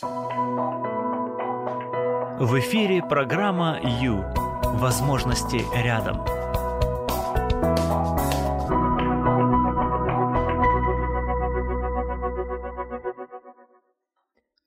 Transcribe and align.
В 0.00 0.06
эфире 2.60 3.02
программа 3.02 3.80
«Ю». 3.82 4.24
Возможности 4.78 5.64
рядом. 5.74 6.24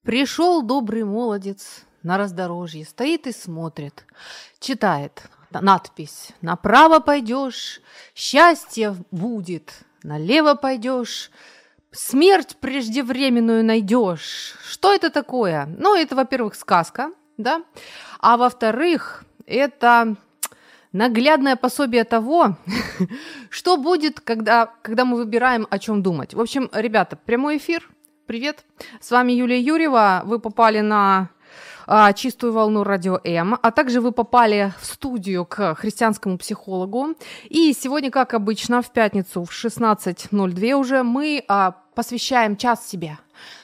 Пришел 0.04 0.62
добрый 0.64 1.06
молодец 1.06 1.86
на 2.04 2.18
раздорожье, 2.18 2.84
стоит 2.84 3.26
и 3.28 3.32
смотрит, 3.32 4.06
читает 4.60 5.30
надпись 5.52 6.32
«Направо 6.42 7.00
пойдешь, 7.00 7.80
счастье 8.16 8.98
будет, 9.12 9.86
налево 10.04 10.56
пойдешь, 10.56 11.32
смерть 11.92 12.58
преждевременную 12.60 13.64
найдешь». 13.64 14.56
Что 14.68 14.94
это 14.94 15.10
такое? 15.10 15.68
Ну, 15.78 15.96
это, 15.96 16.16
во-первых, 16.16 16.56
сказка, 16.56 17.12
да, 17.38 17.64
а 18.20 18.38
во-вторых, 18.38 19.24
это 19.46 20.16
наглядное 20.92 21.56
пособие 21.56 22.04
того, 22.04 22.58
что 23.50 23.78
будет, 23.78 24.20
когда, 24.20 24.72
когда 24.82 25.06
мы 25.06 25.18
выбираем, 25.18 25.68
о 25.70 25.80
чем 25.80 26.04
думать. 26.04 26.34
В 26.34 26.42
общем, 26.42 26.70
ребята, 26.74 27.16
прямой 27.16 27.58
эфир. 27.58 27.90
Привет. 28.26 28.64
С 29.00 29.12
вами 29.12 29.34
Юлия 29.34 29.60
Юрьева. 29.60 30.22
Вы 30.26 30.40
попали 30.40 30.80
на 30.80 31.30
а, 31.88 32.14
чистую 32.14 32.54
волну 32.54 32.84
радио 32.84 33.20
М, 33.24 33.58
а 33.62 33.72
также 33.72 34.00
вы 34.00 34.12
попали 34.12 34.74
в 34.80 34.86
студию 34.86 35.46
к 35.46 35.76
христианскому 35.76 36.38
психологу. 36.38 37.16
И 37.50 37.74
сегодня, 37.74 38.12
как 38.12 38.34
обычно, 38.34 38.82
в 38.82 38.92
пятницу 38.92 39.44
в 39.44 39.52
16.02 39.52 40.74
уже 40.74 41.04
мы 41.04 41.44
а, 41.48 41.76
посвящаем 41.96 42.56
час 42.56 42.88
себе. 42.88 43.18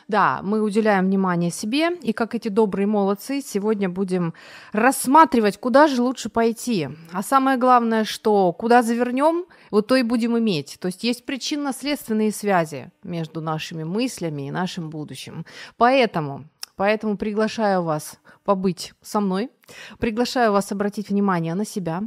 Да, 0.08 0.40
мы 0.42 0.62
уделяем 0.62 1.06
внимание 1.06 1.52
себе, 1.52 1.96
и 2.02 2.14
как 2.14 2.34
эти 2.34 2.48
добрые 2.48 2.88
молодцы, 2.88 3.42
сегодня 3.46 3.90
будем 3.90 4.34
рассматривать, 4.72 5.60
куда 5.60 5.88
же 5.88 6.02
лучше 6.02 6.30
пойти. 6.30 6.90
А 7.12 7.22
самое 7.22 7.58
главное, 7.58 8.06
что 8.06 8.54
куда 8.54 8.82
завернем, 8.82 9.46
вот 9.70 9.88
то 9.88 9.96
и 9.96 10.04
будем 10.04 10.38
иметь. 10.38 10.78
То 10.80 10.88
есть 10.88 11.04
есть 11.04 11.26
причинно-следственные 11.26 12.32
связи 12.32 12.92
между 13.04 13.42
нашими 13.42 13.84
мыслями 13.84 14.48
и 14.48 14.52
нашим 14.52 14.90
будущим. 14.90 15.46
Поэтому 15.78 16.46
Поэтому 16.78 17.18
приглашаю 17.18 17.82
вас 17.82 18.20
побыть 18.44 18.94
со 19.02 19.20
мной, 19.20 19.50
приглашаю 19.98 20.52
вас 20.52 20.72
обратить 20.72 21.10
внимание 21.10 21.56
на 21.56 21.66
себя, 21.66 22.04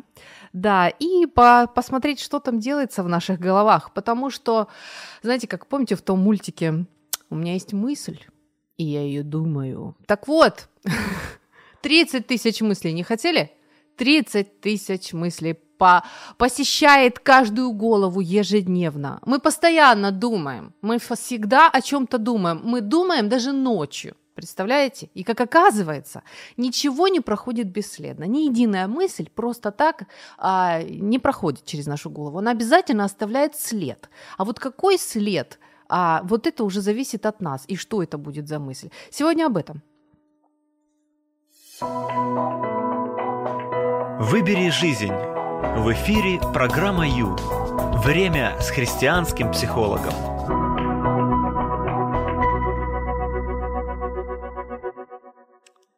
да, 0.52 0.88
и 0.88 1.26
по 1.26 1.66
посмотреть, 1.66 2.20
что 2.20 2.40
там 2.40 2.58
делается 2.58 3.02
в 3.02 3.08
наших 3.08 3.38
головах, 3.38 3.92
потому 3.94 4.30
что, 4.30 4.68
знаете, 5.22 5.46
как 5.46 5.66
помните 5.66 5.94
в 5.94 6.02
том 6.02 6.18
мультике, 6.20 6.86
у 7.30 7.36
меня 7.36 7.52
есть 7.52 7.72
мысль, 7.72 8.18
и 8.76 8.84
я 8.84 9.02
ее 9.02 9.22
думаю. 9.22 9.96
Так 10.06 10.26
вот, 10.26 10.68
30 11.82 12.26
тысяч 12.26 12.60
мыслей 12.60 12.92
не 12.92 13.04
хотели? 13.04 13.52
30 13.96 14.60
тысяч 14.60 15.12
мыслей 15.12 15.54
по, 15.78 16.04
посещает 16.36 17.18
каждую 17.18 17.72
голову 17.72 18.20
ежедневно. 18.20 19.20
Мы 19.24 19.38
постоянно 19.38 20.10
думаем, 20.10 20.74
мы 20.82 20.98
всегда 20.98 21.70
о 21.70 21.80
чем-то 21.80 22.18
думаем. 22.18 22.60
Мы 22.64 22.80
думаем 22.80 23.28
даже 23.28 23.52
ночью. 23.52 24.14
Представляете? 24.40 25.10
И 25.12 25.22
как 25.22 25.38
оказывается, 25.38 26.22
ничего 26.56 27.08
не 27.08 27.20
проходит 27.20 27.66
бесследно. 27.66 28.24
Ни 28.24 28.48
единая 28.48 28.88
мысль 28.88 29.28
просто 29.34 29.70
так 29.70 30.04
а, 30.38 30.82
не 30.82 31.18
проходит 31.18 31.66
через 31.66 31.86
нашу 31.86 32.08
голову. 32.08 32.38
Она 32.38 32.52
обязательно 32.52 33.04
оставляет 33.04 33.54
след. 33.54 34.08
А 34.38 34.44
вот 34.44 34.58
какой 34.58 34.96
след? 34.96 35.58
А 35.90 36.22
вот 36.24 36.46
это 36.46 36.64
уже 36.64 36.80
зависит 36.80 37.26
от 37.26 37.42
нас. 37.42 37.64
И 37.68 37.76
что 37.76 38.02
это 38.02 38.16
будет 38.16 38.48
за 38.48 38.58
мысль? 38.58 38.88
Сегодня 39.10 39.44
об 39.44 39.58
этом. 39.58 39.82
Выбери 44.20 44.70
жизнь. 44.70 45.12
В 45.12 45.92
эфире 45.92 46.40
программа 46.54 47.06
Ю. 47.06 47.36
Время 48.04 48.56
с 48.58 48.70
христианским 48.70 49.52
психологом. 49.52 50.29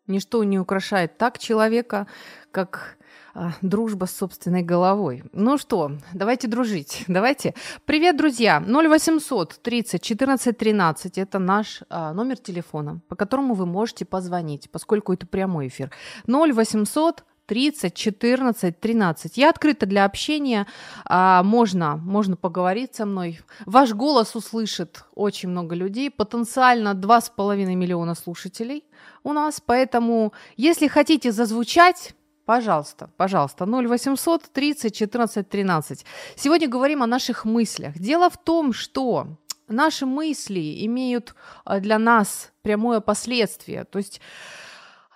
Ничто 0.08 0.42
не 0.42 0.58
украшает 0.58 1.16
так 1.16 1.38
человека, 1.38 2.08
как 2.50 2.96
а, 3.34 3.52
дружба 3.62 4.06
с 4.06 4.16
собственной 4.16 4.62
головой. 4.62 5.22
Ну 5.32 5.58
что, 5.58 5.92
давайте 6.12 6.48
дружить. 6.48 7.04
Давайте. 7.06 7.54
Привет, 7.84 8.16
друзья. 8.16 8.60
0800 8.60 9.60
30 9.62 10.02
14 10.02 10.58
13 10.58 11.18
это 11.18 11.38
наш 11.38 11.82
а, 11.88 12.12
номер 12.14 12.36
телефона, 12.36 13.00
по 13.08 13.14
которому 13.14 13.54
вы 13.54 13.64
можете 13.64 14.04
позвонить, 14.04 14.68
поскольку 14.72 15.12
это 15.12 15.26
прямой 15.26 15.68
эфир. 15.68 15.92
0800 16.26 17.24
30, 17.46 17.94
14, 17.94 18.80
13. 18.80 19.36
Я 19.36 19.50
открыта 19.50 19.86
для 19.86 20.04
общения. 20.04 20.66
А, 21.04 21.42
можно, 21.42 21.96
можно 21.96 22.36
поговорить 22.36 22.94
со 22.94 23.04
мной. 23.06 23.40
Ваш 23.66 23.92
голос 23.92 24.34
услышит 24.34 25.04
очень 25.14 25.48
много 25.48 25.74
людей. 25.74 26.10
Потенциально 26.10 26.94
2,5 26.94 27.74
миллиона 27.74 28.14
слушателей 28.14 28.84
у 29.24 29.32
нас. 29.32 29.60
Поэтому, 29.64 30.32
если 30.56 30.88
хотите 30.88 31.32
зазвучать, 31.32 32.14
Пожалуйста, 32.44 33.08
пожалуйста, 33.16 33.66
0800 33.66 34.42
30 34.52 34.92
14 34.92 35.48
13. 35.48 36.04
Сегодня 36.34 36.68
говорим 36.68 37.02
о 37.04 37.06
наших 37.06 37.44
мыслях. 37.44 37.96
Дело 37.96 38.28
в 38.30 38.36
том, 38.36 38.72
что 38.72 39.28
наши 39.68 40.06
мысли 40.06 40.84
имеют 40.84 41.36
а, 41.64 41.78
для 41.78 41.98
нас 41.98 42.50
прямое 42.62 43.00
последствие. 43.00 43.84
То 43.84 43.98
есть 43.98 44.20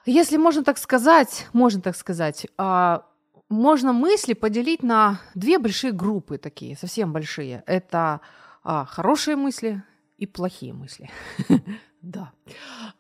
если 0.07 0.37
можно 0.37 0.63
так 0.63 0.79
сказать, 0.79 1.49
можно 1.53 1.83
так 1.83 1.97
сказать, 1.97 2.47
а, 2.57 3.05
можно 3.49 3.93
мысли 3.93 4.35
поделить 4.35 4.85
на 4.85 5.21
две 5.35 5.59
большие 5.59 5.93
группы 5.93 6.39
такие, 6.39 6.77
совсем 6.77 7.13
большие. 7.13 7.65
Это 7.67 8.21
а, 8.63 8.85
хорошие 8.85 9.37
мысли 9.37 9.83
и 10.17 10.27
плохие 10.27 10.73
мысли. 10.73 11.11
Да. 12.07 12.31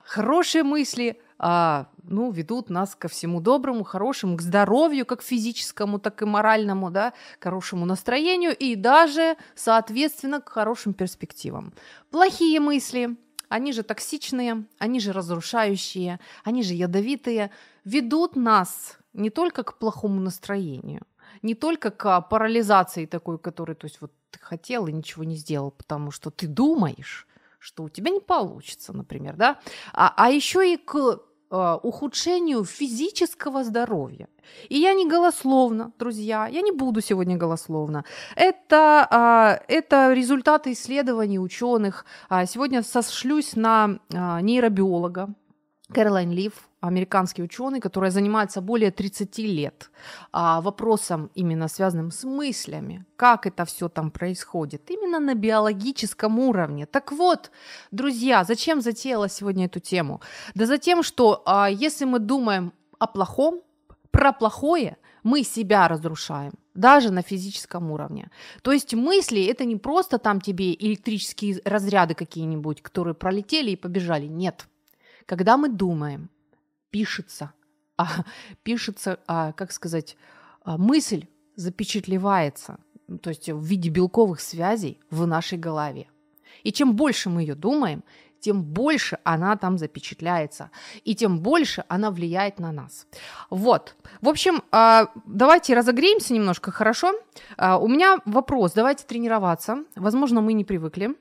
Хорошие 0.00 0.64
мысли 0.64 1.20
а, 1.38 1.86
ну, 2.02 2.32
ведут 2.32 2.70
нас 2.70 2.96
ко 2.96 3.06
всему 3.06 3.40
доброму, 3.40 3.84
хорошему, 3.84 4.36
к 4.36 4.42
здоровью, 4.42 5.06
как 5.06 5.22
физическому, 5.22 6.00
так 6.00 6.22
и 6.22 6.24
моральному, 6.24 6.90
да, 6.90 7.12
к 7.38 7.44
хорошему 7.44 7.86
настроению 7.86 8.56
и 8.56 8.74
даже, 8.74 9.36
соответственно, 9.54 10.40
к 10.40 10.48
хорошим 10.48 10.92
перспективам. 10.92 11.72
Плохие 12.10 12.58
мысли 12.58 13.16
они 13.48 13.72
же 13.72 13.84
токсичные, 13.84 14.64
они 14.78 14.98
же 14.98 15.12
разрушающие, 15.12 16.18
они 16.42 16.64
же 16.64 16.74
ядовитые, 16.74 17.52
ведут 17.84 18.34
нас 18.34 18.98
не 19.12 19.30
только 19.30 19.62
к 19.62 19.78
плохому 19.78 20.20
настроению, 20.20 21.02
не 21.42 21.54
только 21.54 21.92
к 21.92 22.22
парализации 22.22 23.06
такой, 23.06 23.38
которой, 23.38 23.76
то 23.76 23.84
есть 23.84 24.00
вот 24.00 24.10
ты 24.32 24.40
хотел 24.40 24.88
и 24.88 24.92
ничего 24.92 25.22
не 25.22 25.36
сделал, 25.36 25.70
потому 25.70 26.10
что 26.10 26.30
ты 26.30 26.48
думаешь, 26.48 27.28
что 27.58 27.84
у 27.84 27.88
тебя 27.88 28.10
не 28.10 28.20
получится, 28.20 28.92
например, 28.92 29.36
да, 29.36 29.58
а, 29.92 30.12
а 30.16 30.30
еще 30.30 30.72
и 30.72 30.76
к 30.76 31.20
Э, 31.48 31.78
ухудшению 31.80 32.64
физического 32.64 33.62
здоровья. 33.62 34.26
И 34.68 34.78
я 34.78 34.94
не 34.94 35.06
голословно, 35.08 35.92
друзья, 35.96 36.48
я 36.48 36.60
не 36.60 36.72
буду 36.72 37.00
сегодня 37.00 37.36
голословно. 37.36 38.04
Это, 38.34 39.06
а, 39.08 39.60
это 39.68 40.12
результаты 40.12 40.72
исследований 40.72 41.38
ученых. 41.38 42.04
А, 42.28 42.46
сегодня 42.46 42.82
сошлюсь 42.82 43.54
на 43.54 44.00
а, 44.12 44.40
нейробиолога 44.40 45.28
Кэролайн 45.92 46.32
Лив, 46.32 46.68
американский 46.80 47.42
ученый, 47.42 47.80
который 47.80 48.10
занимается 48.10 48.60
более 48.60 48.90
30 48.90 49.38
лет 49.38 49.90
а, 50.32 50.60
вопросом 50.60 51.30
именно 51.34 51.68
связанным 51.68 52.10
с 52.10 52.24
мыслями, 52.24 53.04
как 53.14 53.46
это 53.46 53.64
все 53.64 53.88
там 53.88 54.10
происходит, 54.10 54.90
именно 54.90 55.20
на 55.20 55.34
биологическом 55.34 56.40
уровне. 56.40 56.86
Так 56.86 57.12
вот, 57.12 57.52
друзья, 57.92 58.42
зачем 58.42 58.80
затеяла 58.80 59.28
сегодня 59.28 59.66
эту 59.66 59.78
тему? 59.78 60.20
Да 60.54 60.66
за 60.66 60.78
тем, 60.78 61.04
что 61.04 61.42
а, 61.46 61.70
если 61.70 62.04
мы 62.04 62.18
думаем 62.18 62.72
о 62.98 63.06
плохом, 63.06 63.62
про 64.10 64.32
плохое, 64.32 64.96
мы 65.22 65.44
себя 65.44 65.86
разрушаем 65.88 66.52
даже 66.74 67.10
на 67.10 67.22
физическом 67.22 67.90
уровне. 67.90 68.30
То 68.62 68.72
есть 68.72 68.94
мысли 68.94 69.44
это 69.44 69.64
не 69.64 69.76
просто 69.76 70.18
там 70.18 70.40
тебе 70.40 70.74
электрические 70.74 71.60
разряды 71.64 72.14
какие-нибудь, 72.14 72.82
которые 72.82 73.14
пролетели 73.14 73.70
и 73.70 73.76
побежали. 73.76 74.26
Нет. 74.26 74.66
Когда 75.26 75.56
мы 75.56 75.68
думаем, 75.68 76.30
пишется, 76.90 77.52
а, 77.96 78.24
пишется, 78.62 79.18
а, 79.26 79.52
как 79.52 79.72
сказать, 79.72 80.16
а, 80.62 80.78
мысль 80.78 81.26
запечатлевается, 81.56 82.78
то 83.22 83.30
есть 83.30 83.48
в 83.48 83.62
виде 83.62 83.90
белковых 83.90 84.40
связей 84.40 85.00
в 85.10 85.26
нашей 85.26 85.58
голове. 85.58 86.08
И 86.62 86.72
чем 86.72 86.96
больше 86.96 87.30
мы 87.30 87.42
ее 87.42 87.54
думаем, 87.54 88.02
тем 88.40 88.62
больше 88.62 89.18
она 89.24 89.56
там 89.56 89.78
запечатляется, 89.78 90.70
и 91.04 91.14
тем 91.14 91.40
больше 91.40 91.84
она 91.88 92.10
влияет 92.10 92.60
на 92.60 92.70
нас. 92.70 93.06
Вот. 93.50 93.96
В 94.20 94.28
общем, 94.28 94.62
а, 94.70 95.08
давайте 95.24 95.74
разогреемся 95.74 96.34
немножко, 96.34 96.70
хорошо? 96.70 97.12
А, 97.56 97.78
у 97.78 97.88
меня 97.88 98.18
вопрос, 98.24 98.72
давайте 98.72 99.04
тренироваться. 99.04 99.84
Возможно, 99.96 100.40
мы 100.40 100.52
не 100.52 100.64
привыкли. 100.64 101.16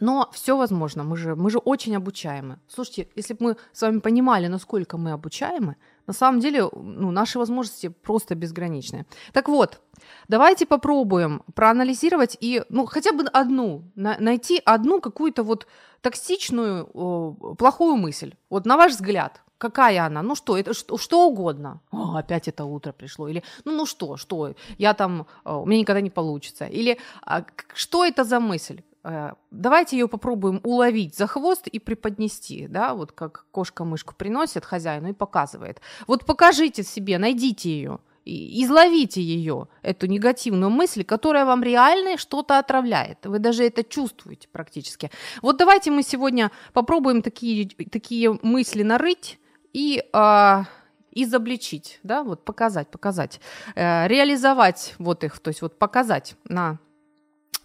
Но 0.00 0.28
все 0.32 0.56
возможно, 0.56 1.04
мы 1.04 1.16
же, 1.16 1.34
мы 1.34 1.50
же 1.50 1.58
очень 1.58 1.96
обучаемы. 1.96 2.58
Слушайте, 2.68 3.08
если 3.16 3.34
бы 3.34 3.44
мы 3.44 3.56
с 3.72 3.82
вами 3.82 4.00
понимали, 4.00 4.46
насколько 4.48 4.98
мы 4.98 5.12
обучаемы, 5.12 5.76
на 6.06 6.12
самом 6.12 6.40
деле 6.40 6.68
ну, 6.72 7.10
наши 7.10 7.38
возможности 7.38 7.88
просто 7.88 8.34
безграничные. 8.34 9.06
Так 9.32 9.48
вот, 9.48 9.80
давайте 10.28 10.66
попробуем 10.66 11.42
проанализировать 11.54 12.36
и 12.40 12.62
ну, 12.68 12.86
хотя 12.86 13.12
бы 13.12 13.24
одну, 13.24 13.82
на, 13.94 14.16
найти 14.18 14.60
одну 14.64 15.00
какую-то 15.00 15.42
вот 15.42 15.66
токсичную, 16.00 16.88
о, 16.94 17.54
плохую 17.58 17.96
мысль. 17.96 18.34
Вот 18.50 18.66
на 18.66 18.76
ваш 18.76 18.92
взгляд, 18.92 19.42
какая 19.58 20.06
она? 20.06 20.22
Ну 20.22 20.34
что, 20.34 20.56
это 20.56 20.74
что, 20.74 20.98
что 20.98 21.26
угодно. 21.26 21.80
О, 21.90 22.16
опять 22.16 22.48
это 22.48 22.64
утро 22.64 22.92
пришло. 22.92 23.28
Или 23.28 23.42
ну, 23.64 23.72
ну 23.72 23.86
что, 23.86 24.16
что, 24.16 24.54
я 24.78 24.94
там, 24.94 25.26
у 25.44 25.66
меня 25.66 25.80
никогда 25.80 26.00
не 26.00 26.10
получится. 26.10 26.66
Или 26.66 26.98
а, 27.22 27.44
что 27.74 28.04
это 28.04 28.24
за 28.24 28.40
мысль? 28.40 28.82
Э, 29.08 29.34
давайте 29.52 29.96
ее 29.96 30.08
попробуем 30.08 30.60
уловить 30.64 31.16
за 31.16 31.28
хвост 31.28 31.68
и 31.68 31.78
преподнести, 31.78 32.66
да, 32.66 32.92
вот 32.92 33.12
как 33.12 33.46
кошка 33.52 33.84
мышку 33.84 34.14
приносит 34.16 34.64
хозяину 34.64 35.10
и 35.10 35.12
показывает. 35.12 35.80
Вот 36.08 36.26
покажите 36.26 36.82
себе, 36.82 37.16
найдите 37.18 37.70
ее, 37.70 37.98
изловите 38.24 39.22
ее, 39.22 39.68
эту 39.82 40.08
негативную 40.08 40.70
мысль, 40.70 41.04
которая 41.04 41.44
вам 41.44 41.62
реально 41.62 42.18
что-то 42.18 42.58
отравляет. 42.58 43.24
Вы 43.26 43.38
даже 43.38 43.64
это 43.64 43.84
чувствуете 43.84 44.48
практически. 44.50 45.12
Вот 45.40 45.56
давайте 45.56 45.92
мы 45.92 46.02
сегодня 46.02 46.50
попробуем 46.72 47.22
такие, 47.22 47.68
такие 47.68 48.36
мысли 48.42 48.82
нарыть 48.82 49.38
и 49.72 50.02
э, 50.12 50.64
изобличить, 51.12 52.00
да, 52.02 52.24
вот 52.24 52.44
показать, 52.44 52.88
показать, 52.88 53.40
э, 53.76 54.08
реализовать 54.08 54.96
вот 54.98 55.22
их, 55.22 55.38
то 55.38 55.48
есть 55.48 55.62
вот 55.62 55.78
показать 55.78 56.34
на 56.48 56.78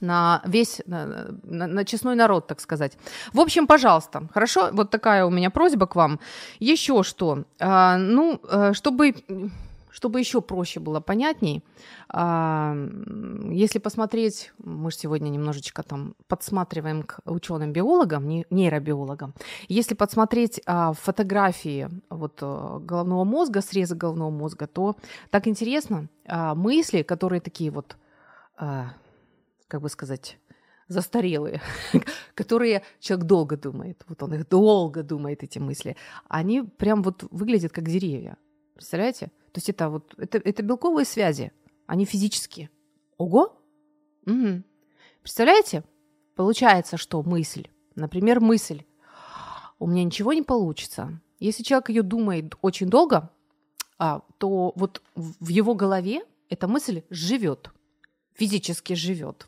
на 0.02 0.42
весь, 0.46 0.82
на, 0.86 1.28
на, 1.44 1.68
на 1.68 1.86
честной 1.86 2.16
народ, 2.16 2.48
так 2.48 2.60
сказать. 2.60 2.98
В 3.34 3.40
общем, 3.40 3.68
пожалуйста, 3.68 4.28
хорошо, 4.34 4.70
вот 4.74 4.90
такая 4.90 5.26
у 5.26 5.30
меня 5.30 5.50
просьба 5.50 5.88
к 5.88 5.96
вам. 5.96 6.20
Еще 6.60 7.04
что, 7.04 7.44
а, 7.60 7.98
ну, 7.98 8.42
э, 8.50 8.74
чтобы 8.74 9.16
чтобы 9.92 10.20
еще 10.20 10.42
проще 10.42 10.80
было 10.80 11.00
понятней, 11.02 11.64
а, 12.10 12.76
если 13.52 13.78
посмотреть, 13.78 14.52
мы 14.58 14.90
же 14.90 14.98
сегодня 14.98 15.30
немножечко 15.30 15.84
там 15.84 16.16
подсматриваем 16.28 17.04
к 17.04 17.20
ученым-биологам, 17.26 18.28
нейробиологам, 18.50 19.34
если 19.68 19.94
подсмотреть 19.94 20.62
а, 20.66 20.94
фотографии 20.94 21.90
вот 22.10 22.40
э, 22.42 22.80
головного 22.82 23.24
мозга, 23.26 23.62
среза 23.62 23.96
головного 23.96 24.30
мозга, 24.30 24.66
то 24.66 24.96
так 25.30 25.48
интересно, 25.48 26.08
мысли, 26.56 27.02
которые 27.04 27.42
такие 27.42 27.70
вот 27.72 27.98
как 29.72 29.82
бы 29.82 29.88
сказать, 29.88 30.38
застарелые, 30.90 31.62
которые 32.36 32.84
человек 33.00 33.26
долго 33.26 33.56
думает, 33.56 34.04
вот 34.10 34.22
он 34.22 34.34
их 34.34 34.50
долго 34.50 35.02
думает, 35.02 35.44
эти 35.44 35.60
мысли, 35.60 35.96
они 36.28 36.64
прям 36.64 37.02
вот 37.02 37.24
выглядят 37.32 37.72
как 37.72 37.88
деревья. 37.88 38.38
Представляете? 38.76 39.28
То 39.54 39.60
есть 39.60 39.70
это 39.70 39.90
вот, 39.90 40.14
это, 40.18 40.40
это 40.40 40.62
белковые 40.62 41.06
связи, 41.06 41.54
они 41.88 42.04
физические. 42.04 42.70
Ого! 43.18 43.58
Угу. 44.26 44.64
Представляете? 45.22 45.86
Получается, 46.36 46.98
что 46.98 47.24
мысль, 47.24 47.70
например, 47.96 48.42
мысль, 48.42 48.84
у 49.80 49.88
меня 49.88 50.04
ничего 50.04 50.34
не 50.34 50.42
получится. 50.42 51.18
Если 51.40 51.64
человек 51.64 51.88
ее 51.88 52.04
думает 52.04 52.56
очень 52.62 52.90
долго, 52.90 53.32
а, 53.98 54.22
то 54.38 54.74
вот 54.76 55.02
в 55.16 55.48
его 55.48 55.76
голове 55.76 56.26
эта 56.50 56.68
мысль 56.68 57.04
живет, 57.10 57.72
физически 58.34 58.96
живет 58.96 59.48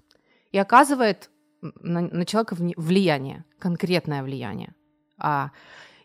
и 0.54 0.58
оказывает 0.60 1.30
на, 1.62 2.02
на 2.02 2.26
человека 2.26 2.56
влияние, 2.78 3.44
конкретное 3.60 4.24
влияние. 4.24 4.76
А, 5.18 5.52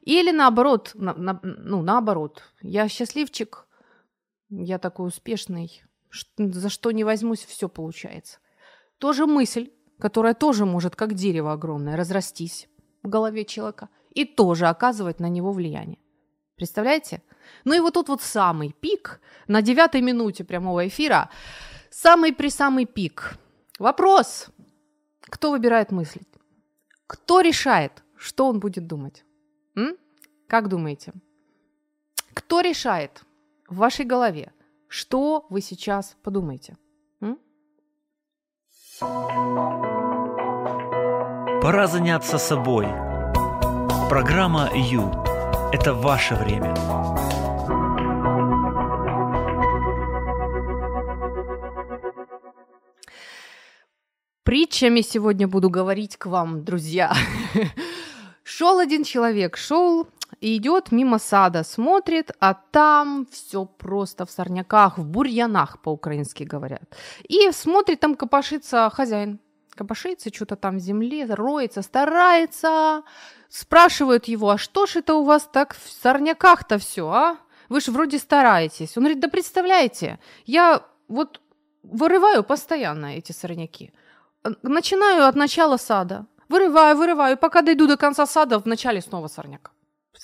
или 0.03 0.33
наоборот, 0.33 0.93
на, 0.95 1.15
на, 1.15 1.41
ну, 1.43 1.83
наоборот, 1.83 2.43
я 2.63 2.89
счастливчик, 2.89 3.67
я 4.49 4.79
такой 4.79 5.09
успешный, 5.09 5.83
за 6.39 6.71
что 6.71 6.91
не 6.93 7.05
возьмусь, 7.05 7.45
все 7.45 7.69
получается. 7.69 8.39
Тоже 8.99 9.27
мысль, 9.27 9.71
которая 10.01 10.35
тоже 10.35 10.65
может, 10.65 10.97
как 10.97 11.13
дерево 11.13 11.53
огромное, 11.53 11.97
разрастись 11.97 12.69
в 13.03 13.09
голове 13.09 13.45
человека 13.45 13.91
и 14.15 14.25
тоже 14.25 14.67
оказывать 14.67 15.21
на 15.21 15.29
него 15.29 15.53
влияние. 15.53 15.99
Представляете? 16.57 17.23
Ну 17.65 17.75
и 17.75 17.81
вот 17.81 17.95
тут 17.95 18.09
вот 18.09 18.23
самый 18.23 18.73
пик 18.73 19.21
на 19.47 19.61
девятой 19.61 20.01
минуте 20.01 20.45
прямого 20.45 20.89
эфира, 20.89 21.29
самый 21.91 22.33
при 22.33 22.49
самый 22.49 22.87
пик– 22.87 23.37
Вопрос. 23.79 24.49
Кто 25.21 25.51
выбирает 25.51 25.93
мыслить? 25.93 26.29
Кто 27.07 27.41
решает, 27.41 28.03
что 28.17 28.49
он 28.49 28.59
будет 28.59 28.87
думать? 28.87 29.25
М? 29.77 29.97
Как 30.49 30.69
думаете? 30.69 31.13
Кто 32.35 32.61
решает 32.61 33.23
в 33.69 33.77
вашей 33.77 34.05
голове, 34.05 34.53
что 34.89 35.47
вы 35.51 35.61
сейчас 35.61 36.17
подумаете? 36.23 36.77
М? 37.21 37.39
Пора 41.63 41.87
заняться 41.87 42.39
собой. 42.39 42.87
Программа 44.09 44.71
Ю– 44.75 45.11
это 45.73 45.95
ваше 45.95 46.35
время. 46.35 46.75
Притчами 54.49 55.03
сегодня 55.03 55.47
буду 55.47 55.69
говорить 55.69 56.17
к 56.17 56.25
вам, 56.25 56.65
друзья. 56.65 57.13
Шел 58.43 58.79
один 58.79 59.05
человек, 59.05 59.59
шел 59.59 60.09
и 60.41 60.57
идет 60.57 60.91
мимо 60.91 61.19
сада, 61.19 61.63
смотрит, 61.65 62.31
а 62.41 62.55
там 62.55 63.27
все 63.31 63.67
просто 63.67 64.25
в 64.25 64.31
сорняках, 64.31 64.97
в 64.97 65.05
бурьянах 65.05 65.83
по-украински 65.83 66.45
говорят. 66.45 66.97
И 67.29 67.51
смотрит, 67.53 68.01
там 68.01 68.15
копошится 68.15 68.91
хозяин. 68.91 69.39
Копошится, 69.75 70.35
что-то 70.35 70.57
там 70.57 70.79
в 70.79 70.81
земле, 70.81 71.27
роется, 71.27 71.83
старается. 71.83 73.03
Спрашивают 73.51 74.29
его, 74.29 74.49
а 74.49 74.57
что 74.57 74.87
ж 74.87 74.97
это 74.97 75.13
у 75.17 75.25
вас 75.25 75.47
так 75.53 75.75
в 75.75 75.91
сорняках-то 75.91 76.79
все, 76.79 77.07
а? 77.07 77.37
Вы 77.69 77.83
же 77.83 77.91
вроде 77.91 78.19
стараетесь. 78.19 78.97
Он 78.97 79.03
говорит, 79.03 79.21
да 79.21 79.29
представляете, 79.29 80.19
я 80.47 80.83
вот 81.07 81.43
вырываю 81.83 82.43
постоянно 82.45 83.19
эти 83.19 83.33
сорняки. 83.33 83.93
Начинаю 84.63 85.27
от 85.27 85.37
начала 85.37 85.77
сада. 85.77 86.27
Вырываю, 86.49 86.97
вырываю, 86.97 87.37
пока 87.37 87.63
дойду 87.63 87.87
до 87.87 87.97
конца 87.97 88.27
сада, 88.27 88.59
в 88.59 88.67
начале 88.67 89.01
снова 89.01 89.29
сорняк. 89.29 89.71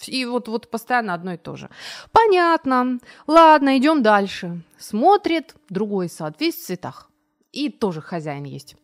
И 0.07 0.25
вот, 0.25 0.49
вот 0.49 0.71
постоянно 0.71 1.15
одно 1.15 1.35
и 1.35 1.37
то 1.37 1.57
же. 1.57 1.69
Понятно. 2.13 2.99
Ладно, 3.27 3.79
идем 3.79 4.03
дальше. 4.03 4.63
Смотрит 4.79 5.55
другой 5.69 6.09
сад, 6.09 6.37
весь 6.41 6.57
в 6.57 6.65
цветах. 6.65 7.11
И 7.53 7.71
тоже 7.71 8.01
хозяин 8.01 8.45
есть. 8.45 8.77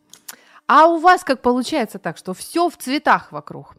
А 0.67 0.87
у 0.87 0.99
вас 0.99 1.25
как 1.25 1.43
получается 1.43 1.99
так, 1.99 2.17
что 2.17 2.33
все 2.33 2.69
в 2.69 2.76
цветах 2.76 3.33
вокруг? 3.33 3.75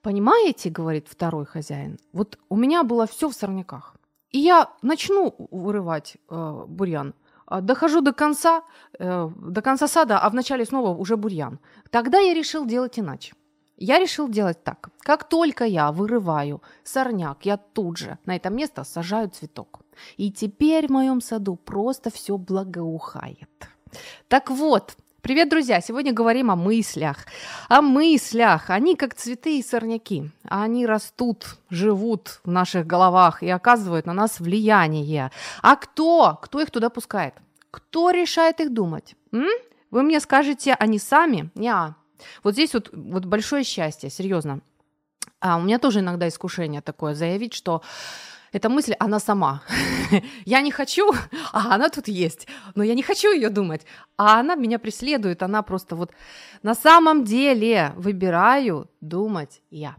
Понимаете, 0.00 0.70
говорит 0.70 1.06
второй 1.08 1.46
хозяин, 1.46 1.98
вот 2.12 2.38
у 2.48 2.56
меня 2.56 2.82
было 2.82 3.06
все 3.06 3.28
в 3.28 3.34
сорняках. 3.34 3.94
И 4.30 4.38
я 4.38 4.70
начну 4.82 5.34
вырывать 5.50 6.16
э, 6.28 6.64
бурьян, 6.66 7.14
дохожу 7.50 8.00
до 8.00 8.12
конца, 8.12 8.62
э, 8.98 9.30
до 9.36 9.62
конца 9.62 9.88
сада, 9.88 10.18
а 10.18 10.30
вначале 10.30 10.64
снова 10.64 10.90
уже 10.96 11.16
бурьян. 11.16 11.58
Тогда 11.90 12.18
я 12.18 12.34
решил 12.34 12.66
делать 12.66 12.98
иначе. 12.98 13.34
Я 13.76 13.98
решил 13.98 14.28
делать 14.28 14.62
так. 14.64 14.90
Как 15.00 15.28
только 15.28 15.64
я 15.64 15.90
вырываю 15.90 16.62
сорняк, 16.84 17.44
я 17.44 17.56
тут 17.56 17.98
же 17.98 18.18
на 18.26 18.36
это 18.36 18.50
место 18.50 18.84
сажаю 18.84 19.28
цветок. 19.28 19.80
И 20.16 20.30
теперь 20.30 20.86
в 20.86 20.90
моем 20.90 21.20
саду 21.20 21.56
просто 21.56 22.10
все 22.10 22.36
благоухает. 22.36 23.48
Так 24.28 24.50
вот, 24.50 24.96
Привет, 25.24 25.48
друзья! 25.48 25.80
Сегодня 25.80 26.12
говорим 26.12 26.50
о 26.50 26.54
мыслях. 26.54 27.24
О 27.70 27.80
мыслях. 27.80 28.68
Они 28.68 28.94
как 28.94 29.14
цветы 29.14 29.58
и 29.58 29.62
сорняки. 29.62 30.30
Они 30.46 30.84
растут, 30.84 31.56
живут 31.70 32.40
в 32.44 32.50
наших 32.50 32.86
головах 32.86 33.42
и 33.42 33.48
оказывают 33.48 34.04
на 34.04 34.12
нас 34.12 34.38
влияние. 34.38 35.30
А 35.62 35.76
кто? 35.76 36.38
Кто 36.42 36.60
их 36.60 36.70
туда 36.70 36.90
пускает? 36.90 37.32
Кто 37.70 38.10
решает 38.10 38.60
их 38.60 38.74
думать? 38.74 39.16
М? 39.32 39.48
Вы 39.90 40.02
мне 40.02 40.20
скажете, 40.20 40.74
они 40.74 40.98
сами? 40.98 41.48
Не. 41.54 41.94
Вот 42.42 42.52
здесь 42.52 42.74
вот, 42.74 42.90
вот 42.92 43.24
большое 43.24 43.64
счастье, 43.64 44.10
серьезно. 44.10 44.60
А 45.40 45.56
у 45.56 45.62
меня 45.62 45.78
тоже 45.78 46.00
иногда 46.00 46.28
искушение 46.28 46.82
такое 46.82 47.14
заявить, 47.14 47.54
что 47.54 47.80
эта 48.54 48.68
мысль, 48.68 48.94
она 49.00 49.18
сама. 49.18 49.62
я 50.44 50.62
не 50.62 50.70
хочу, 50.70 51.12
а 51.52 51.74
она 51.74 51.88
тут 51.88 52.08
есть. 52.08 52.46
Но 52.76 52.84
я 52.84 52.94
не 52.94 53.02
хочу 53.02 53.32
ее 53.32 53.50
думать. 53.50 53.84
А 54.16 54.40
она 54.40 54.54
меня 54.54 54.78
преследует, 54.78 55.42
она 55.42 55.62
просто 55.62 55.96
вот 55.96 56.12
на 56.62 56.74
самом 56.74 57.24
деле 57.24 57.92
выбираю 57.96 58.88
думать 59.00 59.60
я. 59.70 59.96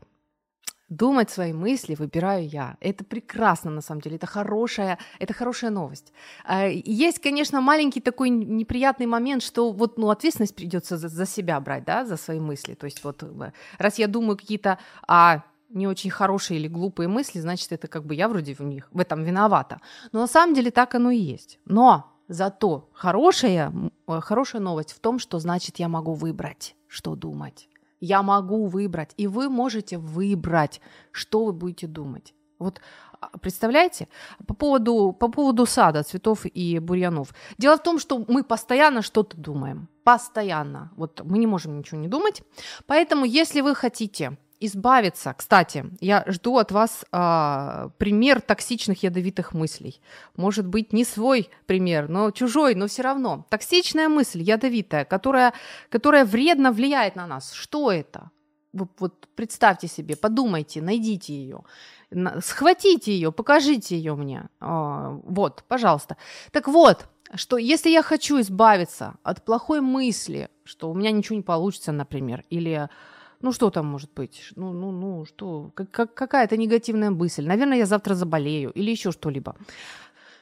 Думать 0.88 1.30
свои 1.32 1.52
мысли 1.52 1.96
выбираю 1.96 2.48
я. 2.48 2.78
Это 2.80 3.04
прекрасно, 3.04 3.72
на 3.72 3.82
самом 3.82 4.02
деле. 4.02 4.16
Это 4.16 4.28
хорошая, 4.28 5.00
это 5.20 5.34
хорошая 5.34 5.72
новость. 5.72 6.14
А, 6.46 6.68
есть, 6.68 7.20
конечно, 7.20 7.60
маленький 7.60 8.00
такой 8.00 8.30
неприятный 8.30 9.08
момент, 9.08 9.44
что 9.44 9.74
вот, 9.74 9.98
ну, 9.98 10.10
ответственность 10.10 10.56
придется 10.56 10.98
за, 10.98 11.10
за 11.10 11.26
себя 11.26 11.60
брать, 11.60 11.84
да, 11.84 12.06
за 12.06 12.16
свои 12.16 12.40
мысли. 12.40 12.76
То 12.76 12.86
есть 12.86 13.04
вот 13.04 13.24
э, 13.24 13.52
раз 13.80 14.00
я 14.00 14.08
думаю 14.08 14.38
какие-то 14.38 14.78
а, 15.08 15.44
не 15.70 15.88
очень 15.88 16.10
хорошие 16.10 16.60
или 16.60 16.68
глупые 16.68 17.08
мысли, 17.08 17.40
значит, 17.40 17.72
это 17.72 17.88
как 17.88 18.06
бы 18.06 18.16
я 18.16 18.28
вроде 18.28 18.54
в 18.54 18.62
них, 18.62 18.88
в 18.92 19.00
этом 19.00 19.24
виновата. 19.24 19.82
Но 20.12 20.22
на 20.22 20.28
самом 20.28 20.54
деле 20.56 20.72
так 20.72 20.96
оно 20.96 21.12
и 21.12 21.18
есть. 21.18 21.60
Но 21.66 22.14
зато 22.28 22.90
хорошая, 22.94 23.74
э, 24.08 24.20
хорошая 24.22 24.62
новость 24.62 24.94
в 24.94 25.00
том, 25.00 25.20
что 25.20 25.40
значит 25.40 25.80
я 25.80 25.88
могу 25.88 26.14
выбрать, 26.14 26.76
что 26.88 27.16
думать 27.16 27.68
я 28.00 28.22
могу 28.22 28.68
выбрать, 28.68 29.14
и 29.18 29.28
вы 29.28 29.50
можете 29.50 29.98
выбрать, 29.98 30.82
что 31.12 31.46
вы 31.46 31.54
будете 31.54 31.88
думать. 31.88 32.34
Вот 32.60 32.80
а, 33.20 33.38
представляете? 33.40 34.08
По 34.48 34.54
поводу, 34.54 35.12
по 35.12 35.28
поводу 35.28 35.66
сада, 35.66 36.04
цветов 36.04 36.46
и 36.46 36.80
бурьянов. 36.80 37.34
Дело 37.58 37.78
в 37.78 37.84
том, 37.84 38.00
что 38.00 38.24
мы 38.28 38.44
постоянно 38.44 39.02
что-то 39.02 39.38
думаем. 39.38 39.90
Постоянно. 40.04 40.92
Вот 40.96 41.22
мы 41.24 41.38
не 41.38 41.48
можем 41.48 41.78
ничего 41.78 42.00
не 42.00 42.08
думать. 42.08 42.44
Поэтому, 42.86 43.26
если 43.26 43.62
вы 43.62 43.76
хотите 43.76 44.38
избавиться. 44.60 45.34
Кстати, 45.38 45.86
я 46.00 46.24
жду 46.28 46.58
от 46.58 46.72
вас 46.72 47.06
а, 47.12 47.90
пример 47.98 48.42
токсичных 48.42 49.04
ядовитых 49.04 49.54
мыслей. 49.54 50.02
Может 50.36 50.68
быть, 50.68 50.94
не 50.94 51.06
свой 51.06 51.50
пример, 51.66 52.10
но 52.10 52.32
чужой, 52.32 52.76
но 52.76 52.88
все 52.88 53.04
равно. 53.04 53.46
Токсичная 53.50 54.10
мысль, 54.10 54.42
ядовитая, 54.42 55.06
которая, 55.06 55.54
которая 55.90 56.26
вредно 56.26 56.72
влияет 56.72 57.16
на 57.16 57.28
нас. 57.28 57.54
Что 57.54 57.92
это? 57.92 58.32
Вы, 58.74 58.88
вот 59.00 59.28
представьте 59.36 59.88
себе, 59.88 60.16
подумайте, 60.16 60.82
найдите 60.82 61.34
ее, 61.34 61.64
схватите 62.42 63.14
ее, 63.14 63.32
покажите 63.32 63.96
ее 63.98 64.16
мне. 64.16 64.50
А, 64.60 65.20
вот, 65.24 65.64
пожалуйста. 65.68 66.18
Так 66.52 66.68
вот, 66.68 67.08
что 67.34 67.58
если 67.58 67.90
я 67.90 68.02
хочу 68.02 68.40
избавиться 68.42 69.16
от 69.24 69.44
плохой 69.44 69.82
мысли, 69.82 70.50
что 70.64 70.90
у 70.90 70.94
меня 70.94 71.12
ничего 71.12 71.36
не 71.36 71.42
получится, 71.42 71.92
например, 71.92 72.44
или 72.50 72.90
ну 73.42 73.52
что 73.52 73.70
там 73.70 73.86
может 73.86 74.12
быть? 74.14 74.52
Ну, 74.56 74.74
ну, 74.74 74.92
ну, 74.92 75.26
что? 75.26 75.72
Как, 75.74 75.92
как, 75.92 76.14
какая-то 76.14 76.58
негативная 76.58 77.10
мысль. 77.10 77.46
Наверное, 77.46 77.78
я 77.78 77.86
завтра 77.86 78.16
заболею 78.16 78.72
или 78.72 78.92
еще 78.92 79.12
что-либо. 79.12 79.56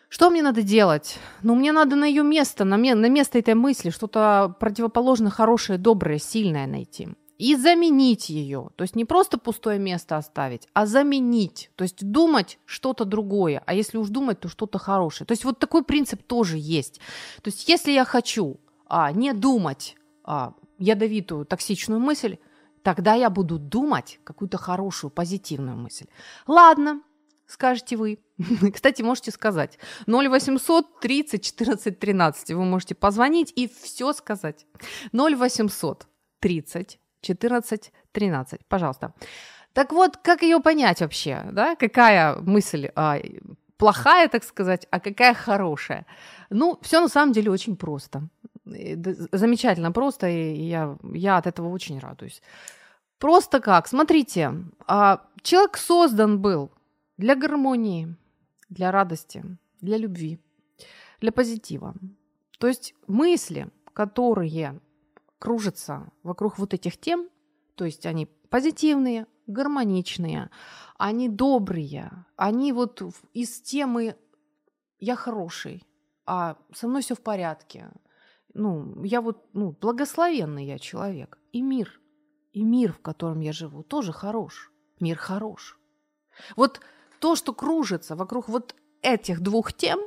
Что 0.09 0.29
мне 0.29 0.43
надо 0.43 0.61
делать? 0.61 1.17
Ну, 1.41 1.55
мне 1.55 1.71
надо 1.71 1.95
на 1.95 2.05
ее 2.05 2.23
место, 2.23 2.65
на, 2.65 2.77
на 2.77 3.09
место 3.09 3.39
этой 3.39 3.55
мысли 3.55 3.89
что-то 3.89 4.55
противоположно 4.59 5.31
хорошее, 5.31 5.79
доброе, 5.79 6.19
сильное 6.19 6.67
найти. 6.67 7.07
И 7.39 7.55
заменить 7.55 8.29
ее. 8.29 8.69
То 8.75 8.83
есть 8.83 8.95
не 8.95 9.05
просто 9.05 9.39
пустое 9.39 9.79
место 9.79 10.17
оставить, 10.17 10.67
а 10.73 10.85
заменить. 10.85 11.71
То 11.75 11.83
есть 11.83 12.05
думать 12.05 12.59
что-то 12.65 13.05
другое. 13.05 13.63
А 13.65 13.73
если 13.73 13.97
уж 13.97 14.09
думать, 14.09 14.39
то 14.39 14.49
что-то 14.49 14.77
хорошее. 14.77 15.25
То 15.25 15.31
есть 15.31 15.45
вот 15.45 15.57
такой 15.57 15.83
принцип 15.83 16.21
тоже 16.21 16.57
есть. 16.59 16.99
То 17.41 17.49
есть 17.49 17.67
если 17.67 17.91
я 17.91 18.05
хочу 18.05 18.59
а, 18.87 19.11
не 19.11 19.33
думать 19.33 19.95
а, 20.23 20.53
ядовитую, 20.77 21.45
токсичную 21.45 21.99
мысль, 21.99 22.37
Тогда 22.83 23.13
я 23.13 23.29
буду 23.29 23.57
думать 23.57 24.19
какую-то 24.23 24.57
хорошую, 24.57 25.09
позитивную 25.09 25.77
мысль. 25.77 26.05
Ладно, 26.47 27.01
скажете 27.47 27.95
вы. 27.95 28.19
Кстати, 28.73 29.01
можете 29.01 29.31
сказать. 29.31 29.79
0800 30.07 30.99
30 30.99 31.41
14 31.41 31.99
13. 31.99 32.49
Вы 32.51 32.65
можете 32.65 32.93
позвонить 32.93 33.53
и 33.55 33.69
все 33.69 34.11
сказать. 34.13 34.65
0800 35.13 36.07
30 36.39 36.99
14 37.21 37.93
13. 38.11 38.67
Пожалуйста. 38.67 39.13
Так 39.71 39.91
вот, 39.93 40.17
как 40.17 40.43
ее 40.43 40.59
понять 40.59 40.99
вообще? 40.99 41.45
Да? 41.51 41.75
Какая 41.75 42.35
мысль 42.35 42.89
а, 42.95 43.19
плохая, 43.77 44.27
так 44.27 44.43
сказать, 44.43 44.87
а 44.91 44.99
какая 44.99 45.33
хорошая? 45.33 46.05
Ну, 46.49 46.77
все 46.81 46.99
на 46.99 47.07
самом 47.07 47.31
деле 47.31 47.49
очень 47.49 47.75
просто 47.75 48.27
замечательно 48.65 49.91
просто, 49.91 50.27
и 50.29 50.63
я, 50.63 50.97
я 51.13 51.37
от 51.37 51.47
этого 51.47 51.69
очень 51.69 51.99
радуюсь. 51.99 52.41
Просто 53.19 53.59
как? 53.59 53.87
Смотрите, 53.87 54.53
а, 54.87 55.25
человек 55.41 55.77
создан 55.77 56.41
был 56.41 56.71
для 57.17 57.35
гармонии, 57.35 58.15
для 58.69 58.91
радости, 58.91 59.43
для 59.81 59.97
любви, 59.97 60.39
для 61.21 61.31
позитива. 61.31 61.93
То 62.59 62.67
есть 62.67 62.95
мысли, 63.07 63.69
которые 63.93 64.79
кружатся 65.39 66.09
вокруг 66.23 66.57
вот 66.57 66.73
этих 66.73 66.97
тем, 66.97 67.29
то 67.75 67.85
есть 67.85 68.05
они 68.05 68.27
позитивные, 68.49 69.27
гармоничные, 69.47 70.49
они 70.97 71.27
добрые, 71.29 72.11
они 72.35 72.71
вот 72.71 73.01
из 73.33 73.61
темы 73.61 74.15
«я 74.99 75.15
хороший», 75.15 75.83
а 76.25 76.55
со 76.73 76.87
мной 76.87 77.01
все 77.01 77.15
в 77.15 77.21
порядке, 77.21 77.89
ну, 78.53 79.03
я 79.03 79.21
вот, 79.21 79.45
ну, 79.53 79.75
благословенный 79.79 80.65
я 80.65 80.79
человек. 80.79 81.37
И 81.51 81.61
мир, 81.61 81.99
и 82.51 82.63
мир, 82.63 82.93
в 82.93 82.99
котором 82.99 83.41
я 83.41 83.51
живу, 83.51 83.83
тоже 83.83 84.13
хорош. 84.13 84.71
Мир 84.99 85.17
хорош. 85.17 85.77
Вот 86.55 86.81
то, 87.19 87.35
что 87.35 87.53
кружится 87.53 88.15
вокруг 88.15 88.49
вот 88.49 88.75
этих 89.01 89.41
двух 89.41 89.73
тем, 89.73 89.99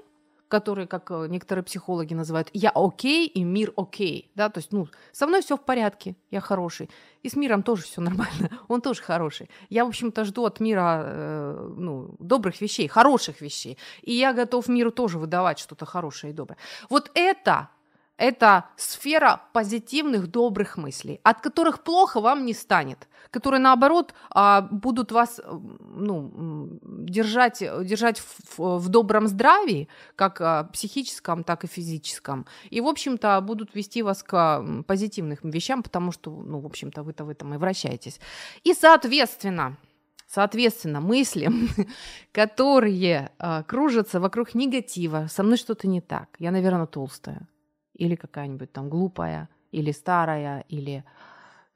которые, 0.48 0.86
как 0.86 1.10
э, 1.10 1.26
некоторые 1.28 1.64
психологи 1.64 2.14
называют, 2.14 2.50
я 2.52 2.70
окей 2.70 3.26
и 3.26 3.42
мир 3.42 3.72
окей, 3.76 4.30
да, 4.34 4.48
то 4.48 4.58
есть, 4.58 4.72
ну, 4.72 4.86
со 5.12 5.26
мной 5.26 5.42
все 5.42 5.56
в 5.56 5.64
порядке, 5.64 6.16
я 6.30 6.40
хороший, 6.40 6.88
и 7.22 7.28
с 7.28 7.34
миром 7.34 7.62
тоже 7.62 7.82
все 7.82 8.00
нормально, 8.02 8.50
он 8.68 8.80
тоже 8.80 9.02
хороший. 9.02 9.50
Я, 9.68 9.84
в 9.84 9.88
общем-то, 9.88 10.24
жду 10.24 10.44
от 10.44 10.60
мира, 10.60 11.02
э, 11.04 11.74
ну, 11.76 12.14
добрых 12.20 12.60
вещей, 12.60 12.86
хороших 12.86 13.40
вещей, 13.40 13.76
и 14.02 14.12
я 14.12 14.32
готов 14.32 14.68
миру 14.68 14.92
тоже 14.92 15.18
выдавать 15.18 15.58
что-то 15.58 15.84
хорошее 15.84 16.32
и 16.32 16.36
доброе. 16.36 16.58
Вот 16.88 17.10
это 17.14 17.70
это 18.16 18.66
сфера 18.76 19.42
позитивных, 19.52 20.28
добрых 20.28 20.76
мыслей, 20.76 21.20
от 21.22 21.40
которых 21.40 21.82
плохо 21.82 22.20
вам 22.20 22.46
не 22.46 22.54
станет, 22.54 23.08
которые, 23.30 23.60
наоборот, 23.60 24.14
а, 24.30 24.62
будут 24.62 25.12
вас 25.12 25.40
ну, 25.44 26.78
держать, 26.82 27.58
держать 27.60 28.18
в, 28.20 28.78
в 28.78 28.88
добром 28.88 29.26
здравии, 29.26 29.88
как 30.14 30.40
а, 30.40 30.64
психическом, 30.64 31.44
так 31.44 31.64
и 31.64 31.66
физическом. 31.66 32.46
И, 32.70 32.80
в 32.80 32.86
общем-то, 32.86 33.40
будут 33.40 33.74
вести 33.74 34.02
вас 34.02 34.22
к 34.22 34.64
позитивным 34.86 35.38
вещам, 35.42 35.82
потому 35.82 36.12
что, 36.12 36.30
ну, 36.30 36.60
в 36.60 36.66
общем-то, 36.66 37.02
вы-то 37.02 37.24
в 37.24 37.28
этом 37.28 37.54
и 37.54 37.58
вращаетесь. 37.58 38.20
И, 38.64 38.74
соответственно, 38.74 39.76
Соответственно, 40.28 41.00
мысли, 41.00 41.48
которые 42.32 43.30
э, 43.38 43.62
кружатся 43.62 44.18
вокруг 44.18 44.54
негатива, 44.54 45.28
со 45.30 45.44
мной 45.44 45.56
что-то 45.56 45.86
не 45.86 46.00
так, 46.00 46.28
я, 46.40 46.50
наверное, 46.50 46.86
толстая, 46.86 47.46
или 47.96 48.14
какая-нибудь 48.14 48.72
там 48.72 48.88
глупая, 48.88 49.48
или 49.72 49.92
старая, 49.92 50.64
или, 50.68 51.04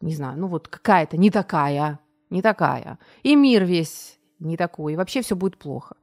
не 0.00 0.14
знаю, 0.14 0.38
ну 0.38 0.46
вот 0.46 0.68
какая-то 0.68 1.16
не 1.16 1.30
такая, 1.30 1.98
не 2.30 2.42
такая. 2.42 2.98
И 3.22 3.34
мир 3.34 3.64
весь 3.64 4.18
не 4.38 4.56
такой, 4.56 4.92
и 4.92 4.96
вообще 4.96 5.22
все 5.22 5.36
будет 5.36 5.58
плохо. 5.58 5.96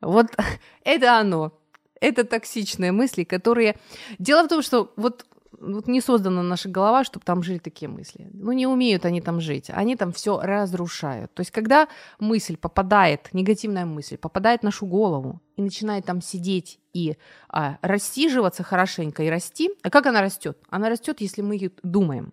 Вот 0.00 0.26
это 0.84 1.18
оно. 1.18 1.52
Это 2.00 2.24
токсичные 2.24 2.90
мысли, 2.90 3.22
которые... 3.22 3.76
Дело 4.18 4.44
в 4.44 4.48
том, 4.48 4.62
что 4.62 4.92
вот 4.96 5.24
вот 5.62 5.86
не 5.86 6.00
создана 6.00 6.42
наша 6.42 6.68
голова, 6.68 7.04
чтобы 7.04 7.24
там 7.24 7.42
жили 7.42 7.58
такие 7.58 7.88
мысли. 7.88 8.28
Ну, 8.32 8.52
не 8.52 8.66
умеют 8.66 9.04
они 9.04 9.20
там 9.20 9.40
жить. 9.40 9.70
Они 9.70 9.96
там 9.96 10.12
все 10.12 10.40
разрушают. 10.40 11.32
То 11.34 11.40
есть, 11.40 11.50
когда 11.50 11.88
мысль 12.18 12.56
попадает, 12.56 13.28
негативная 13.32 13.86
мысль, 13.86 14.16
попадает 14.16 14.60
в 14.60 14.64
нашу 14.64 14.86
голову 14.86 15.40
и 15.56 15.62
начинает 15.62 16.04
там 16.04 16.20
сидеть 16.20 16.80
и 16.92 17.16
а, 17.48 17.78
рассиживаться 17.82 18.62
хорошенько 18.62 19.22
и 19.22 19.30
расти, 19.30 19.70
а 19.82 19.90
как 19.90 20.06
она 20.06 20.20
растет? 20.20 20.58
Она 20.68 20.88
растет, 20.88 21.20
если 21.20 21.42
мы 21.42 21.70
думаем, 21.82 22.32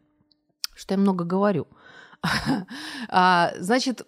что 0.75 0.93
я 0.95 0.99
много 0.99 1.23
говорю. 1.23 1.67
А, 3.11 3.53
значит, 3.59 4.05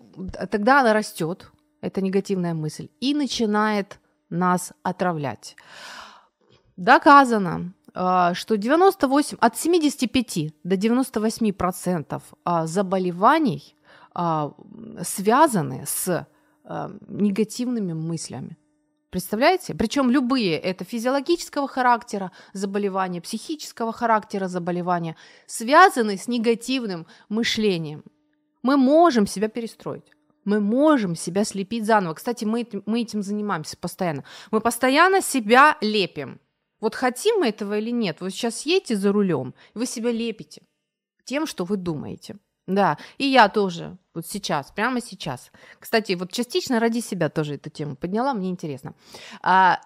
тогда 0.52 0.82
она 0.82 0.94
растет, 0.94 1.50
эта 1.80 2.02
негативная 2.02 2.54
мысль, 2.54 2.90
и 3.00 3.14
начинает 3.14 4.00
нас 4.30 4.74
отравлять. 4.84 5.56
Доказано, 6.78 7.74
что 7.94 8.56
98, 8.56 9.38
от 9.40 9.58
75 9.58 10.54
до 10.64 10.78
98 10.78 11.52
процентов 11.54 12.24
а, 12.46 12.66
заболеваний 12.66 13.76
а, 14.14 14.54
связаны 15.04 15.84
с 15.86 16.28
негативными 17.10 17.94
мыслями. 17.94 18.58
Представляете? 19.12 19.76
Причем 19.76 20.10
любые 20.10 20.58
это 20.58 20.86
физиологического 20.86 21.68
характера 21.68 22.32
заболевания, 22.54 23.20
психического 23.20 23.92
характера 23.92 24.48
заболевания 24.48 25.18
связаны 25.48 26.16
с 26.16 26.30
негативным 26.30 27.06
мышлением. 27.28 28.06
Мы 28.64 28.78
можем 28.78 29.28
себя 29.28 29.50
перестроить. 29.50 30.06
Мы 30.46 30.62
можем 30.62 31.18
себя 31.18 31.44
слепить 31.44 31.86
заново. 31.86 32.14
Кстати, 32.14 32.46
мы, 32.46 32.66
мы 32.86 33.02
этим 33.02 33.22
занимаемся 33.22 33.76
постоянно. 33.76 34.24
Мы 34.50 34.62
постоянно 34.62 35.22
себя 35.22 35.78
лепим. 35.82 36.40
Вот 36.82 36.96
хотим 36.96 37.40
мы 37.40 37.50
этого 37.50 37.78
или 37.78 37.92
нет, 37.92 38.20
вы 38.20 38.32
сейчас 38.32 38.66
едете 38.66 38.98
за 38.98 39.12
рулем, 39.12 39.54
вы 39.74 39.86
себя 39.86 40.12
лепите 40.12 40.64
тем, 41.24 41.48
что 41.48 41.64
вы 41.64 41.78
думаете. 41.78 42.36
Да, 42.68 42.98
и 43.18 43.26
я 43.26 43.50
тоже, 43.50 43.98
вот 44.14 44.26
сейчас, 44.28 44.72
прямо 44.72 45.02
сейчас. 45.02 45.52
Кстати, 45.80 46.14
вот 46.14 46.32
частично 46.32 46.80
ради 46.80 47.00
себя 47.00 47.30
тоже 47.30 47.56
эту 47.56 47.70
тему 47.70 47.96
подняла, 47.96 48.34
мне 48.34 48.50
интересно. 48.50 48.94
А, 49.42 49.80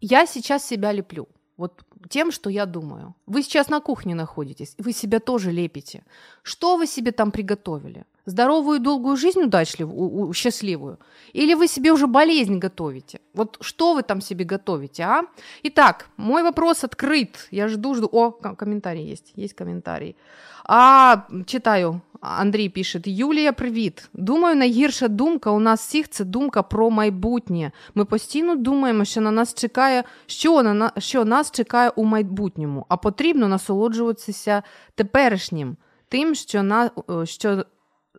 я 0.00 0.26
сейчас 0.26 0.66
себя 0.66 0.92
леплю. 0.92 1.28
Вот 1.56 1.82
тем, 2.08 2.32
что 2.32 2.50
я 2.50 2.66
думаю. 2.66 3.14
Вы 3.26 3.42
сейчас 3.42 3.68
на 3.68 3.80
кухне 3.80 4.14
находитесь, 4.14 4.74
вы 4.78 4.92
себя 4.92 5.20
тоже 5.20 5.50
лепите. 5.50 6.04
Что 6.42 6.76
вы 6.76 6.86
себе 6.86 7.12
там 7.12 7.30
приготовили? 7.30 8.04
Здоровую 8.25 8.79
долгую 8.79 9.15
жизнь 9.15 9.41
удачливую, 9.41 10.33
счастливую? 10.33 10.97
Или 11.31 11.53
вы 11.53 11.67
себе 11.67 11.91
уже 11.93 12.07
болезнь 12.07 12.59
готовите? 12.59 13.19
Вот 13.33 13.57
что 13.61 13.93
вы 13.93 14.03
там 14.03 14.21
себе 14.21 14.43
готовите, 14.43 15.03
а? 15.03 15.21
Итак, 15.63 16.09
мой 16.17 16.43
вопрос 16.43 16.83
открыт. 16.83 17.47
Я 17.51 17.69
жду, 17.69 17.95
жду. 17.95 18.09
О, 18.11 18.31
комментарий 18.31 19.05
есть, 19.13 19.31
есть 19.37 19.53
комментарий. 19.53 20.15
А, 20.65 21.17
читаю. 21.45 22.01
Андрій 22.21 22.69
пише: 22.69 23.01
Юлія, 23.05 23.53
привіт. 23.53 24.09
Думаю, 24.13 24.55
найгірша 24.55 25.07
думка 25.07 25.51
у 25.51 25.59
нас 25.59 25.81
всіх 25.81 26.09
це 26.09 26.23
думка 26.23 26.63
про 26.63 26.89
майбутнє. 26.89 27.71
Ми 27.95 28.05
постійно 28.05 28.55
думаємо, 28.55 29.05
що 29.05 29.21
на 29.21 29.31
нас 29.31 29.53
чекає, 29.53 30.03
що 30.25 30.63
на 30.63 30.91
що 30.97 31.25
нас 31.25 31.51
чекає 31.51 31.89
у 31.89 32.03
майбутньому, 32.03 32.85
а 32.89 32.97
потрібно 32.97 33.47
насолоджуватися 33.47 34.63
теперішнім, 34.95 35.77
тим, 36.09 36.35
що 36.35 36.63
на 36.63 36.89
що. 37.23 37.65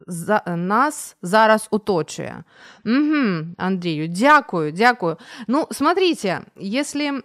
за, 0.07 0.43
нас 0.47 1.17
зараз 1.21 1.67
оточує. 1.71 2.43
Угу, 2.85 3.45
Андрію, 3.57 4.07
дякую, 4.07 4.71
дякую. 4.71 5.17
Ну, 5.47 5.67
смотрите, 5.71 6.41
если 6.61 7.23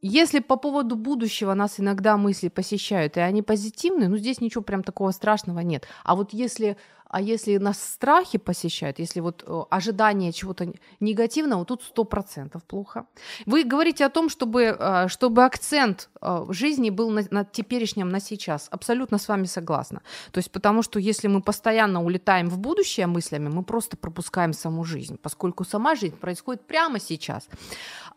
если 0.00 0.38
по 0.38 0.56
поводу 0.56 0.94
будущего 0.96 1.54
нас 1.54 1.80
иногда 1.80 2.16
мысли 2.16 2.48
посещают, 2.48 3.16
и 3.16 3.20
они 3.20 3.42
позитивные, 3.42 4.08
ну 4.08 4.16
здесь 4.16 4.40
ничего 4.40 4.62
прям 4.62 4.84
такого 4.84 5.10
страшного 5.10 5.60
нет. 5.60 5.88
А 6.04 6.14
вот 6.14 6.32
если 6.32 6.76
а 7.08 7.20
если 7.20 7.58
нас 7.58 7.82
страхи 7.82 8.38
посещают, 8.38 8.98
если 8.98 9.20
вот 9.20 9.44
э, 9.46 9.62
ожидание 9.70 10.32
чего-то 10.32 10.72
негативного, 11.00 11.64
тут 11.64 11.82
сто 11.82 12.04
процентов 12.04 12.62
плохо. 12.64 13.06
Вы 13.46 13.64
говорите 13.64 14.04
о 14.04 14.10
том, 14.10 14.28
чтобы, 14.28 14.76
э, 14.78 15.08
чтобы 15.08 15.44
акцент 15.44 16.10
э, 16.20 16.44
в 16.46 16.52
жизни 16.52 16.90
был 16.90 17.10
на, 17.10 17.22
на 17.30 17.44
теперешнем, 17.44 18.10
на 18.10 18.20
сейчас. 18.20 18.68
Абсолютно 18.70 19.18
с 19.18 19.28
вами 19.28 19.46
согласна. 19.46 20.02
То 20.32 20.38
есть 20.38 20.50
потому 20.50 20.82
что 20.82 20.98
если 20.98 21.28
мы 21.28 21.40
постоянно 21.40 22.04
улетаем 22.04 22.50
в 22.50 22.58
будущее 22.58 23.06
мыслями, 23.06 23.48
мы 23.48 23.62
просто 23.62 23.96
пропускаем 23.96 24.52
саму 24.52 24.84
жизнь, 24.84 25.16
поскольку 25.22 25.64
сама 25.64 25.94
жизнь 25.94 26.16
происходит 26.16 26.66
прямо 26.66 27.00
сейчас. 27.00 27.48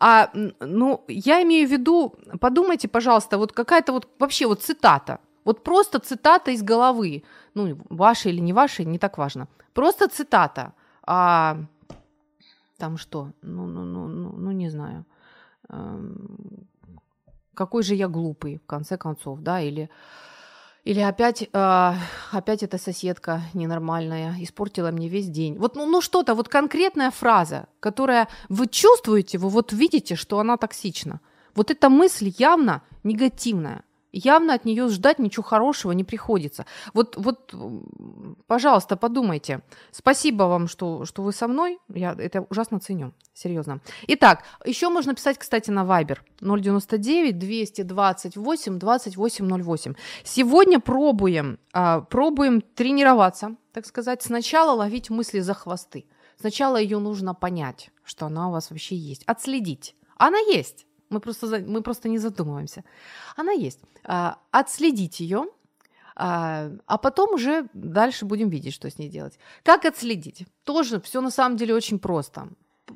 А, 0.00 0.30
ну, 0.60 1.04
я 1.08 1.42
имею 1.42 1.68
в 1.68 1.72
виду, 1.72 2.14
подумайте, 2.40 2.88
пожалуйста, 2.88 3.38
вот 3.38 3.52
какая-то 3.52 3.92
вот 3.92 4.08
вообще 4.18 4.46
вот 4.46 4.62
цитата, 4.62 5.18
вот 5.44 5.64
просто 5.64 5.98
цитата 5.98 6.50
из 6.50 6.62
головы, 6.62 7.22
ну, 7.54 7.78
вашей 7.90 8.32
или 8.32 8.40
не 8.40 8.52
вашей, 8.52 8.84
не 8.84 8.98
так 8.98 9.18
важно. 9.18 9.48
Просто 9.72 10.08
цитата. 10.08 10.72
А, 11.06 11.56
там 12.78 12.96
что? 12.98 13.32
Ну, 13.42 13.66
ну, 13.66 13.84
ну, 13.84 14.08
ну, 14.08 14.32
ну 14.36 14.50
не 14.52 14.70
знаю. 14.70 15.04
Эм, 15.68 16.66
какой 17.54 17.82
же 17.82 17.94
я 17.94 18.08
глупый, 18.08 18.58
в 18.58 18.66
конце 18.66 18.96
концов, 18.96 19.40
да, 19.40 19.60
или... 19.60 19.88
Или 20.84 20.98
опять, 20.98 21.48
э, 21.52 21.94
опять 22.32 22.64
эта 22.64 22.76
соседка 22.76 23.40
ненормальная 23.54 24.34
испортила 24.40 24.90
мне 24.90 25.08
весь 25.08 25.28
день. 25.28 25.56
Вот 25.58 25.76
ну, 25.76 25.86
ну 25.86 26.00
что-то, 26.00 26.34
вот 26.34 26.48
конкретная 26.48 27.12
фраза, 27.12 27.68
которая 27.78 28.26
вы 28.48 28.66
чувствуете, 28.66 29.38
вы 29.38 29.48
вот 29.48 29.72
видите, 29.72 30.16
что 30.16 30.40
она 30.40 30.56
токсична. 30.56 31.20
Вот 31.54 31.70
эта 31.70 31.88
мысль 31.88 32.32
явно 32.36 32.82
негативная 33.04 33.84
явно 34.12 34.54
от 34.54 34.64
нее 34.64 34.88
ждать 34.88 35.18
ничего 35.18 35.42
хорошего 35.42 35.92
не 35.92 36.04
приходится. 36.04 36.66
Вот, 36.94 37.16
вот, 37.16 37.54
пожалуйста, 38.46 38.96
подумайте. 38.96 39.62
Спасибо 39.90 40.44
вам, 40.44 40.68
что, 40.68 41.04
что 41.04 41.22
вы 41.22 41.32
со 41.32 41.48
мной. 41.48 41.78
Я 41.88 42.14
это 42.18 42.46
ужасно 42.50 42.78
ценю. 42.78 43.12
Серьезно. 43.34 43.80
Итак, 44.08 44.44
еще 44.64 44.88
можно 44.90 45.14
писать, 45.14 45.38
кстати, 45.38 45.70
на 45.70 45.84
Viber 45.84 46.18
099 46.40 47.38
228 47.38 48.78
2808. 48.78 49.94
Сегодня 50.24 50.80
пробуем, 50.80 51.58
а, 51.72 52.00
пробуем 52.00 52.60
тренироваться, 52.60 53.56
так 53.72 53.86
сказать, 53.86 54.22
сначала 54.22 54.76
ловить 54.76 55.10
мысли 55.10 55.40
за 55.40 55.54
хвосты. 55.54 56.06
Сначала 56.38 56.76
ее 56.76 56.98
нужно 56.98 57.34
понять, 57.34 57.90
что 58.04 58.26
она 58.26 58.48
у 58.48 58.52
вас 58.52 58.70
вообще 58.70 58.96
есть, 58.96 59.22
отследить. 59.26 59.94
Она 60.16 60.38
есть. 60.38 60.86
Мы 61.12 61.20
просто, 61.20 61.46
мы 61.66 61.82
просто 61.82 62.08
не 62.08 62.18
задумываемся. 62.18 62.84
Она 63.36 63.52
есть. 63.52 63.80
А, 64.04 64.38
отследить 64.50 65.20
ее, 65.20 65.44
а, 66.16 66.70
а 66.86 66.98
потом 66.98 67.34
уже 67.34 67.68
дальше 67.74 68.24
будем 68.24 68.48
видеть, 68.48 68.74
что 68.74 68.88
с 68.88 68.98
ней 68.98 69.08
делать. 69.08 69.38
Как 69.62 69.84
отследить? 69.84 70.46
Тоже 70.64 71.00
все 71.00 71.20
на 71.20 71.30
самом 71.30 71.56
деле 71.56 71.74
очень 71.74 71.98
просто. 71.98 72.48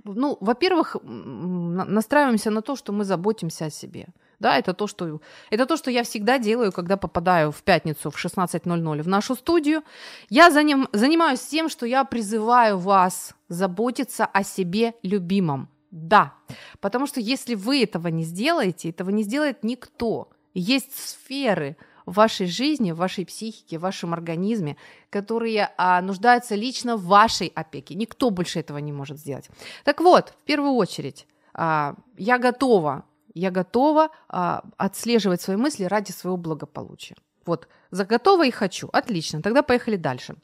Ну, 0.04 0.38
во-первых, 0.40 0.96
настраиваемся 1.02 2.50
на 2.50 2.62
то, 2.62 2.76
что 2.76 2.92
мы 2.92 3.04
заботимся 3.04 3.66
о 3.66 3.70
себе. 3.70 4.06
Да, 4.38 4.58
это 4.58 4.74
то, 4.74 4.86
что, 4.86 5.20
это 5.50 5.66
то, 5.66 5.76
что 5.76 5.90
я 5.90 6.02
всегда 6.02 6.38
делаю, 6.38 6.72
когда 6.72 6.96
попадаю 6.96 7.52
в 7.52 7.62
пятницу 7.62 8.10
в 8.10 8.24
16.00 8.24 9.02
в 9.02 9.08
нашу 9.08 9.34
студию. 9.34 9.82
Я 10.28 10.50
заним, 10.50 10.88
занимаюсь 10.92 11.40
тем, 11.40 11.68
что 11.68 11.86
я 11.86 12.04
призываю 12.04 12.78
вас 12.78 13.34
заботиться 13.48 14.26
о 14.26 14.42
себе 14.42 14.94
любимом. 15.02 15.68
Да, 15.90 16.34
потому 16.80 17.06
что 17.06 17.20
если 17.20 17.54
вы 17.54 17.82
этого 17.82 18.08
не 18.08 18.24
сделаете, 18.24 18.90
этого 18.90 19.10
не 19.10 19.22
сделает 19.22 19.64
никто. 19.64 20.30
Есть 20.54 20.96
сферы 20.96 21.76
в 22.06 22.14
вашей 22.14 22.46
жизни, 22.46 22.92
в 22.92 22.96
вашей 22.96 23.26
психике, 23.26 23.78
в 23.78 23.82
вашем 23.82 24.14
организме, 24.14 24.76
которые 25.10 25.70
а, 25.76 26.00
нуждаются 26.00 26.54
лично 26.54 26.96
в 26.96 27.04
вашей 27.04 27.48
опеке. 27.48 27.94
Никто 27.94 28.30
больше 28.30 28.60
этого 28.60 28.78
не 28.78 28.92
может 28.92 29.18
сделать. 29.18 29.48
Так 29.84 30.00
вот, 30.00 30.30
в 30.30 30.44
первую 30.44 30.72
очередь, 30.72 31.26
а, 31.52 31.94
я 32.16 32.38
готова, 32.38 33.04
я 33.34 33.50
готова 33.50 34.10
а, 34.28 34.62
отслеживать 34.76 35.40
свои 35.40 35.56
мысли 35.56 35.84
ради 35.84 36.12
своего 36.12 36.36
благополучия. 36.36 37.16
Вот, 37.44 37.68
заготова 37.90 38.46
и 38.46 38.50
хочу. 38.50 38.88
Отлично, 38.92 39.42
тогда 39.42 39.62
поехали 39.62 39.96
дальше. 39.96 40.36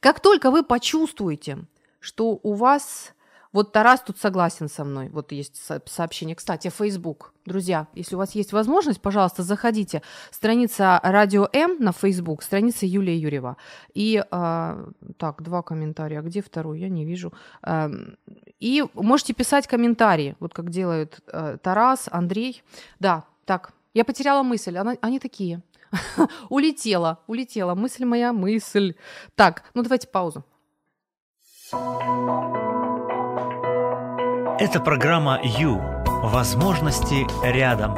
Как 0.00 0.20
только 0.20 0.50
вы 0.50 0.62
почувствуете, 0.62 1.58
что 2.00 2.38
у 2.42 2.54
вас 2.54 3.12
вот 3.52 3.72
Тарас 3.72 4.00
тут 4.00 4.18
согласен 4.18 4.68
со 4.68 4.84
мной. 4.84 5.08
Вот 5.08 5.32
есть 5.32 5.60
сообщение. 5.86 6.36
Кстати, 6.36 6.68
Facebook. 6.68 7.32
Друзья, 7.44 7.88
если 7.94 8.14
у 8.14 8.18
вас 8.18 8.34
есть 8.36 8.52
возможность, 8.52 9.00
пожалуйста, 9.00 9.42
заходите. 9.42 10.02
Страница 10.30 11.00
Радио 11.02 11.48
М 11.52 11.76
на 11.80 11.92
Facebook, 11.92 12.42
страница 12.42 12.86
Юлия 12.86 13.16
Юрьева. 13.16 13.56
И, 13.92 14.22
э, 14.30 14.90
так, 15.16 15.42
два 15.42 15.62
комментария. 15.62 16.20
А 16.20 16.22
где 16.22 16.42
второй? 16.42 16.78
Я 16.78 16.88
не 16.88 17.04
вижу. 17.04 17.32
Э, 17.66 17.90
и 18.60 18.84
можете 18.94 19.34
писать 19.34 19.66
комментарии, 19.66 20.36
вот 20.38 20.54
как 20.54 20.70
делают 20.70 21.20
э, 21.26 21.56
Тарас, 21.60 22.08
Андрей. 22.12 22.62
Да, 23.00 23.24
так, 23.46 23.72
я 23.94 24.04
потеряла 24.04 24.44
мысль. 24.44 24.76
Она, 24.76 24.94
они 25.00 25.18
такие. 25.18 25.60
улетела, 26.50 27.18
улетела. 27.26 27.74
Мысль 27.74 28.04
моя, 28.04 28.32
мысль. 28.32 28.94
Так, 29.34 29.64
ну 29.74 29.82
давайте 29.82 30.06
паузу. 30.06 30.44
Это 34.60 34.78
программа 34.78 35.40
«Ю». 35.42 35.80
Возможности 36.22 37.26
рядом. 37.42 37.96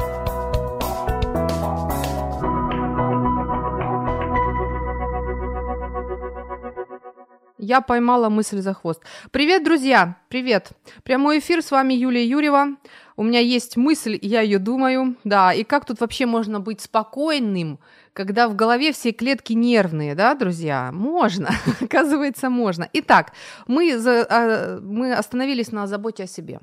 Я 7.58 7.80
поймала 7.80 8.28
мысль 8.28 8.58
за 8.58 8.74
хвост. 8.74 9.02
Привет, 9.32 9.64
друзья! 9.64 10.18
Привет! 10.28 10.70
Прямой 11.02 11.40
эфир, 11.40 11.62
с 11.62 11.72
вами 11.72 11.94
Юлия 11.94 12.24
Юрьева. 12.24 12.76
У 13.16 13.22
меня 13.22 13.40
есть 13.40 13.76
мысль, 13.76 14.18
я 14.20 14.40
ее 14.40 14.58
думаю. 14.58 15.16
Да, 15.24 15.52
и 15.52 15.64
как 15.64 15.84
тут 15.84 16.00
вообще 16.00 16.26
можно 16.26 16.60
быть 16.60 16.80
спокойным, 16.80 17.78
когда 18.12 18.48
в 18.48 18.56
голове 18.56 18.92
все 18.92 19.12
клетки 19.12 19.52
нервные, 19.52 20.14
да, 20.14 20.34
друзья? 20.34 20.90
Можно, 20.92 21.50
оказывается, 21.80 22.50
можно. 22.50 22.88
Итак, 22.92 23.32
мы, 23.66 23.98
за, 23.98 24.26
а, 24.28 24.80
мы 24.80 25.12
остановились 25.14 25.72
на 25.72 25.86
заботе 25.86 26.24
о 26.24 26.26
себе. 26.26 26.60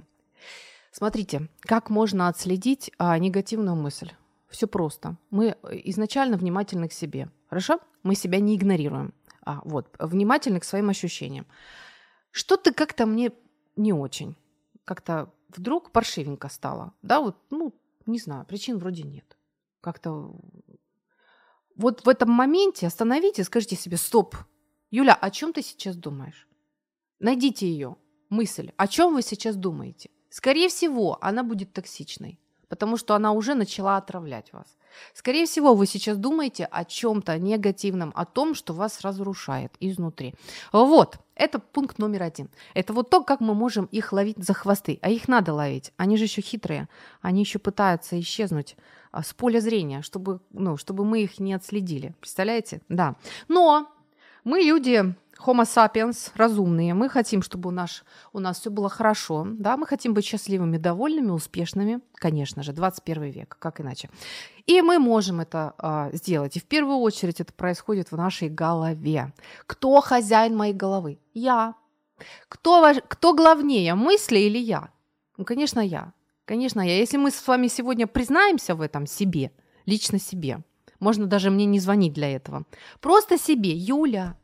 Смотрите, 0.92 1.48
как 1.62 1.90
можно 1.90 2.28
отследить 2.28 2.92
а, 2.98 3.18
негативную 3.18 3.76
мысль? 3.76 4.12
Все 4.50 4.68
просто. 4.68 5.16
Мы 5.30 5.56
изначально 5.86 6.38
внимательны 6.38 6.88
к 6.88 6.94
себе. 6.94 7.30
Хорошо? 7.50 7.80
Мы 8.02 8.16
себя 8.16 8.40
не 8.40 8.56
игнорируем. 8.56 9.14
А, 9.46 9.62
вот, 9.64 9.96
внимательны 10.00 10.60
к 10.60 10.64
своим 10.64 10.90
ощущениям. 10.90 11.46
Что-то 12.32 12.74
как-то 12.74 13.06
мне 13.06 13.32
не 13.76 13.94
очень. 13.94 14.36
Как-то 14.86 15.32
вдруг 15.50 15.92
паршивенько 15.92 16.50
стало. 16.50 16.94
Да, 17.02 17.22
вот, 17.22 17.38
ну, 17.50 17.74
не 18.06 18.20
знаю, 18.20 18.46
причин 18.46 18.78
вроде 18.78 19.04
нет. 19.04 19.38
Как-то 19.82 20.36
вот 21.76 22.06
в 22.06 22.10
этом 22.10 22.30
моменте 22.30 22.88
остановите, 22.88 23.44
скажите 23.44 23.76
себе, 23.76 23.98
стоп, 23.98 24.36
Юля, 24.92 25.14
о 25.14 25.30
чем 25.32 25.54
ты 25.54 25.62
сейчас 25.62 25.96
думаешь? 25.96 26.48
Найдите 27.20 27.68
ее, 27.68 27.96
мысль, 28.30 28.72
о 28.76 28.88
чем 28.88 29.14
вы 29.14 29.22
сейчас 29.22 29.56
думаете. 29.56 30.10
Скорее 30.30 30.70
всего, 30.70 31.18
она 31.22 31.44
будет 31.44 31.74
токсичной. 31.74 32.40
Потому 32.70 32.98
что 32.98 33.16
она 33.16 33.34
уже 33.34 33.56
начала 33.56 33.98
отравлять 33.98 34.54
вас. 34.54 34.78
Скорее 35.14 35.46
всего, 35.46 35.76
вы 35.76 35.86
сейчас 35.86 36.18
думаете 36.18 36.66
о 36.66 36.86
чем-то 36.86 37.38
негативном, 37.38 38.12
о 38.16 38.26
том, 38.26 38.56
что 38.56 38.74
вас 38.74 39.02
разрушает 39.02 39.74
изнутри. 39.80 40.34
Вот, 40.72 41.18
это 41.36 41.60
пункт 41.60 42.00
номер 42.00 42.24
один. 42.24 42.50
Это 42.74 42.94
вот 42.94 43.10
то, 43.10 43.24
как 43.24 43.40
мы 43.40 43.54
можем 43.54 43.86
их 43.86 44.14
ловить 44.14 44.44
за 44.44 44.54
хвосты. 44.54 45.00
А 45.02 45.10
их 45.10 45.28
надо 45.28 45.54
ловить. 45.54 45.92
Они 45.98 46.18
же 46.18 46.26
еще 46.26 46.42
хитрые. 46.42 46.88
Они 47.22 47.42
еще 47.42 47.60
пытаются 47.60 48.20
исчезнуть 48.20 48.76
а, 49.12 49.24
с 49.24 49.34
поля 49.34 49.60
зрения, 49.60 50.02
чтобы, 50.02 50.40
ну, 50.52 50.78
чтобы 50.78 51.06
мы 51.06 51.24
их 51.24 51.40
не 51.40 51.54
отследили. 51.54 52.14
Представляете? 52.20 52.82
Да. 52.90 53.16
Но 53.48 53.90
мы 54.44 54.62
люди 54.62 55.16
Homo 55.46 55.64
sapiens, 55.64 56.32
разумные, 56.36 56.94
мы 56.94 57.08
хотим, 57.08 57.42
чтобы 57.42 57.70
у 57.70 57.72
нас, 57.72 58.04
у 58.34 58.40
нас 58.40 58.60
все 58.60 58.70
было 58.70 58.90
хорошо, 58.90 59.48
да, 59.50 59.78
мы 59.78 59.88
хотим 59.88 60.14
быть 60.14 60.26
счастливыми, 60.26 60.78
довольными, 60.78 61.32
успешными, 61.32 62.02
конечно 62.16 62.62
же, 62.62 62.74
21 62.74 63.24
век, 63.24 63.58
как 63.60 63.80
иначе. 63.80 64.10
И 64.66 64.82
мы 64.82 65.00
можем 65.00 65.40
это 65.40 65.74
а, 65.78 66.10
сделать. 66.12 66.58
И 66.58 66.60
в 66.60 66.66
первую 66.66 66.98
очередь 66.98 67.40
это 67.40 67.54
происходит 67.54 68.12
в 68.12 68.18
нашей 68.18 68.50
голове. 68.50 69.34
Кто 69.66 70.02
хозяин 70.02 70.58
моей 70.58 70.74
головы? 70.74 71.20
Я. 71.34 71.76
Кто, 72.50 72.94
кто 73.08 73.34
главнее, 73.34 73.96
мысли 73.96 74.40
или 74.40 74.58
я? 74.58 74.90
Ну, 75.38 75.46
конечно, 75.46 75.80
я. 75.80 76.14
Конечно, 76.44 76.82
я. 76.82 76.98
Если 76.98 77.18
мы 77.18 77.32
с 77.32 77.48
вами 77.48 77.68
сегодня 77.68 78.08
признаемся 78.08 78.76
в 78.76 78.82
этом 78.82 79.08
себе, 79.08 79.52
лично 79.86 80.20
себе, 80.20 80.64
можно 81.00 81.28
даже 81.28 81.50
мне 81.50 81.66
не 81.66 81.80
звонить 81.80 82.14
для 82.14 82.30
этого. 82.36 82.66
Просто 83.00 83.38
себе, 83.38 83.72
Юля, 83.72 84.36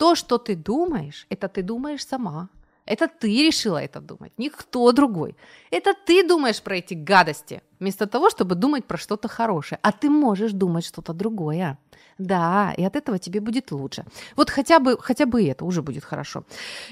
то, 0.00 0.14
что 0.14 0.38
ты 0.38 0.56
думаешь, 0.56 1.26
это 1.28 1.46
ты 1.48 1.62
думаешь 1.62 2.06
сама. 2.06 2.48
Это 2.86 3.06
ты 3.06 3.46
решила 3.46 3.76
это 3.76 4.00
думать, 4.00 4.32
никто 4.38 4.92
другой. 4.92 5.36
Это 5.70 5.92
ты 6.06 6.26
думаешь 6.26 6.62
про 6.62 6.76
эти 6.76 6.94
гадости, 6.94 7.60
вместо 7.80 8.06
того, 8.06 8.30
чтобы 8.30 8.54
думать 8.54 8.86
про 8.86 8.96
что-то 8.96 9.28
хорошее. 9.28 9.78
А 9.82 9.92
ты 9.92 10.08
можешь 10.08 10.52
думать 10.52 10.86
что-то 10.86 11.12
другое. 11.12 11.78
Да, 12.18 12.72
и 12.78 12.82
от 12.82 12.96
этого 12.96 13.18
тебе 13.18 13.40
будет 13.40 13.72
лучше. 13.72 14.04
Вот 14.36 14.48
хотя 14.48 14.78
бы, 14.78 14.96
хотя 14.98 15.26
бы 15.26 15.46
это 15.46 15.66
уже 15.66 15.82
будет 15.82 16.04
хорошо. 16.04 16.44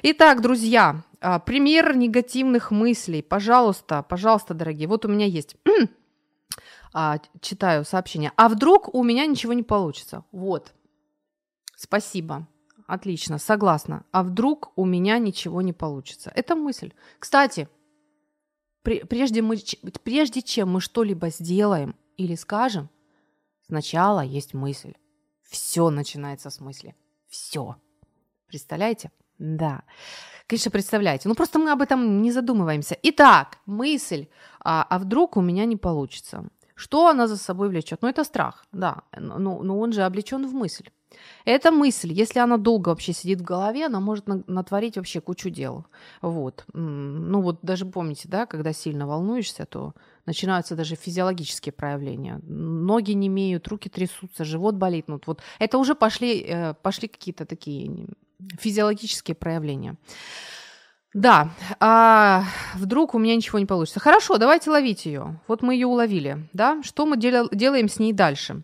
Итак, 0.02 0.42
друзья, 0.42 1.02
а, 1.20 1.38
пример 1.38 1.96
негативных 1.96 2.70
мыслей. 2.70 3.22
Пожалуйста, 3.22 4.02
пожалуйста, 4.02 4.52
дорогие. 4.52 4.86
Вот 4.86 5.06
у 5.06 5.08
меня 5.08 5.24
есть 5.24 5.56
а, 6.92 7.18
читаю 7.40 7.86
сообщение. 7.86 8.32
А 8.36 8.50
вдруг 8.50 8.94
у 8.94 9.02
меня 9.02 9.24
ничего 9.26 9.54
не 9.54 9.62
получится? 9.62 10.24
Вот. 10.30 10.74
Спасибо. 11.74 12.46
Отлично, 12.88 13.38
согласна. 13.38 14.06
А 14.12 14.22
вдруг 14.22 14.72
у 14.74 14.86
меня 14.86 15.18
ничего 15.18 15.60
не 15.60 15.74
получится? 15.74 16.32
Это 16.34 16.56
мысль. 16.56 16.94
Кстати, 17.18 17.68
прежде, 18.82 19.42
мы, 19.42 19.58
прежде 20.02 20.40
чем 20.40 20.70
мы 20.70 20.80
что-либо 20.80 21.28
сделаем 21.28 21.94
или 22.16 22.34
скажем, 22.34 22.88
сначала 23.66 24.20
есть 24.20 24.54
мысль. 24.54 24.94
Все 25.42 25.90
начинается 25.90 26.48
с 26.48 26.60
мысли. 26.60 26.94
Все. 27.28 27.76
Представляете? 28.46 29.10
Да. 29.38 29.82
Конечно, 30.46 30.70
представляете. 30.70 31.28
Ну, 31.28 31.34
просто 31.34 31.58
мы 31.58 31.70
об 31.70 31.82
этом 31.82 32.22
не 32.22 32.32
задумываемся. 32.32 32.96
Итак, 33.02 33.58
мысль. 33.66 34.28
А, 34.60 34.86
а 34.88 34.98
вдруг 34.98 35.36
у 35.36 35.42
меня 35.42 35.66
не 35.66 35.76
получится? 35.76 36.48
Что 36.74 37.08
она 37.08 37.26
за 37.26 37.36
собой 37.36 37.68
влечет? 37.68 38.00
Ну, 38.00 38.08
это 38.08 38.24
страх, 38.24 38.66
да. 38.72 39.02
Но, 39.14 39.62
но 39.62 39.78
он 39.78 39.92
же 39.92 40.04
облечен 40.04 40.46
в 40.46 40.54
мысль. 40.54 40.88
Эта 41.44 41.70
мысль, 41.70 42.12
если 42.12 42.38
она 42.40 42.58
долго 42.58 42.90
вообще 42.90 43.12
сидит 43.12 43.40
в 43.40 43.44
голове, 43.44 43.86
она 43.86 44.00
может 44.00 44.26
натворить 44.26 44.96
вообще 44.96 45.20
кучу 45.20 45.50
дел. 45.50 45.86
Вот. 46.20 46.64
Ну 46.74 47.40
вот 47.40 47.60
даже 47.62 47.86
помните, 47.86 48.28
да, 48.28 48.46
когда 48.46 48.72
сильно 48.72 49.06
волнуешься, 49.06 49.64
то 49.64 49.94
начинаются 50.26 50.76
даже 50.76 50.94
физиологические 50.96 51.72
проявления. 51.72 52.40
Ноги 52.42 53.12
не 53.12 53.28
имеют, 53.28 53.66
руки 53.68 53.88
трясутся, 53.88 54.44
живот 54.44 54.74
болит. 54.74 55.08
Ну, 55.08 55.20
вот 55.24 55.40
это 55.58 55.78
уже 55.78 55.94
пошли, 55.94 56.44
э, 56.46 56.74
пошли 56.74 57.08
какие-то 57.08 57.46
такие 57.46 58.08
физиологические 58.58 59.34
проявления. 59.34 59.96
Да, 61.14 61.50
а 61.80 62.44
вдруг 62.74 63.14
у 63.14 63.18
меня 63.18 63.34
ничего 63.34 63.58
не 63.58 63.66
получится. 63.66 63.98
Хорошо, 63.98 64.36
давайте 64.36 64.70
ловить 64.70 65.06
ее. 65.06 65.40
Вот 65.48 65.62
мы 65.62 65.72
ее 65.72 65.86
уловили, 65.86 66.46
да? 66.52 66.82
Что 66.82 67.06
мы 67.06 67.16
дел- 67.16 67.48
делаем 67.50 67.88
с 67.88 67.98
ней 67.98 68.12
дальше? 68.12 68.62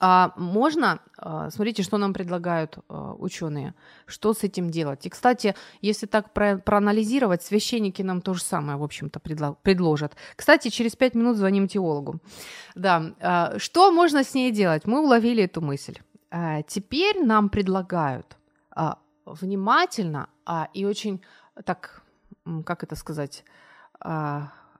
А 0.00 0.32
можно, 0.36 1.00
а, 1.16 1.50
смотрите, 1.50 1.82
что 1.82 1.98
нам 1.98 2.12
предлагают 2.12 2.78
а, 2.88 3.14
ученые, 3.14 3.74
что 4.06 4.34
с 4.34 4.42
этим 4.42 4.70
делать. 4.70 5.06
И, 5.06 5.08
кстати, 5.08 5.54
если 5.80 6.06
так 6.06 6.32
про- 6.32 6.58
проанализировать, 6.58 7.42
священники 7.42 8.02
нам 8.02 8.20
то 8.20 8.34
же 8.34 8.42
самое, 8.42 8.76
в 8.76 8.82
общем-то, 8.82 9.20
предло- 9.20 9.56
предложат. 9.62 10.16
Кстати, 10.36 10.68
через 10.68 10.96
пять 10.96 11.14
минут 11.14 11.36
звоним 11.36 11.68
теологу. 11.68 12.18
Да, 12.74 13.14
а, 13.20 13.58
что 13.58 13.92
можно 13.92 14.24
с 14.24 14.34
ней 14.34 14.50
делать? 14.50 14.86
Мы 14.86 15.00
уловили 15.00 15.44
эту 15.44 15.60
мысль. 15.60 15.98
Теперь 16.66 17.24
нам 17.24 17.48
предлагают 17.48 18.36
внимательно 19.24 20.28
и 20.72 20.84
очень 20.84 21.22
так, 21.64 22.02
как 22.66 22.82
это 22.82 22.96
сказать, 22.96 23.44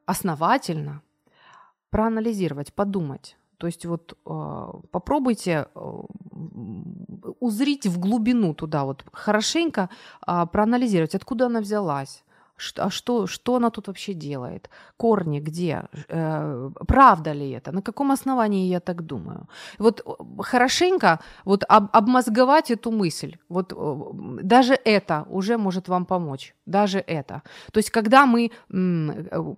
основательно 0.05 1.01
проанализировать, 1.91 2.73
подумать, 2.75 3.37
то 3.59 3.67
есть 3.67 3.87
вот 3.87 4.13
э, 4.27 4.73
попробуйте 4.91 5.67
э, 5.75 6.03
узрить 7.41 7.87
в 7.87 7.99
глубину 7.99 8.55
туда, 8.55 8.85
вот 8.85 9.05
хорошенько 9.13 9.89
э, 10.27 10.47
проанализировать, 10.53 11.15
откуда 11.15 11.47
она 11.47 11.61
взялась, 11.61 12.25
а 12.77 12.91
что, 12.91 13.27
что 13.27 13.57
она 13.57 13.71
тут 13.71 13.89
вообще 13.89 14.15
делает? 14.15 14.71
Корни 14.97 15.41
где? 15.41 15.83
Э, 16.09 16.71
правда 16.87 17.33
ли 17.33 17.51
это? 17.51 17.73
На 17.73 17.83
каком 17.83 18.11
основании 18.11 18.69
я 18.69 18.81
так 18.81 19.03
думаю? 19.03 19.49
Вот 19.79 20.03
хорошенько 20.39 21.19
вот 21.45 21.65
об, 21.69 21.89
обмозговать 21.93 22.71
эту 22.71 22.91
мысль. 22.91 23.37
Вот 23.49 23.73
даже 24.43 24.79
это 24.85 25.27
уже 25.31 25.59
может 25.59 25.89
вам 25.89 26.07
помочь. 26.07 26.55
Даже 26.67 26.99
это. 26.99 27.43
То 27.73 27.79
есть 27.79 27.91
когда 27.91 28.27
мы, 28.27 28.51
э, 28.71 29.55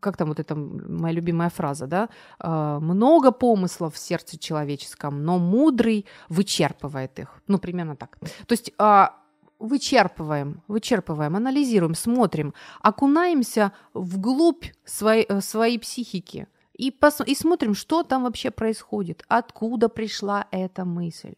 как 0.00 0.16
там 0.16 0.28
вот 0.28 0.40
эта 0.40 0.54
моя 0.54 1.14
любимая 1.14 1.50
фраза, 1.50 1.86
да? 1.86 2.08
Э, 2.38 2.78
много 2.80 3.32
помыслов 3.32 3.94
в 3.94 3.98
сердце 3.98 4.38
человеческом, 4.38 5.24
но 5.24 5.38
мудрый 5.38 6.06
вычерпывает 6.28 7.18
их. 7.18 7.42
Ну, 7.48 7.58
примерно 7.58 7.96
так. 7.96 8.18
То 8.46 8.52
есть 8.52 8.72
а, 8.78 9.19
вычерпываем, 9.60 10.62
вычерпываем, 10.68 11.36
анализируем, 11.36 11.94
смотрим, 11.94 12.54
окунаемся 12.80 13.72
вглубь 13.94 14.64
своей, 14.84 15.26
э, 15.28 15.40
своей 15.40 15.78
психики 15.78 16.48
и, 16.74 16.90
пос, 16.90 17.20
и 17.26 17.34
смотрим, 17.34 17.74
что 17.74 18.02
там 18.02 18.24
вообще 18.24 18.50
происходит, 18.50 19.24
откуда 19.28 19.88
пришла 19.88 20.46
эта 20.50 20.84
мысль. 20.84 21.34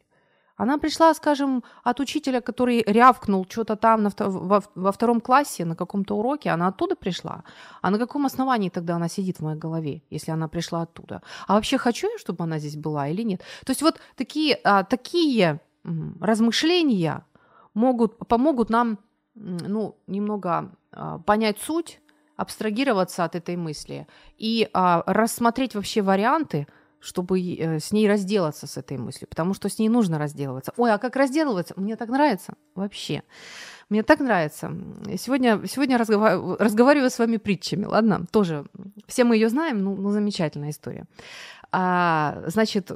Она 0.57 0.79
пришла, 0.79 1.15
скажем, 1.15 1.65
от 1.83 1.99
учителя, 2.01 2.41
который 2.41 2.85
рявкнул 2.87 3.47
что-то 3.49 3.75
там 3.75 4.03
на, 4.05 4.11
во, 4.19 4.63
во 4.75 4.93
втором 4.93 5.21
классе 5.21 5.65
на 5.65 5.75
каком-то 5.75 6.17
уроке, 6.17 6.51
она 6.51 6.69
оттуда 6.69 6.95
пришла. 6.95 7.43
А 7.81 7.91
на 7.91 7.99
каком 7.99 8.27
основании 8.27 8.69
тогда 8.69 8.97
она 8.97 9.09
сидит 9.09 9.39
в 9.39 9.43
моей 9.43 9.59
голове, 9.59 10.03
если 10.11 10.31
она 10.31 10.47
пришла 10.49 10.83
оттуда? 10.83 11.23
А 11.49 11.55
вообще 11.55 11.79
хочу 11.79 12.09
я, 12.09 12.19
чтобы 12.19 12.45
она 12.45 12.59
здесь 12.59 12.77
была 12.77 13.09
или 13.09 13.23
нет? 13.23 13.41
То 13.65 13.73
есть 13.73 13.83
вот 13.83 13.99
такие, 14.15 14.61
а, 14.63 14.85
такие 14.85 15.61
размышления, 16.21 17.25
могут, 17.75 18.19
помогут 18.29 18.71
нам 18.71 18.99
ну, 19.35 19.97
немного 20.07 20.73
а, 20.93 21.19
понять 21.19 21.59
суть, 21.59 22.01
абстрагироваться 22.37 23.25
от 23.25 23.35
этой 23.37 23.57
мысли 23.57 24.07
и 24.37 24.69
а, 24.73 25.03
рассмотреть 25.07 25.75
вообще 25.75 26.03
варианты, 26.03 26.67
чтобы 27.01 27.41
э, 27.41 27.81
с 27.81 27.93
ней 27.93 28.09
разделаться 28.09 28.67
с 28.67 28.77
этой 28.77 28.97
мыслью, 28.97 29.29
потому 29.29 29.55
что 29.55 29.69
с 29.69 29.79
ней 29.79 29.89
нужно 29.89 30.19
разделываться. 30.19 30.73
Ой, 30.77 30.93
а 30.93 30.99
как 30.99 31.17
разделываться? 31.17 31.75
Мне 31.77 31.97
так 31.97 32.09
нравится 32.09 32.55
вообще. 32.77 33.23
Мне 33.89 34.05
так 34.05 34.21
нравится. 34.21 34.73
Сегодня, 35.19 35.67
сегодня 35.67 35.99
разговар... 35.99 36.39
разговариваю 36.61 37.11
с 37.11 37.19
вами 37.19 37.39
притчами, 37.39 37.87
ладно? 37.87 38.27
Тоже 38.31 38.67
все 39.07 39.25
мы 39.25 39.35
ее 39.35 39.49
знаем, 39.49 39.83
ну, 39.83 39.97
ну 39.97 40.11
замечательная 40.11 40.71
история. 40.71 41.07
А, 41.73 42.45
значит, 42.47 42.93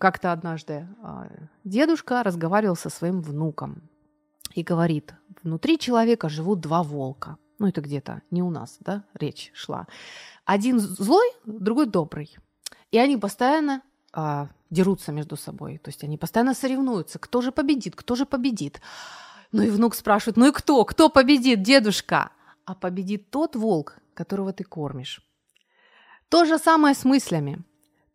как-то 0.00 0.32
однажды 0.32 0.88
а, 1.02 1.28
дедушка 1.62 2.22
разговаривал 2.24 2.74
со 2.74 2.90
своим 2.90 3.20
внуком 3.20 3.82
и 4.58 4.64
говорит, 4.64 5.14
внутри 5.44 5.78
человека 5.78 6.28
живут 6.28 6.60
два 6.60 6.82
волка. 6.82 7.36
Ну, 7.60 7.68
это 7.68 7.80
где-то 7.80 8.22
не 8.30 8.42
у 8.42 8.50
нас, 8.50 8.76
да, 8.80 9.04
речь 9.14 9.52
шла. 9.54 9.86
Один 10.44 10.80
злой, 10.80 11.26
другой 11.44 11.86
добрый. 11.86 12.36
И 12.90 12.98
они 12.98 13.16
постоянно 13.16 13.82
а, 14.12 14.48
дерутся 14.70 15.12
между 15.12 15.36
собой. 15.36 15.78
То 15.78 15.90
есть 15.90 16.02
они 16.02 16.18
постоянно 16.18 16.54
соревнуются, 16.54 17.20
кто 17.20 17.40
же 17.40 17.52
победит, 17.52 17.94
кто 17.94 18.16
же 18.16 18.26
победит. 18.26 18.80
Ну 19.52 19.62
и 19.62 19.70
внук 19.70 19.94
спрашивает, 19.94 20.36
ну 20.36 20.48
и 20.48 20.52
кто, 20.52 20.84
кто 20.84 21.08
победит, 21.08 21.62
дедушка? 21.62 22.30
А 22.64 22.74
победит 22.74 23.30
тот 23.30 23.54
волк, 23.54 23.98
которого 24.14 24.52
ты 24.52 24.64
кормишь. 24.64 25.22
То 26.28 26.44
же 26.44 26.58
самое 26.58 26.96
с 26.96 27.04
мыслями. 27.04 27.64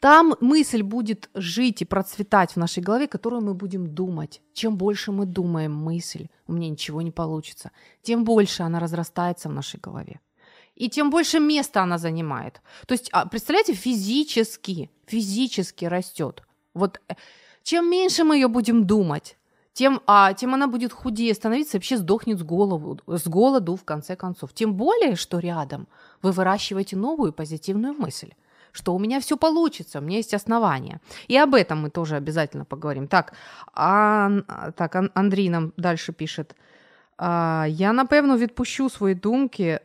Там 0.03 0.35
мысль 0.41 0.81
будет 0.83 1.29
жить 1.33 1.81
и 1.81 1.85
процветать 1.85 2.51
в 2.51 2.57
нашей 2.57 2.83
голове, 2.83 3.07
которую 3.07 3.41
мы 3.41 3.53
будем 3.53 3.87
думать. 3.87 4.41
Чем 4.53 4.75
больше 4.75 5.13
мы 5.13 5.25
думаем 5.25 5.73
мысль, 5.73 6.27
у 6.45 6.51
меня 6.51 6.67
ничего 6.67 7.01
не 7.01 7.11
получится, 7.11 7.71
тем 8.01 8.25
больше 8.25 8.63
она 8.63 8.81
разрастается 8.81 9.47
в 9.47 9.53
нашей 9.53 9.79
голове. 9.79 10.19
и 10.75 10.89
тем 10.89 11.09
больше 11.09 11.39
места 11.39 11.83
она 11.83 11.97
занимает. 11.97 12.61
То 12.85 12.95
есть, 12.95 13.09
а, 13.13 13.25
представляете, 13.25 13.75
физически, 13.75 14.89
физически 15.05 15.85
растет. 15.85 16.43
Вот 16.73 16.99
э, 17.07 17.13
чем 17.63 17.89
меньше 17.89 18.25
мы 18.25 18.35
ее 18.35 18.49
будем 18.49 18.85
думать, 18.85 19.37
тем, 19.71 20.01
а, 20.05 20.33
тем 20.33 20.53
она 20.53 20.67
будет 20.67 20.91
худее 20.91 21.33
становиться, 21.33 21.77
вообще 21.77 21.97
сдохнет 21.97 22.39
с, 22.39 22.43
голову, 22.43 22.99
с 23.07 23.25
голоду 23.25 23.77
в 23.77 23.85
конце 23.85 24.17
концов. 24.17 24.51
Тем 24.53 24.73
более, 24.73 25.15
что 25.15 25.39
рядом 25.39 25.87
вы 26.21 26.31
выращиваете 26.31 26.97
новую 26.97 27.31
позитивную 27.31 27.93
мысль 27.93 28.33
что 28.72 28.94
у 28.94 28.98
меня 28.98 29.18
все 29.20 29.36
получится, 29.36 29.98
у 29.98 30.02
меня 30.02 30.16
есть 30.16 30.34
основания. 30.34 31.00
И 31.28 31.36
об 31.36 31.54
этом 31.54 31.82
мы 31.82 31.90
тоже 31.90 32.16
обязательно 32.16 32.64
поговорим. 32.64 33.06
Так, 33.08 33.32
а, 33.74 34.30
так 34.74 34.96
Андрій 35.14 35.50
нам 35.50 35.72
дальше 35.76 36.12
пишет. 36.12 36.54
А, 37.16 37.66
Я 37.68 37.92
напевно 37.92 38.38
відпущу 38.38 38.90
свої 38.90 39.14
думки 39.14 39.80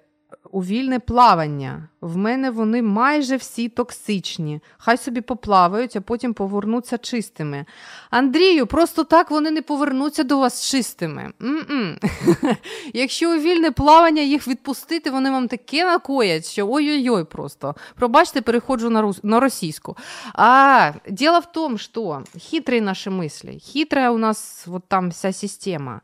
у 0.51 0.61
вільне 0.61 0.99
плавання. 0.99 1.89
В 2.01 2.17
мене 2.17 2.51
вони 2.51 2.83
майже 2.83 3.37
всі 3.37 3.69
токсичні. 3.69 4.61
Хай 4.79 4.97
собі 4.97 5.21
поплавають, 5.21 5.97
а 5.97 6.01
потім 6.01 6.35
повернуться 6.35 6.99
чистими. 6.99 7.65
Андрію, 8.11 8.67
просто 8.67 9.05
так 9.05 9.31
вони 9.31 9.51
не 9.51 9.63
повернуться 9.63 10.25
до 10.25 10.39
вас 10.39 10.71
чистими. 10.71 11.33
Якщо 12.93 13.33
у 13.33 13.39
вільне 13.39 13.71
плавання 13.71 14.23
їх 14.23 14.49
відпустити, 14.49 15.11
вони 15.11 15.31
вам 15.31 15.49
таке 15.49 15.85
накоять, 15.85 16.47
що 16.47 16.69
ой-ой-ой 16.71 17.25
просто. 17.25 17.75
Пробачте, 17.95 18.41
переходжу 18.41 18.91
на, 18.91 19.03
рус... 19.03 19.21
на 19.23 19.41
російську. 19.41 19.97
А, 20.35 20.93
дело 21.11 21.41
в 21.41 21.53
том, 21.53 21.79
что 21.79 22.23
хитрые 22.37 22.81
наши 22.81 23.11
мысли, 23.11 23.59
хитрая 23.59 24.11
у 24.11 24.19
нас 24.19 24.67
вот 24.67 24.89
там 24.89 25.11
вся 25.11 25.33
система. 25.33 26.01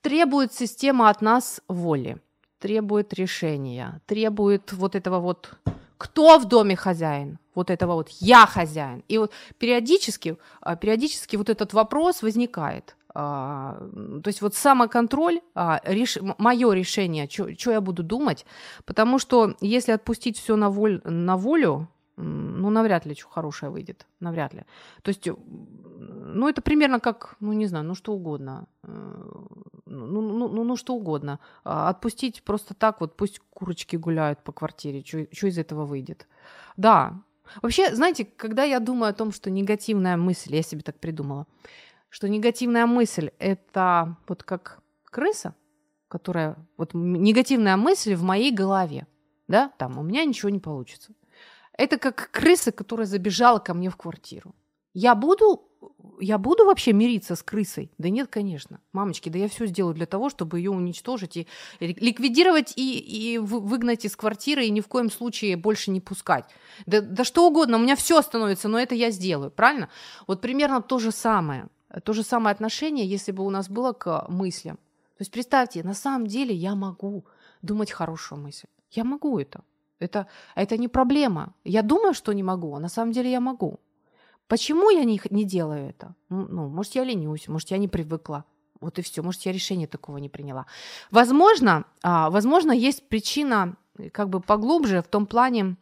Требует 0.00 0.54
система 0.54 1.10
от 1.10 1.22
нас 1.22 1.62
воли 1.68 2.16
требует 2.60 3.12
решения, 3.14 4.00
требует 4.06 4.72
вот 4.72 4.94
этого 4.94 5.18
вот 5.18 5.58
кто 5.98 6.38
в 6.38 6.46
доме 6.46 6.76
хозяин? 6.76 7.38
Вот 7.54 7.68
этого 7.68 7.92
вот 7.94 8.08
я 8.20 8.46
хозяин. 8.46 9.02
И 9.08 9.18
вот 9.18 9.32
периодически, 9.58 10.36
а, 10.62 10.74
периодически 10.74 11.36
вот 11.36 11.50
этот 11.50 11.74
вопрос 11.74 12.22
возникает. 12.22 12.96
А, 13.14 13.76
то 14.22 14.28
есть 14.28 14.40
вот 14.40 14.54
самоконтроль, 14.54 15.40
а, 15.54 15.80
мое 16.38 16.72
решение, 16.72 17.28
что 17.28 17.70
я 17.70 17.80
буду 17.80 18.02
думать, 18.02 18.46
потому 18.86 19.18
что 19.18 19.54
если 19.60 19.92
отпустить 19.92 20.38
все 20.38 20.56
на, 20.56 20.70
воль... 20.70 21.02
на 21.04 21.36
волю, 21.36 21.88
ну, 22.20 22.70
навряд 22.70 23.06
ли 23.06 23.14
что 23.14 23.28
хорошее 23.28 23.70
выйдет, 23.70 24.06
навряд 24.20 24.54
ли. 24.54 24.64
То 25.02 25.10
есть, 25.10 25.28
ну, 25.28 26.48
это 26.48 26.62
примерно 26.62 27.00
как, 27.00 27.36
ну, 27.40 27.52
не 27.52 27.66
знаю, 27.66 27.84
ну, 27.84 27.94
что 27.94 28.12
угодно, 28.12 28.66
э, 28.82 28.88
ну, 29.86 30.20
ну, 30.20 30.48
ну, 30.48 30.64
ну 30.64 30.76
что 30.76 30.94
угодно. 30.94 31.38
Отпустить 31.64 32.42
просто 32.42 32.74
так, 32.74 33.00
вот 33.00 33.16
пусть 33.16 33.40
курочки 33.50 33.96
гуляют 33.96 34.42
по 34.44 34.52
квартире, 34.52 35.04
что 35.04 35.46
из 35.46 35.58
этого 35.58 35.84
выйдет. 35.84 36.26
Да, 36.76 37.20
вообще, 37.62 37.94
знаете, 37.94 38.24
когда 38.24 38.64
я 38.64 38.80
думаю 38.80 39.10
о 39.10 39.14
том, 39.14 39.32
что 39.32 39.50
негативная 39.50 40.16
мысль, 40.16 40.54
я 40.54 40.62
себе 40.62 40.82
так 40.82 40.98
придумала, 40.98 41.46
что 42.08 42.28
негативная 42.28 42.86
мысль– 42.86 43.30
это 43.38 44.16
вот 44.28 44.42
как 44.42 44.80
крыса, 45.04 45.54
которая, 46.08 46.56
вот 46.76 46.94
негативная 46.94 47.76
мысль 47.76 48.14
в 48.14 48.22
моей 48.22 48.52
голове, 48.52 49.06
да, 49.48 49.72
там, 49.78 49.98
у 49.98 50.02
меня 50.02 50.24
ничего 50.24 50.50
не 50.50 50.60
получится. 50.60 51.12
Это 51.80 51.96
как 51.96 52.30
крыса, 52.30 52.72
которая 52.72 53.06
забежала 53.06 53.58
ко 53.58 53.72
мне 53.72 53.88
в 53.88 53.96
квартиру. 53.96 54.54
Я 54.92 55.14
буду, 55.14 55.62
я 56.20 56.36
буду 56.36 56.66
вообще 56.66 56.92
мириться 56.92 57.36
с 57.36 57.42
крысой? 57.42 57.90
Да 57.96 58.10
нет, 58.10 58.28
конечно. 58.28 58.80
Мамочки, 58.92 59.30
да 59.30 59.38
я 59.38 59.48
все 59.48 59.64
сделаю 59.64 59.94
для 59.94 60.04
того, 60.04 60.28
чтобы 60.28 60.58
ее 60.58 60.72
уничтожить 60.72 61.38
и 61.38 61.46
ликвидировать 61.80 62.74
и, 62.76 62.98
и 62.98 63.38
выгнать 63.38 64.04
из 64.04 64.14
квартиры 64.14 64.66
и 64.66 64.70
ни 64.70 64.82
в 64.82 64.88
коем 64.88 65.10
случае 65.10 65.56
больше 65.56 65.90
не 65.90 66.02
пускать. 66.02 66.44
Да, 66.84 67.00
да 67.00 67.24
что 67.24 67.48
угодно, 67.48 67.78
у 67.78 67.80
меня 67.80 67.96
все 67.96 68.18
остановится, 68.18 68.68
но 68.68 68.78
это 68.78 68.94
я 68.94 69.10
сделаю, 69.10 69.50
правильно? 69.50 69.88
Вот 70.26 70.42
примерно 70.42 70.82
то 70.82 70.98
же 70.98 71.10
самое. 71.10 71.68
То 72.04 72.12
же 72.12 72.22
самое 72.22 72.52
отношение, 72.52 73.06
если 73.06 73.32
бы 73.32 73.42
у 73.42 73.48
нас 73.48 73.70
было 73.70 73.94
к 73.94 74.26
мыслям. 74.28 74.76
То 74.76 75.22
есть 75.22 75.30
представьте, 75.30 75.82
на 75.82 75.94
самом 75.94 76.26
деле 76.26 76.54
я 76.54 76.74
могу 76.74 77.24
думать 77.62 77.90
хорошую 77.90 78.38
мысль. 78.42 78.66
Я 78.90 79.04
могу 79.04 79.38
это. 79.38 79.62
Это, 80.00 80.26
это 80.56 80.76
не 80.76 80.88
проблема. 80.88 81.54
Я 81.64 81.82
думаю, 81.82 82.14
что 82.14 82.32
не 82.32 82.42
могу, 82.42 82.74
а 82.74 82.80
на 82.80 82.88
самом 82.88 83.12
деле 83.12 83.30
я 83.30 83.40
могу. 83.40 83.78
Почему 84.48 84.90
я 84.90 85.04
не, 85.04 85.20
не 85.30 85.44
делаю 85.44 85.90
это? 85.90 86.14
Ну, 86.28 86.68
может, 86.68 86.94
я 86.96 87.04
ленюсь, 87.04 87.46
может, 87.46 87.70
я 87.70 87.78
не 87.78 87.86
привыкла. 87.86 88.44
Вот 88.80 88.98
и 88.98 89.02
все. 89.02 89.22
Может, 89.22 89.42
я 89.42 89.52
решение 89.52 89.86
такого 89.86 90.16
не 90.16 90.28
приняла. 90.28 90.66
Возможно, 91.10 91.84
а, 92.02 92.30
возможно, 92.30 92.72
есть 92.72 93.08
причина 93.08 93.76
как 94.12 94.30
бы 94.30 94.40
поглубже 94.40 95.02
в 95.02 95.08
том 95.08 95.26
плане, 95.26 95.76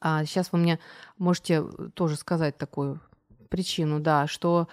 а, 0.00 0.24
сейчас 0.24 0.52
вы 0.52 0.58
мне 0.58 0.78
можете 1.18 1.64
тоже 1.94 2.16
сказать 2.16 2.58
такую 2.58 3.00
причину, 3.48 4.00
да, 4.00 4.26
что 4.26 4.68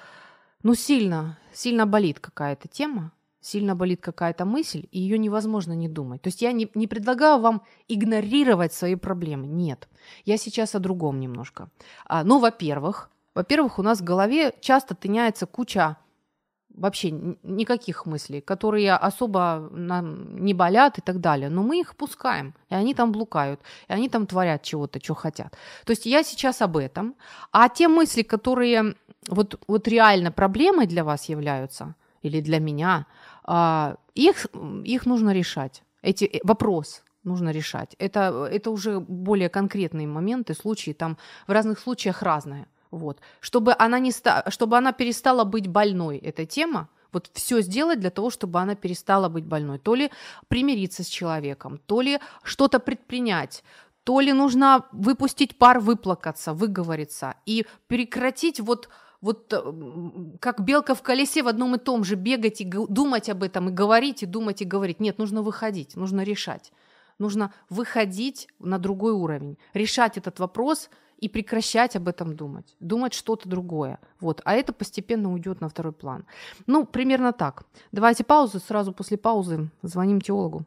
ну 0.62 0.75
сильно, 0.75 1.38
сильно 1.53 1.86
болит 1.86 2.19
какая-то 2.19 2.67
тема, 2.67 3.12
сильно 3.43 3.75
болит 3.75 4.01
какая-то 4.01 4.45
мысль, 4.45 4.88
и 4.91 4.99
ее 4.99 5.17
невозможно 5.17 5.73
не 5.73 5.88
думать. 5.88 6.21
То 6.21 6.29
есть 6.29 6.41
я 6.41 6.51
не, 6.51 6.69
не 6.75 6.88
предлагаю 6.88 7.39
вам 7.39 7.62
игнорировать 7.88 8.73
свои 8.73 8.95
проблемы. 8.95 9.47
Нет. 9.47 9.88
Я 10.25 10.38
сейчас 10.38 10.75
о 10.75 10.79
другом 10.79 11.19
немножко. 11.19 11.69
А, 12.06 12.23
ну, 12.23 12.39
во-первых, 12.39 13.10
во-первых, 13.36 13.79
у 13.79 13.84
нас 13.84 13.99
в 13.99 14.03
голове 14.03 14.53
часто 14.62 14.95
тыняется 14.95 15.45
куча 15.45 15.97
вообще 16.69 17.12
никаких 17.43 18.06
мыслей, 18.06 18.41
которые 18.41 18.93
особо 18.93 19.69
нам 19.71 20.43
не 20.43 20.53
болят 20.53 20.97
и 20.97 21.01
так 21.01 21.19
далее. 21.19 21.49
Но 21.49 21.63
мы 21.63 21.79
их 21.79 21.95
пускаем, 21.95 22.53
и 22.69 22.75
они 22.75 22.93
там 22.93 23.12
блукают, 23.12 23.60
и 23.88 23.93
они 23.93 24.10
там 24.10 24.25
творят 24.25 24.63
чего-то, 24.63 24.99
что 25.03 25.13
хотят. 25.13 25.56
То 25.86 25.91
есть 25.91 26.06
я 26.06 26.23
сейчас 26.23 26.62
об 26.62 26.77
этом. 26.77 27.15
А 27.51 27.69
те 27.69 27.88
мысли, 27.88 28.23
которые 28.23 28.95
вот, 29.27 29.60
вот 29.67 29.88
реально 29.88 30.32
проблемой 30.32 30.88
для 30.88 31.03
вас 31.03 31.29
являются, 31.29 31.95
или 32.23 32.41
для 32.41 32.60
меня, 32.60 33.06
их, 34.15 34.45
их 34.86 35.06
нужно 35.06 35.34
решать. 35.34 35.84
Эти, 36.01 36.25
э, 36.25 36.39
вопрос 36.43 37.03
нужно 37.23 37.51
решать. 37.51 37.95
Это, 37.99 38.47
это 38.51 38.71
уже 38.71 38.99
более 38.99 39.49
конкретные 39.49 40.08
моменты, 40.08 40.53
случаи, 40.53 40.91
там 40.93 41.17
в 41.47 41.51
разных 41.51 41.79
случаях 41.79 42.21
разное. 42.21 42.67
Вот. 42.91 43.19
Чтобы, 43.39 43.73
она 43.79 43.99
не 43.99 44.12
ста- 44.12 44.43
чтобы 44.49 44.77
она 44.77 44.91
перестала 44.91 45.45
быть 45.45 45.67
больной, 45.67 46.17
эта 46.17 46.45
тема, 46.45 46.89
вот 47.12 47.29
все 47.34 47.62
сделать 47.62 47.99
для 47.99 48.10
того, 48.10 48.29
чтобы 48.29 48.60
она 48.60 48.75
перестала 48.75 49.29
быть 49.29 49.45
больной. 49.45 49.79
То 49.79 49.95
ли 49.95 50.12
примириться 50.47 51.03
с 51.03 51.08
человеком, 51.08 51.79
то 51.86 52.01
ли 52.01 52.19
что-то 52.43 52.79
предпринять, 52.79 53.63
то 54.03 54.19
ли 54.19 54.34
нужно 54.34 54.86
выпустить 54.91 55.58
пар, 55.58 55.79
выплакаться, 55.79 56.53
выговориться 56.53 57.36
и 57.45 57.65
прекратить 57.88 58.60
вот 58.60 58.89
вот 59.24 59.54
э, 59.54 60.38
как 60.42 60.60
белка 60.66 60.96
в 60.96 61.02
колесе 61.02 61.44
в 61.44 61.48
одном 61.48 61.76
и 61.76 61.80
том 61.80 62.04
же 62.04 62.16
бегать 62.16 62.60
и 62.60 62.66
думать 62.66 63.30
об 63.30 63.42
этом, 63.42 63.70
и 63.70 63.72
говорить, 63.72 64.22
и 64.22 64.26
думать, 64.26 64.62
и 64.62 64.66
говорить. 64.66 65.00
Нет, 65.00 65.18
нужно 65.18 65.42
выходить, 65.42 65.96
нужно 65.96 66.24
решать. 66.24 66.74
Нужно 67.20 67.54
выходить 67.70 68.50
на 68.60 68.80
другой 68.80 69.14
уровень, 69.14 69.58
решать 69.74 70.18
этот 70.18 70.40
вопрос 70.40 70.90
и 71.20 71.30
прекращать 71.30 71.96
об 71.96 72.10
этом 72.10 72.36
думать, 72.36 72.76
думать 72.82 73.14
что-то 73.14 73.48
другое. 73.48 73.98
Вот. 74.20 74.42
А 74.44 74.56
это 74.56 74.74
постепенно 74.74 75.32
уйдет 75.32 75.62
на 75.62 75.70
второй 75.70 75.94
план. 75.94 76.26
Ну, 76.68 76.86
примерно 76.86 77.32
так. 77.32 77.64
Давайте 77.94 78.26
паузу, 78.26 78.60
сразу 78.60 78.92
после 78.92 79.18
паузы 79.18 79.70
звоним 79.84 80.20
теологу. 80.20 80.66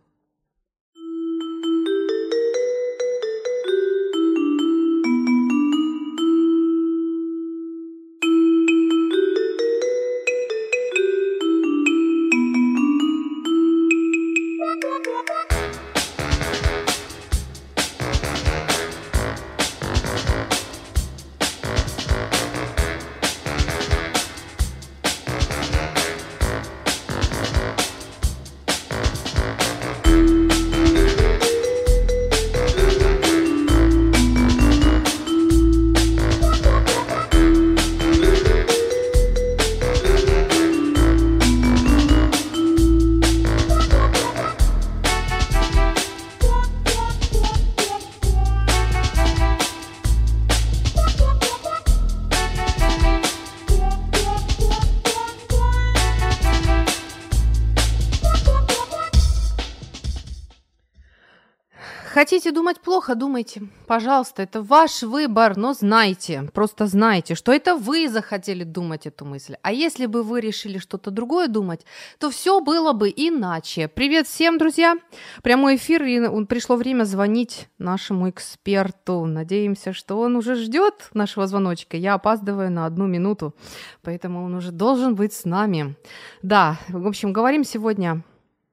Хотите 62.16 62.50
думать 62.50 62.80
плохо, 62.80 63.14
думайте. 63.14 63.64
Пожалуйста, 63.86 64.42
это 64.42 64.62
ваш 64.62 65.02
выбор, 65.02 65.54
но 65.58 65.74
знайте, 65.74 66.48
просто 66.54 66.86
знайте, 66.86 67.34
что 67.34 67.52
это 67.52 67.76
вы 67.76 68.08
захотели 68.08 68.64
думать 68.64 69.06
эту 69.06 69.26
мысль. 69.26 69.56
А 69.60 69.70
если 69.70 70.06
бы 70.06 70.22
вы 70.22 70.40
решили 70.40 70.78
что-то 70.78 71.10
другое 71.10 71.46
думать, 71.46 71.84
то 72.18 72.30
все 72.30 72.62
было 72.62 72.94
бы 72.94 73.12
иначе. 73.14 73.88
Привет 73.88 74.26
всем, 74.26 74.56
друзья! 74.56 74.96
Прямой 75.42 75.76
эфир, 75.76 76.02
и 76.04 76.44
пришло 76.46 76.76
время 76.76 77.04
звонить 77.04 77.68
нашему 77.76 78.30
эксперту. 78.30 79.26
Надеемся, 79.26 79.92
что 79.92 80.18
он 80.18 80.36
уже 80.36 80.54
ждет 80.54 81.10
нашего 81.12 81.46
звоночка. 81.46 81.98
Я 81.98 82.14
опаздываю 82.14 82.72
на 82.72 82.86
одну 82.86 83.06
минуту, 83.06 83.54
поэтому 84.00 84.42
он 84.42 84.54
уже 84.54 84.72
должен 84.72 85.16
быть 85.16 85.34
с 85.34 85.44
нами. 85.44 85.96
Да, 86.40 86.78
в 86.88 87.06
общем, 87.06 87.34
говорим 87.34 87.62
сегодня 87.62 88.22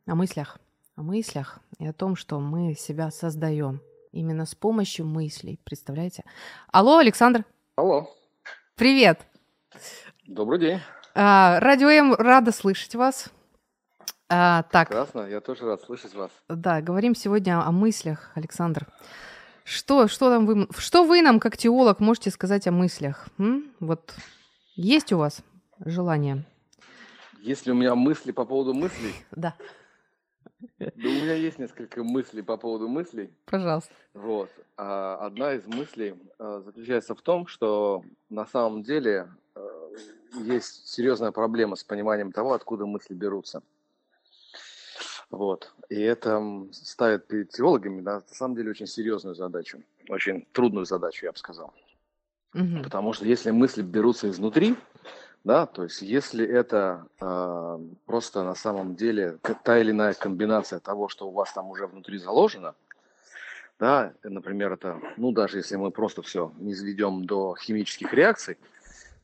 о 0.07 0.15
мыслях 0.15 0.59
о 0.95 1.01
мыслях 1.01 1.59
и 1.79 1.87
о 1.87 1.93
том, 1.93 2.15
что 2.15 2.39
мы 2.39 2.75
себя 2.75 3.09
создаем 3.09 3.81
именно 4.11 4.45
с 4.45 4.53
помощью 4.53 5.05
мыслей. 5.05 5.59
Представляете? 5.63 6.23
Алло, 6.71 6.97
Александр. 6.97 7.45
Алло. 7.75 8.09
Привет. 8.75 9.25
Добрый 10.27 10.59
день. 10.59 10.79
А, 11.15 11.59
Радио 11.59 11.89
М 11.89 12.13
рада 12.13 12.51
слышать 12.51 12.95
вас. 12.95 13.29
А, 14.29 14.63
так. 14.63 14.89
Прекрасно, 14.89 15.21
я 15.21 15.41
тоже 15.41 15.65
рад 15.65 15.81
слышать 15.81 16.13
вас. 16.13 16.31
Да, 16.47 16.81
говорим 16.81 17.15
сегодня 17.15 17.59
о 17.59 17.71
мыслях, 17.71 18.31
Александр. 18.35 18.87
Что, 19.63 20.07
что, 20.07 20.29
там 20.29 20.45
вы, 20.45 20.67
что 20.77 21.03
вы 21.03 21.21
нам, 21.21 21.39
как 21.39 21.57
теолог, 21.57 21.99
можете 21.99 22.29
сказать 22.31 22.67
о 22.67 22.71
мыслях? 22.71 23.27
М? 23.39 23.71
Вот 23.79 24.13
есть 24.75 25.11
у 25.13 25.17
вас 25.17 25.41
желание? 25.83 26.45
Есть 27.39 27.65
ли 27.65 27.71
у 27.71 27.75
меня 27.75 27.95
мысли 27.95 28.31
по 28.31 28.45
поводу 28.45 28.73
мыслей? 28.73 29.13
Да. 29.31 29.55
Да 30.79 30.85
у 30.95 31.11
меня 31.11 31.33
есть 31.33 31.59
несколько 31.59 32.03
мыслей 32.03 32.41
по 32.41 32.57
поводу 32.57 32.87
мыслей. 32.87 33.31
Пожалуйста. 33.45 33.93
Вот. 34.13 34.49
А 34.77 35.17
одна 35.17 35.53
из 35.53 35.65
мыслей 35.65 36.15
а, 36.39 36.61
заключается 36.61 37.15
в 37.15 37.21
том, 37.21 37.47
что 37.47 38.03
на 38.29 38.45
самом 38.45 38.83
деле 38.83 39.29
а, 39.55 39.89
есть 40.35 40.87
серьезная 40.87 41.31
проблема 41.31 41.75
с 41.75 41.83
пониманием 41.83 42.31
того, 42.31 42.53
откуда 42.53 42.85
мысли 42.85 43.13
берутся. 43.13 43.61
Вот. 45.29 45.73
И 45.89 45.99
это 45.99 46.41
ставит 46.71 47.27
перед 47.27 47.49
теологами 47.49 48.01
да, 48.01 48.15
на 48.15 48.35
самом 48.35 48.55
деле 48.55 48.71
очень 48.71 48.87
серьезную 48.87 49.35
задачу, 49.35 49.81
очень 50.07 50.47
трудную 50.51 50.85
задачу, 50.85 51.25
я 51.25 51.31
бы 51.31 51.37
сказал. 51.37 51.73
Угу. 52.53 52.83
Потому 52.83 53.13
что 53.13 53.25
если 53.25 53.49
мысли 53.51 53.81
берутся 53.81 54.29
изнутри, 54.29 54.75
да, 55.43 55.65
то 55.65 55.83
есть 55.83 56.01
если 56.01 56.45
это 56.45 57.07
э, 57.19 57.79
просто 58.05 58.43
на 58.43 58.55
самом 58.55 58.95
деле 58.95 59.37
та 59.63 59.79
или 59.79 59.91
иная 59.91 60.13
комбинация 60.13 60.79
того, 60.79 61.09
что 61.09 61.27
у 61.27 61.31
вас 61.31 61.51
там 61.51 61.69
уже 61.69 61.87
внутри 61.87 62.17
заложено, 62.17 62.75
да, 63.79 64.13
например, 64.23 64.73
это, 64.73 65.01
ну, 65.17 65.31
даже 65.31 65.57
если 65.57 65.75
мы 65.75 65.91
просто 65.91 66.21
все 66.21 66.53
не 66.57 66.73
сведем 66.73 67.25
до 67.25 67.55
химических 67.55 68.13
реакций, 68.13 68.57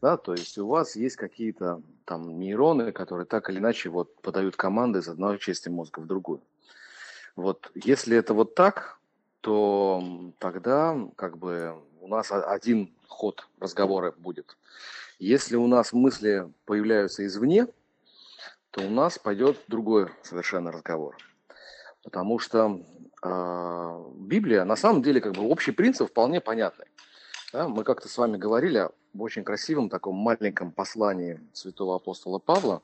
да, 0.01 0.17
то 0.17 0.33
есть 0.33 0.57
у 0.57 0.67
вас 0.67 0.95
есть 0.95 1.15
какие-то 1.15 1.81
там 2.05 2.39
нейроны, 2.39 2.91
которые 2.91 3.25
так 3.25 3.49
или 3.49 3.59
иначе 3.59 3.89
вот 3.89 4.13
подают 4.21 4.55
команды 4.55 4.99
из 4.99 5.07
одной 5.07 5.37
части 5.39 5.69
мозга 5.69 5.99
в 5.99 6.07
другую. 6.07 6.41
Вот 7.35 7.71
если 7.75 8.17
это 8.17 8.33
вот 8.33 8.55
так, 8.55 8.99
то 9.41 10.03
тогда 10.39 10.97
как 11.15 11.37
бы 11.37 11.81
у 12.01 12.07
нас 12.07 12.31
один 12.31 12.93
ход 13.07 13.47
разговора 13.59 14.13
будет. 14.17 14.57
Если 15.19 15.57
у 15.57 15.67
нас 15.67 15.91
мысли 15.91 16.49
появляются 16.65 17.25
извне, 17.25 17.67
то 18.71 18.81
у 18.81 18.89
нас 18.89 19.19
пойдет 19.19 19.57
другой 19.67 20.09
совершенно 20.23 20.71
разговор. 20.71 21.17
Потому 22.03 22.39
что 22.39 22.81
э, 23.21 24.05
Библия, 24.15 24.63
на 24.63 24.77
самом 24.77 25.01
деле, 25.01 25.19
как 25.19 25.33
бы 25.33 25.43
общий 25.43 25.71
принцип 25.71 26.09
вполне 26.09 26.39
понятный. 26.39 26.85
Да? 27.51 27.67
Мы 27.67 27.83
как-то 27.83 28.07
с 28.07 28.17
вами 28.17 28.37
говорили 28.37 28.77
об 28.77 28.93
очень 29.21 29.43
красивом 29.43 29.89
таком 29.89 30.15
маленьком 30.15 30.71
послании 30.71 31.41
святого 31.51 31.97
апостола 31.97 32.39
Павла, 32.39 32.81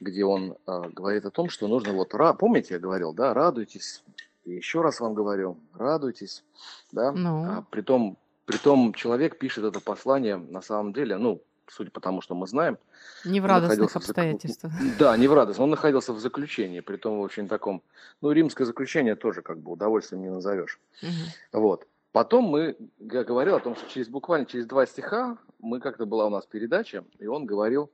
где 0.00 0.24
он 0.24 0.56
э, 0.66 0.82
говорит 0.90 1.26
о 1.26 1.30
том, 1.30 1.50
что 1.50 1.68
нужно 1.68 1.92
вот, 1.92 2.14
помните, 2.38 2.74
я 2.74 2.80
говорил, 2.80 3.12
да, 3.12 3.34
радуйтесь, 3.34 4.02
и 4.44 4.52
еще 4.52 4.80
раз 4.80 5.00
вам 5.00 5.12
говорю, 5.12 5.58
радуйтесь, 5.74 6.44
да, 6.92 7.12
ну. 7.12 7.44
а, 7.44 7.64
притом 7.70 8.16
Притом 8.46 8.94
человек 8.94 9.38
пишет 9.38 9.64
это 9.64 9.80
послание 9.80 10.36
на 10.36 10.62
самом 10.62 10.92
деле, 10.92 11.18
ну, 11.18 11.42
судя 11.68 11.90
по 11.90 12.00
тому, 12.00 12.20
что 12.20 12.34
мы 12.34 12.46
знаем. 12.46 12.78
Не 13.24 13.40
в 13.40 13.46
радостных 13.46 13.96
обстоятельствах. 13.96 14.72
В... 14.72 14.98
Да, 14.98 15.16
не 15.16 15.26
в 15.26 15.34
радостных. 15.34 15.64
Он 15.64 15.70
находился 15.70 16.12
в 16.12 16.20
заключении, 16.20 16.80
при 16.80 16.96
том 16.96 17.18
в 17.18 17.20
очень 17.20 17.48
таком... 17.48 17.82
Ну, 18.20 18.30
римское 18.30 18.64
заключение 18.64 19.16
тоже 19.16 19.42
как 19.42 19.58
бы 19.58 19.72
удовольствием 19.72 20.22
не 20.22 20.30
назовешь. 20.30 20.78
Угу. 21.02 21.60
Вот. 21.60 21.86
Потом 22.12 22.44
мы, 22.44 22.76
я 22.98 23.24
говорил 23.24 23.56
о 23.56 23.60
том, 23.60 23.76
что 23.76 23.90
через 23.90 24.08
буквально 24.08 24.46
через 24.46 24.66
два 24.66 24.86
стиха, 24.86 25.36
мы 25.58 25.80
как-то 25.80 26.06
была 26.06 26.26
у 26.26 26.30
нас 26.30 26.46
передача, 26.46 27.04
и 27.18 27.26
он 27.26 27.44
говорил, 27.46 27.90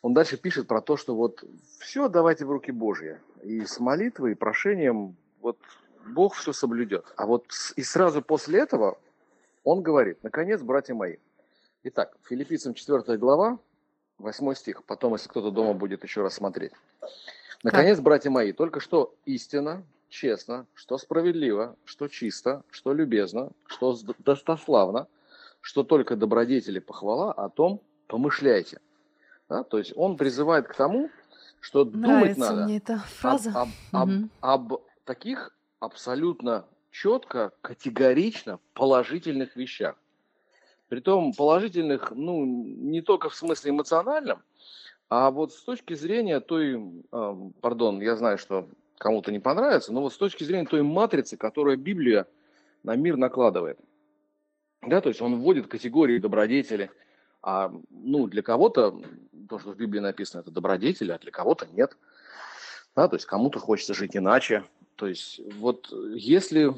он 0.00 0.14
дальше 0.14 0.36
пишет 0.38 0.66
про 0.66 0.80
то, 0.80 0.96
что 0.96 1.14
вот 1.14 1.44
все 1.80 2.08
давайте 2.08 2.46
в 2.46 2.50
руки 2.50 2.72
Божьи. 2.72 3.18
И 3.42 3.64
с 3.66 3.80
молитвой, 3.80 4.32
и 4.32 4.34
прошением 4.34 5.16
вот 5.42 5.58
Бог 6.06 6.34
все 6.34 6.52
соблюдет. 6.52 7.04
А 7.16 7.26
вот 7.26 7.46
и 7.76 7.82
сразу 7.82 8.22
после 8.22 8.60
этого 8.60 8.96
он 9.64 9.82
говорит, 9.82 10.22
наконец, 10.22 10.62
братья 10.62 10.94
мои. 10.94 11.16
Итак, 11.82 12.16
филиппийцам 12.28 12.74
4 12.74 13.16
глава, 13.18 13.58
8 14.18 14.54
стих. 14.54 14.84
Потом, 14.84 15.14
если 15.14 15.28
кто-то 15.28 15.50
дома 15.50 15.74
будет 15.74 16.02
еще 16.02 16.22
раз 16.22 16.34
смотреть. 16.34 16.72
Наконец, 17.62 17.96
так. 17.96 18.04
братья 18.04 18.30
мои, 18.30 18.52
только 18.52 18.80
что 18.80 19.14
истина, 19.24 19.84
честно, 20.08 20.66
что 20.74 20.98
справедливо, 20.98 21.76
что 21.84 22.08
чисто, 22.08 22.62
что 22.70 22.92
любезно, 22.92 23.50
что 23.66 23.96
достославно, 24.18 25.08
что 25.60 25.84
только 25.84 26.16
добродетели 26.16 26.78
похвала, 26.78 27.32
о 27.32 27.48
том 27.48 27.82
помышляйте. 28.06 28.80
Да? 29.48 29.62
То 29.62 29.78
есть 29.78 29.92
он 29.96 30.16
призывает 30.16 30.68
к 30.68 30.74
тому, 30.74 31.10
что 31.60 31.84
Нравится 31.84 32.34
думать 32.34 32.38
надо 32.38 32.64
мне 32.64 32.76
эта 32.78 32.98
фраза. 32.98 33.50
Об, 33.50 33.68
об, 33.92 34.08
угу. 34.08 34.28
об, 34.40 34.72
об 34.72 34.80
таких 35.04 35.54
абсолютно 35.80 36.64
четко, 36.90 37.52
категорично 37.60 38.60
положительных 38.74 39.56
вещах. 39.56 39.96
Притом 40.88 41.32
положительных, 41.32 42.10
ну, 42.10 42.44
не 42.44 43.00
только 43.00 43.28
в 43.28 43.34
смысле 43.34 43.70
эмоциональном, 43.70 44.42
а 45.08 45.30
вот 45.30 45.52
с 45.52 45.62
точки 45.62 45.94
зрения 45.94 46.40
той, 46.40 47.02
э, 47.12 47.34
пардон, 47.60 48.00
я 48.00 48.16
знаю, 48.16 48.38
что 48.38 48.68
кому-то 48.98 49.32
не 49.32 49.38
понравится, 49.38 49.92
но 49.92 50.02
вот 50.02 50.12
с 50.12 50.16
точки 50.16 50.44
зрения 50.44 50.66
той 50.66 50.82
матрицы, 50.82 51.36
которую 51.36 51.78
Библия 51.78 52.26
на 52.82 52.96
мир 52.96 53.16
накладывает. 53.16 53.78
Да, 54.82 55.00
то 55.00 55.08
есть 55.08 55.20
он 55.20 55.40
вводит 55.40 55.68
категории 55.68 56.18
добродетели, 56.18 56.90
а 57.42 57.72
ну, 57.90 58.26
для 58.26 58.42
кого-то 58.42 59.00
то, 59.48 59.58
что 59.58 59.72
в 59.72 59.76
Библии 59.76 60.00
написано, 60.00 60.40
это 60.40 60.50
добродетели, 60.50 61.12
а 61.12 61.18
для 61.18 61.30
кого-то 61.30 61.66
нет. 61.66 61.96
Да, 62.96 63.08
то 63.08 63.16
есть 63.16 63.26
кому-то 63.26 63.58
хочется 63.58 63.94
жить 63.94 64.16
иначе, 64.16 64.64
то 65.00 65.06
есть 65.06 65.40
вот 65.56 65.90
если 66.14 66.68
э, 66.68 66.72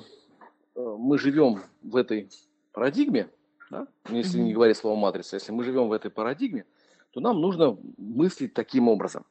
мы 0.76 1.18
живем 1.18 1.61
в 1.82 1.96
этой 1.96 2.30
парадигме, 2.70 3.28
да, 3.68 3.88
ну, 4.08 4.16
если 4.16 4.38
не 4.38 4.54
говорить 4.54 4.76
слово 4.76 4.94
матрица, 4.94 5.35
если 5.35 5.50
мы 5.50 5.64
живем 5.64 5.88
в 5.88 5.92
этой 5.92 6.08
парадигме, 6.08 6.64
то 7.11 7.18
нам 7.18 7.40
нужно 7.40 7.76
мыслить 7.98 8.54
таким 8.54 8.88
образом. 8.88 9.26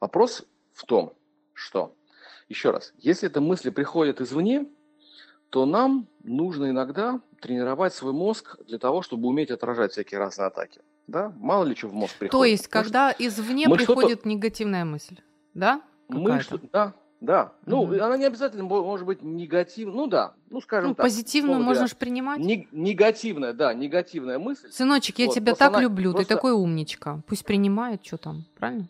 Вопрос 0.00 0.44
в 0.72 0.84
том, 0.86 1.14
что, 1.52 1.94
еще 2.48 2.72
раз, 2.72 2.92
если 2.98 3.28
эта 3.28 3.40
мысли 3.40 3.70
приходят 3.70 4.20
извне, 4.20 4.66
то 5.50 5.64
нам 5.64 6.08
нужно 6.24 6.70
иногда 6.70 7.20
тренировать 7.40 7.94
свой 7.94 8.12
мозг 8.12 8.58
для 8.66 8.80
того, 8.80 9.02
чтобы 9.02 9.28
уметь 9.28 9.52
отражать 9.52 9.92
всякие 9.92 10.18
разные 10.18 10.48
атаки. 10.48 10.80
Да? 11.06 11.32
Мало 11.36 11.64
ли 11.64 11.76
что 11.76 11.86
в 11.86 11.94
мозг 11.94 12.16
приходит. 12.18 12.32
То 12.32 12.44
есть, 12.44 12.66
когда 12.66 13.14
извне 13.16 13.68
приходит 13.68 14.24
негативная 14.24 14.84
мысль, 14.84 15.20
да? 15.54 15.80
Мы 16.08 16.40
что, 16.40 16.58
да, 16.72 16.94
да. 17.22 17.52
Ну, 17.66 17.82
угу. 17.82 17.94
она 17.94 18.16
не 18.16 18.24
обязательно 18.24 18.64
может 18.64 19.06
быть 19.06 19.22
негативная. 19.22 19.94
Ну 19.94 20.06
да, 20.08 20.34
ну 20.50 20.60
скажем 20.60 20.90
ну, 20.90 20.94
так. 20.96 21.06
Позитивную 21.06 21.60
можно 21.62 21.86
же 21.86 21.94
принимать. 21.94 22.40
Не, 22.40 22.68
негативная, 22.72 23.52
да, 23.52 23.72
негативная 23.72 24.40
мысль. 24.40 24.70
Сыночек, 24.72 25.20
я 25.20 25.26
вот, 25.26 25.34
тебя 25.36 25.54
так 25.54 25.70
она, 25.70 25.82
люблю, 25.82 26.10
просто... 26.10 26.28
ты 26.28 26.34
такой 26.34 26.50
умничка. 26.52 27.22
Пусть 27.28 27.44
принимает, 27.44 28.04
что 28.04 28.16
там, 28.16 28.44
правильно? 28.58 28.88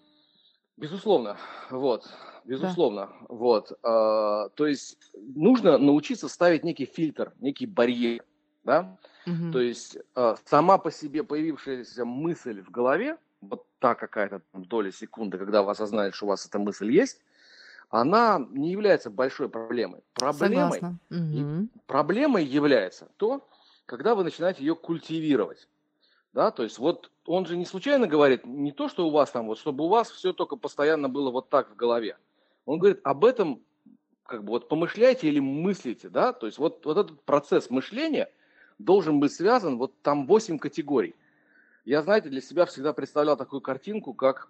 Безусловно, 0.79 1.37
вот, 1.71 2.09
безусловно, 2.47 3.11
да. 3.21 3.27
вот. 3.29 3.73
Э, 3.73 4.49
то 4.55 4.67
есть 4.67 4.97
нужно 5.15 5.77
научиться 5.77 6.27
ставить 6.27 6.65
некий 6.65 6.87
фильтр, 6.87 7.35
некий 7.39 7.67
барьер, 7.67 8.25
да. 8.65 8.97
Угу. 9.27 9.53
То 9.53 9.61
есть 9.61 9.99
э, 10.17 10.35
сама 10.47 10.79
по 10.79 10.91
себе 10.91 11.23
появившаяся 11.23 12.07
мысль 12.07 12.63
в 12.63 12.71
голове, 12.71 13.19
вот 13.43 13.67
та 13.79 13.95
какая-то 13.95 14.41
доля 14.55 14.91
секунды, 14.91 15.37
когда 15.37 15.63
вы 15.63 15.73
осознаете, 15.73 16.17
что 16.17 16.25
у 16.25 16.29
вас 16.31 16.47
эта 16.47 16.59
мысль 16.59 16.91
есть, 16.91 17.21
она 17.93 18.45
не 18.51 18.71
является 18.71 19.11
большой 19.11 19.51
проблемой. 19.51 20.01
Проблемой, 20.15 20.81
угу. 21.11 21.69
проблемой 21.87 22.43
является 22.43 23.11
то, 23.19 23.47
когда 23.85 24.15
вы 24.15 24.25
начинаете 24.25 24.65
ее 24.65 24.75
культивировать. 24.75 25.69
Да, 26.33 26.51
то 26.51 26.63
есть 26.63 26.79
вот 26.79 27.11
он 27.27 27.45
же 27.45 27.59
не 27.59 27.67
случайно 27.67 28.07
говорит 28.07 28.47
не 28.47 28.73
то, 28.73 28.89
что 28.89 29.07
у 29.07 29.11
вас 29.11 29.31
там, 29.31 29.47
вот, 29.47 29.59
чтобы 29.59 29.85
у 29.85 29.89
вас 29.89 30.11
все 30.11 30.33
только 30.33 30.57
постоянно 30.57 31.11
было 31.11 31.31
вот 31.31 31.51
так 31.51 31.71
в 31.71 31.77
голове. 31.77 32.17
Он 32.65 32.79
говорит 32.79 33.01
об 33.05 33.27
этом 33.27 33.63
как 34.25 34.43
бы 34.43 34.53
вот 34.53 34.71
помышляете 34.71 35.29
или 35.29 35.41
мыслите, 35.41 36.09
да, 36.09 36.33
то 36.33 36.47
есть 36.47 36.57
вот, 36.57 36.87
вот 36.87 36.97
этот 36.97 37.23
процесс 37.25 37.69
мышления 37.69 38.33
должен 38.79 39.21
быть 39.21 39.35
связан, 39.35 39.77
вот 39.77 39.93
там 40.01 40.27
8 40.27 40.59
категорий. 40.59 41.15
Я, 41.85 42.01
знаете, 42.01 42.31
для 42.31 42.41
себя 42.41 42.65
всегда 42.65 42.95
представлял 42.95 43.37
такую 43.37 43.61
картинку, 43.61 44.15
как 44.15 44.49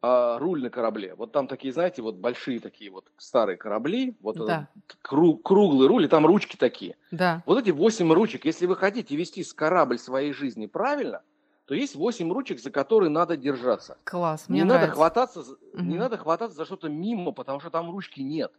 а, 0.00 0.38
руль 0.38 0.62
на 0.62 0.70
корабле. 0.70 1.14
Вот 1.14 1.32
там 1.32 1.48
такие, 1.48 1.72
знаете, 1.72 2.02
вот 2.02 2.16
большие 2.16 2.60
такие 2.60 2.90
вот 2.90 3.10
старые 3.16 3.56
корабли, 3.56 4.16
вот 4.20 4.36
да. 4.36 4.68
круг, 5.02 5.42
круглый 5.42 5.88
руль, 5.88 6.04
и 6.04 6.08
там 6.08 6.24
ручки 6.24 6.56
такие. 6.56 6.96
Да. 7.10 7.42
Вот 7.46 7.58
эти 7.58 7.70
восемь 7.70 8.12
ручек, 8.12 8.44
если 8.44 8.66
вы 8.66 8.76
хотите 8.76 9.16
вести 9.16 9.42
с 9.42 9.52
корабль 9.52 9.98
своей 9.98 10.32
жизни 10.32 10.66
правильно, 10.66 11.22
то 11.64 11.74
есть 11.74 11.96
восемь 11.96 12.32
ручек, 12.32 12.60
за 12.60 12.70
которые 12.70 13.10
надо 13.10 13.36
держаться. 13.36 13.98
Класс, 14.04 14.48
мне 14.48 14.60
не 14.60 14.64
нравится. 14.64 14.86
надо 14.86 14.94
хвататься, 14.94 15.40
угу. 15.40 15.82
не 15.82 15.98
надо 15.98 16.16
хвататься 16.16 16.56
за 16.56 16.64
что-то 16.64 16.88
мимо, 16.88 17.32
потому 17.32 17.58
что 17.58 17.70
там 17.70 17.90
ручки 17.90 18.20
нет. 18.20 18.52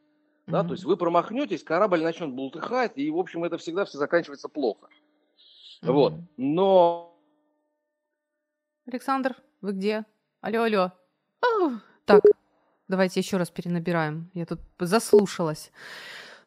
Угу. 0.48 0.52
Да, 0.52 0.64
то 0.66 0.74
есть 0.74 0.84
вы 0.84 0.98
промахнетесь, 0.98 1.64
корабль 1.64 2.04
начнет 2.04 2.32
бултыхать, 2.32 2.98
и, 2.98 3.10
в 3.10 3.18
общем, 3.18 3.46
это 3.46 3.58
всегда 3.58 3.86
все 3.86 3.98
заканчивается 3.98 4.50
плохо. 4.50 4.90
Угу. 5.84 5.94
Вот. 5.94 6.14
Но... 6.36 7.18
Александр, 8.86 9.38
вы 9.62 9.72
где? 9.72 10.06
Алло, 10.42 10.64
алло. 10.64 10.92
Так, 12.06 12.24
давайте 12.88 13.20
еще 13.20 13.38
раз 13.38 13.50
перенабираем. 13.50 14.30
Я 14.34 14.46
тут 14.46 14.60
заслушалась. 14.80 15.72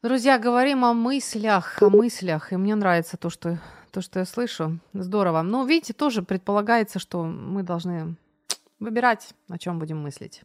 Друзья, 0.02 0.38
говорим 0.38 0.84
о 0.84 0.92
мыслях, 0.92 1.80
о 1.80 1.88
мыслях, 1.88 2.52
и 2.52 2.56
мне 2.56 2.74
нравится 2.74 3.16
то, 3.16 3.30
что, 3.30 3.60
то, 3.92 4.00
что 4.00 4.18
я 4.18 4.24
слышу. 4.24 4.80
Здорово. 4.92 5.42
Но, 5.42 5.64
видите, 5.64 5.92
тоже 5.92 6.22
предполагается, 6.22 6.98
что 6.98 7.22
мы 7.22 7.62
должны 7.62 8.16
выбирать, 8.80 9.34
о 9.48 9.58
чем 9.58 9.78
будем 9.78 10.02
мыслить. 10.02 10.42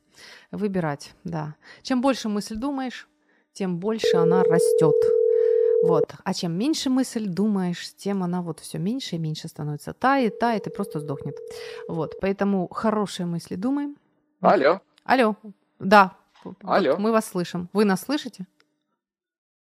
Выбирать, 0.51 1.13
да. 1.23 1.55
Чем 1.81 2.01
больше 2.01 2.29
мысль 2.29 2.55
думаешь, 2.55 3.07
тем 3.53 3.79
больше 3.79 4.17
она 4.17 4.43
растет. 4.43 4.95
Вот. 5.83 6.13
А 6.23 6.33
чем 6.35 6.51
меньше 6.57 6.91
мысль 6.91 7.25
думаешь, 7.25 7.95
тем 7.95 8.21
она 8.21 8.43
вот 8.43 8.59
все 8.59 8.77
меньше 8.77 9.15
и 9.15 9.19
меньше 9.19 9.47
становится. 9.47 9.93
Тает, 9.93 10.37
тает 10.37 10.67
и 10.67 10.69
просто 10.69 10.99
сдохнет. 10.99 11.35
Вот. 11.87 12.19
Поэтому 12.21 12.67
хорошие 12.67 13.25
мысли 13.25 13.55
думаем, 13.55 13.97
Алло. 14.47 14.81
Алло. 15.03 15.35
Да. 15.79 16.15
Алло. 16.63 16.91
Вот 16.91 16.99
мы 16.99 17.11
вас 17.11 17.27
слышим. 17.27 17.69
Вы 17.73 17.83
нас 17.83 18.01
слышите? 18.01 18.45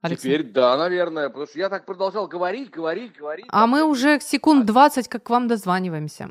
Александр? 0.02 0.38
Теперь 0.38 0.52
да, 0.52 0.76
наверное, 0.76 1.30
потому 1.30 1.48
что 1.48 1.58
я 1.58 1.70
так 1.70 1.86
продолжал 1.86 2.28
говорить, 2.28 2.70
говорить, 2.70 3.16
говорить. 3.16 3.46
А 3.48 3.68
мы 3.68 3.86
уже 3.86 4.20
секунд 4.20 4.66
20 4.66 5.08
как 5.08 5.24
к 5.24 5.30
вам 5.30 5.48
дозваниваемся. 5.48 6.28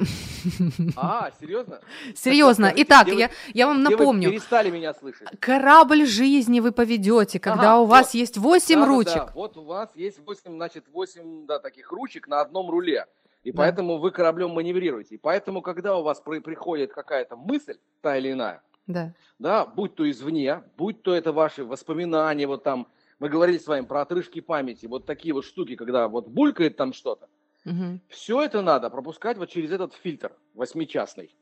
А, 0.97 1.31
серьезно? 1.41 1.81
Серьезно. 2.15 2.71
Итак, 2.77 3.09
я, 3.09 3.31
я 3.55 3.67
вам 3.67 3.83
напомню. 3.83 4.29
Вы 4.29 4.35
перестали 4.35 4.71
меня 4.71 4.93
слышать. 4.93 5.27
Корабль 5.41 6.05
жизни 6.05 6.61
вы 6.61 6.73
поведете, 6.73 7.41
когда 7.41 7.73
ага, 7.73 7.79
у 7.79 7.87
вас 7.87 8.09
вот, 8.09 8.15
есть 8.15 8.37
8 8.37 8.81
да, 8.81 8.87
ручек. 8.87 9.15
Да, 9.15 9.33
вот 9.35 9.57
у 9.57 9.63
вас 9.63 9.89
есть 9.95 10.19
8, 10.19 10.57
значит, 10.57 10.85
8 10.93 11.47
да, 11.47 11.59
таких 11.59 11.91
ручек 11.91 12.29
на 12.29 12.43
одном 12.43 12.69
руле. 12.69 13.07
И 13.43 13.53
да. 13.53 13.59
поэтому 13.59 13.99
вы 13.99 14.11
кораблем 14.11 14.51
маневрируете. 14.51 15.17
И 15.17 15.19
поэтому, 15.19 15.63
когда 15.63 15.97
у 15.97 16.03
вас 16.03 16.21
при, 16.21 16.39
приходит 16.39 16.93
какая-то 16.93 17.37
мысль, 17.37 17.79
та 18.01 18.17
или 18.17 18.33
иная, 18.33 18.63
да. 18.87 19.15
Да, 19.39 19.65
будь 19.65 19.95
то 19.95 20.09
извне, 20.11 20.63
будь 20.77 21.03
то 21.03 21.15
это 21.15 21.33
ваши 21.33 21.65
воспоминания, 21.65 22.47
вот 22.47 22.63
там, 22.63 22.89
мы 23.19 23.29
говорили 23.29 23.59
с 23.59 23.67
вами 23.67 23.85
про 23.85 24.03
отрыжки 24.03 24.41
памяти, 24.41 24.87
вот 24.87 25.07
такие 25.07 25.35
вот 25.35 25.45
штуки, 25.45 25.77
когда 25.77 26.09
вот 26.09 26.29
булькает 26.29 26.77
там 26.77 26.93
что-то. 26.93 27.29
Угу. 27.65 28.01
Все 28.09 28.43
это 28.43 28.61
надо 28.61 28.91
пропускать 28.91 29.39
вот 29.39 29.49
через 29.49 29.71
этот 29.71 29.95
фильтр 29.95 30.33
восьмичастный. 30.55 31.35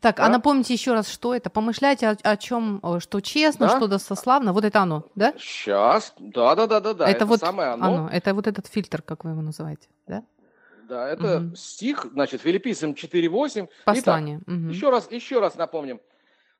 Так, 0.00 0.18
а 0.18 0.22
да? 0.22 0.26
а 0.26 0.28
напомните 0.28 0.74
еще 0.74 0.92
раз, 0.92 1.08
что 1.08 1.34
это? 1.34 1.48
Помышляйте 1.48 2.08
о, 2.08 2.16
о 2.22 2.36
чем, 2.36 2.82
что 2.98 3.20
честно, 3.20 3.68
да? 3.68 3.76
что 3.76 3.88
достославно. 3.88 4.52
Вот 4.52 4.64
это 4.64 4.80
оно, 4.82 5.06
да? 5.14 5.32
Сейчас, 5.38 6.12
да, 6.18 6.54
да, 6.54 6.66
да, 6.66 6.80
да, 6.80 6.94
да. 6.94 7.04
Это, 7.08 7.16
это 7.16 7.26
вот 7.26 7.40
самое 7.40 7.70
оно. 7.70 7.86
оно. 7.86 8.08
Это 8.10 8.34
вот 8.34 8.46
этот 8.46 8.66
фильтр, 8.66 9.00
как 9.00 9.24
вы 9.24 9.30
его 9.30 9.40
называете, 9.40 9.88
да? 10.06 10.24
Да, 10.88 11.06
это 11.06 11.40
угу. 11.40 11.54
стих, 11.54 12.06
значит, 12.12 12.40
Филиппийцам 12.40 12.92
4.8. 12.92 13.68
Послание. 13.84 14.38
Итак, 14.38 14.56
угу. 14.56 14.68
еще, 14.68 14.90
раз, 14.90 15.12
еще 15.12 15.38
раз 15.38 15.54
напомним. 15.56 16.00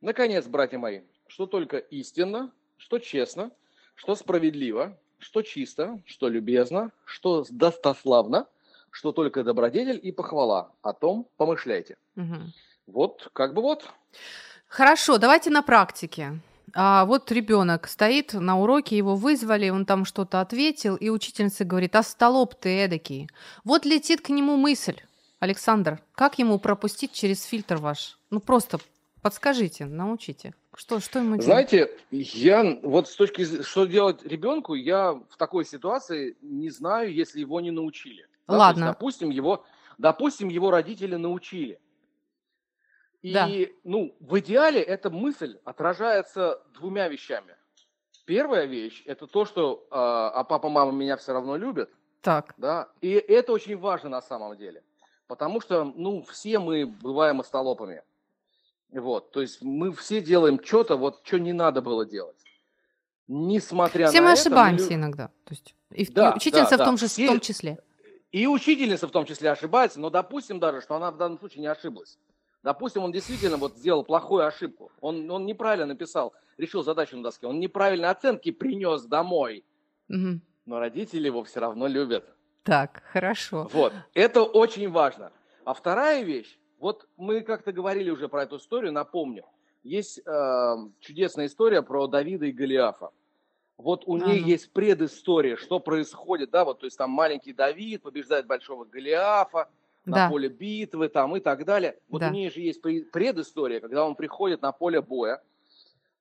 Наконец, 0.02 0.46
братья 0.46 0.78
мои, 0.78 1.00
что 1.26 1.46
только 1.46 1.78
истинно, 1.78 2.52
что 2.76 2.98
честно, 2.98 3.50
что 3.94 4.14
справедливо, 4.14 4.98
что 5.18 5.40
чисто, 5.40 6.02
что 6.04 6.28
любезно, 6.28 6.92
что 7.06 7.46
достославно, 7.48 8.46
что 8.90 9.12
только 9.12 9.42
добродетель 9.42 9.98
и 10.02 10.12
похвала. 10.12 10.72
О 10.82 10.92
том 10.92 11.26
помышляйте. 11.38 11.96
Угу. 12.16 12.36
Вот, 12.88 13.30
как 13.32 13.54
бы 13.54 13.62
вот. 13.62 13.88
Хорошо, 14.66 15.16
давайте 15.16 15.48
на 15.48 15.62
практике. 15.62 16.38
А 16.74 17.04
вот 17.04 17.30
ребенок 17.32 17.88
стоит 17.88 18.32
на 18.34 18.58
уроке, 18.58 18.96
его 18.96 19.16
вызвали, 19.16 19.68
он 19.68 19.86
там 19.86 20.04
что-то 20.04 20.40
ответил, 20.40 20.96
и 20.96 21.08
учительница 21.08 21.64
говорит, 21.64 21.96
а 21.96 22.02
столоп 22.02 22.54
ты 22.54 22.68
эдакий. 22.84 23.28
Вот 23.64 23.84
летит 23.84 24.20
к 24.20 24.28
нему 24.28 24.56
мысль. 24.56 24.96
Александр, 25.40 26.00
как 26.14 26.38
ему 26.38 26.58
пропустить 26.58 27.12
через 27.12 27.44
фильтр 27.44 27.76
ваш? 27.76 28.18
Ну 28.30 28.40
просто 28.40 28.78
подскажите, 29.22 29.86
научите. 29.86 30.54
Что, 30.74 31.00
что 31.00 31.18
ему 31.18 31.30
делать? 31.36 31.44
Знаете, 31.44 31.90
я 32.10 32.78
вот 32.82 33.08
с 33.08 33.16
точки 33.16 33.44
зрения, 33.44 33.64
что 33.64 33.84
делать 33.84 34.24
ребенку, 34.24 34.74
я 34.74 35.12
в 35.12 35.36
такой 35.36 35.64
ситуации 35.64 36.36
не 36.40 36.70
знаю, 36.70 37.12
если 37.12 37.40
его 37.40 37.60
не 37.60 37.70
научили. 37.70 38.26
Да? 38.46 38.56
Ладно. 38.56 38.84
Есть, 38.84 38.92
допустим, 38.92 39.30
его, 39.30 39.64
допустим, 39.98 40.48
его 40.48 40.70
родители 40.70 41.16
научили. 41.16 41.80
И, 43.22 43.32
да. 43.32 43.48
ну, 43.84 44.14
в 44.20 44.38
идеале 44.38 44.80
эта 44.80 45.10
мысль 45.10 45.58
отражается 45.64 46.62
двумя 46.74 47.08
вещами. 47.08 47.56
Первая 48.26 48.66
вещь– 48.66 49.02
это 49.06 49.26
то, 49.26 49.44
что 49.44 49.86
э, 49.90 49.94
а 49.94 50.44
папа, 50.44 50.68
мама 50.68 50.92
меня 50.92 51.16
все 51.16 51.32
равно 51.32 51.56
любят. 51.56 51.90
Так. 52.20 52.54
Да, 52.56 52.88
и 53.00 53.10
это 53.10 53.52
очень 53.52 53.76
важно 53.76 54.10
на 54.10 54.22
самом 54.22 54.56
деле. 54.56 54.82
Потому 55.26 55.60
что, 55.60 55.84
ну, 55.84 56.22
все 56.22 56.58
мы 56.58 56.86
бываем 56.86 57.40
остолопами. 57.40 58.02
Вот, 58.90 59.32
то 59.32 59.40
есть 59.40 59.62
мы 59.62 59.92
все 59.92 60.20
делаем 60.20 60.62
что-то, 60.64 60.96
вот 60.96 61.20
что 61.24 61.38
не 61.38 61.52
надо 61.52 61.82
было 61.82 62.06
делать. 62.06 62.36
Несмотря 63.26 64.08
все 64.08 64.20
на 64.20 64.28
мы 64.28 64.32
это... 64.32 64.40
ошибаемся 64.40 64.88
мы... 64.88 64.94
иногда. 64.94 65.28
То 65.44 65.50
есть 65.50 65.74
и, 65.90 66.06
да, 66.06 66.30
и 66.30 66.36
учительница 66.36 66.78
да, 66.78 66.84
в, 66.84 66.86
том 66.86 66.96
же, 66.96 67.06
все... 67.08 67.26
в 67.26 67.28
том 67.28 67.40
числе. 67.40 67.78
И 68.32 68.46
учительница 68.46 69.06
в 69.06 69.10
том 69.10 69.26
числе 69.26 69.50
ошибается, 69.50 70.00
но 70.00 70.08
допустим 70.08 70.58
даже, 70.58 70.80
что 70.80 70.96
она 70.96 71.10
в 71.10 71.18
данном 71.18 71.38
случае 71.38 71.60
не 71.60 71.66
ошиблась. 71.66 72.18
Допустим, 72.62 73.04
он 73.04 73.12
действительно 73.12 73.56
вот 73.56 73.76
сделал 73.76 74.04
плохую 74.04 74.46
ошибку. 74.46 74.90
Он, 75.00 75.30
он 75.30 75.46
неправильно 75.46 75.86
написал, 75.86 76.34
решил 76.56 76.82
задачу 76.82 77.16
на 77.16 77.22
доске. 77.22 77.46
Он 77.46 77.60
неправильные 77.60 78.10
оценки 78.10 78.50
принес 78.50 79.04
домой. 79.04 79.64
Угу. 80.08 80.40
Но 80.66 80.78
родители 80.78 81.26
его 81.26 81.44
все 81.44 81.60
равно 81.60 81.86
любят. 81.86 82.24
Так, 82.64 83.02
хорошо. 83.12 83.68
Вот, 83.72 83.92
это 84.14 84.42
очень 84.42 84.90
важно. 84.90 85.32
А 85.64 85.72
вторая 85.72 86.22
вещь, 86.22 86.58
вот 86.78 87.08
мы 87.16 87.40
как-то 87.40 87.72
говорили 87.72 88.10
уже 88.10 88.28
про 88.28 88.42
эту 88.42 88.56
историю, 88.56 88.92
напомню. 88.92 89.44
Есть 89.82 90.20
э, 90.26 90.76
чудесная 91.00 91.46
история 91.46 91.82
про 91.82 92.06
Давида 92.06 92.46
и 92.46 92.52
Голиафа. 92.52 93.10
Вот 93.78 94.02
у 94.06 94.16
ага. 94.16 94.26
нее 94.26 94.42
есть 94.42 94.72
предыстория, 94.72 95.56
что 95.56 95.78
происходит, 95.78 96.50
да, 96.50 96.64
вот, 96.64 96.80
то 96.80 96.86
есть 96.86 96.98
там 96.98 97.10
маленький 97.10 97.52
Давид 97.52 98.02
побеждает 98.02 98.46
большого 98.46 98.84
Голиафа, 98.84 99.68
да. 100.10 100.24
на 100.24 100.30
поле 100.30 100.48
битвы 100.48 101.08
там 101.08 101.36
и 101.36 101.40
так 101.40 101.64
далее. 101.64 101.98
Вот 102.08 102.20
да. 102.20 102.28
у 102.28 102.32
нее 102.32 102.50
же 102.50 102.60
есть 102.60 102.82
предыстория, 102.82 103.80
когда 103.80 104.04
он 104.04 104.14
приходит 104.14 104.62
на 104.62 104.72
поле 104.72 105.00
боя, 105.00 105.40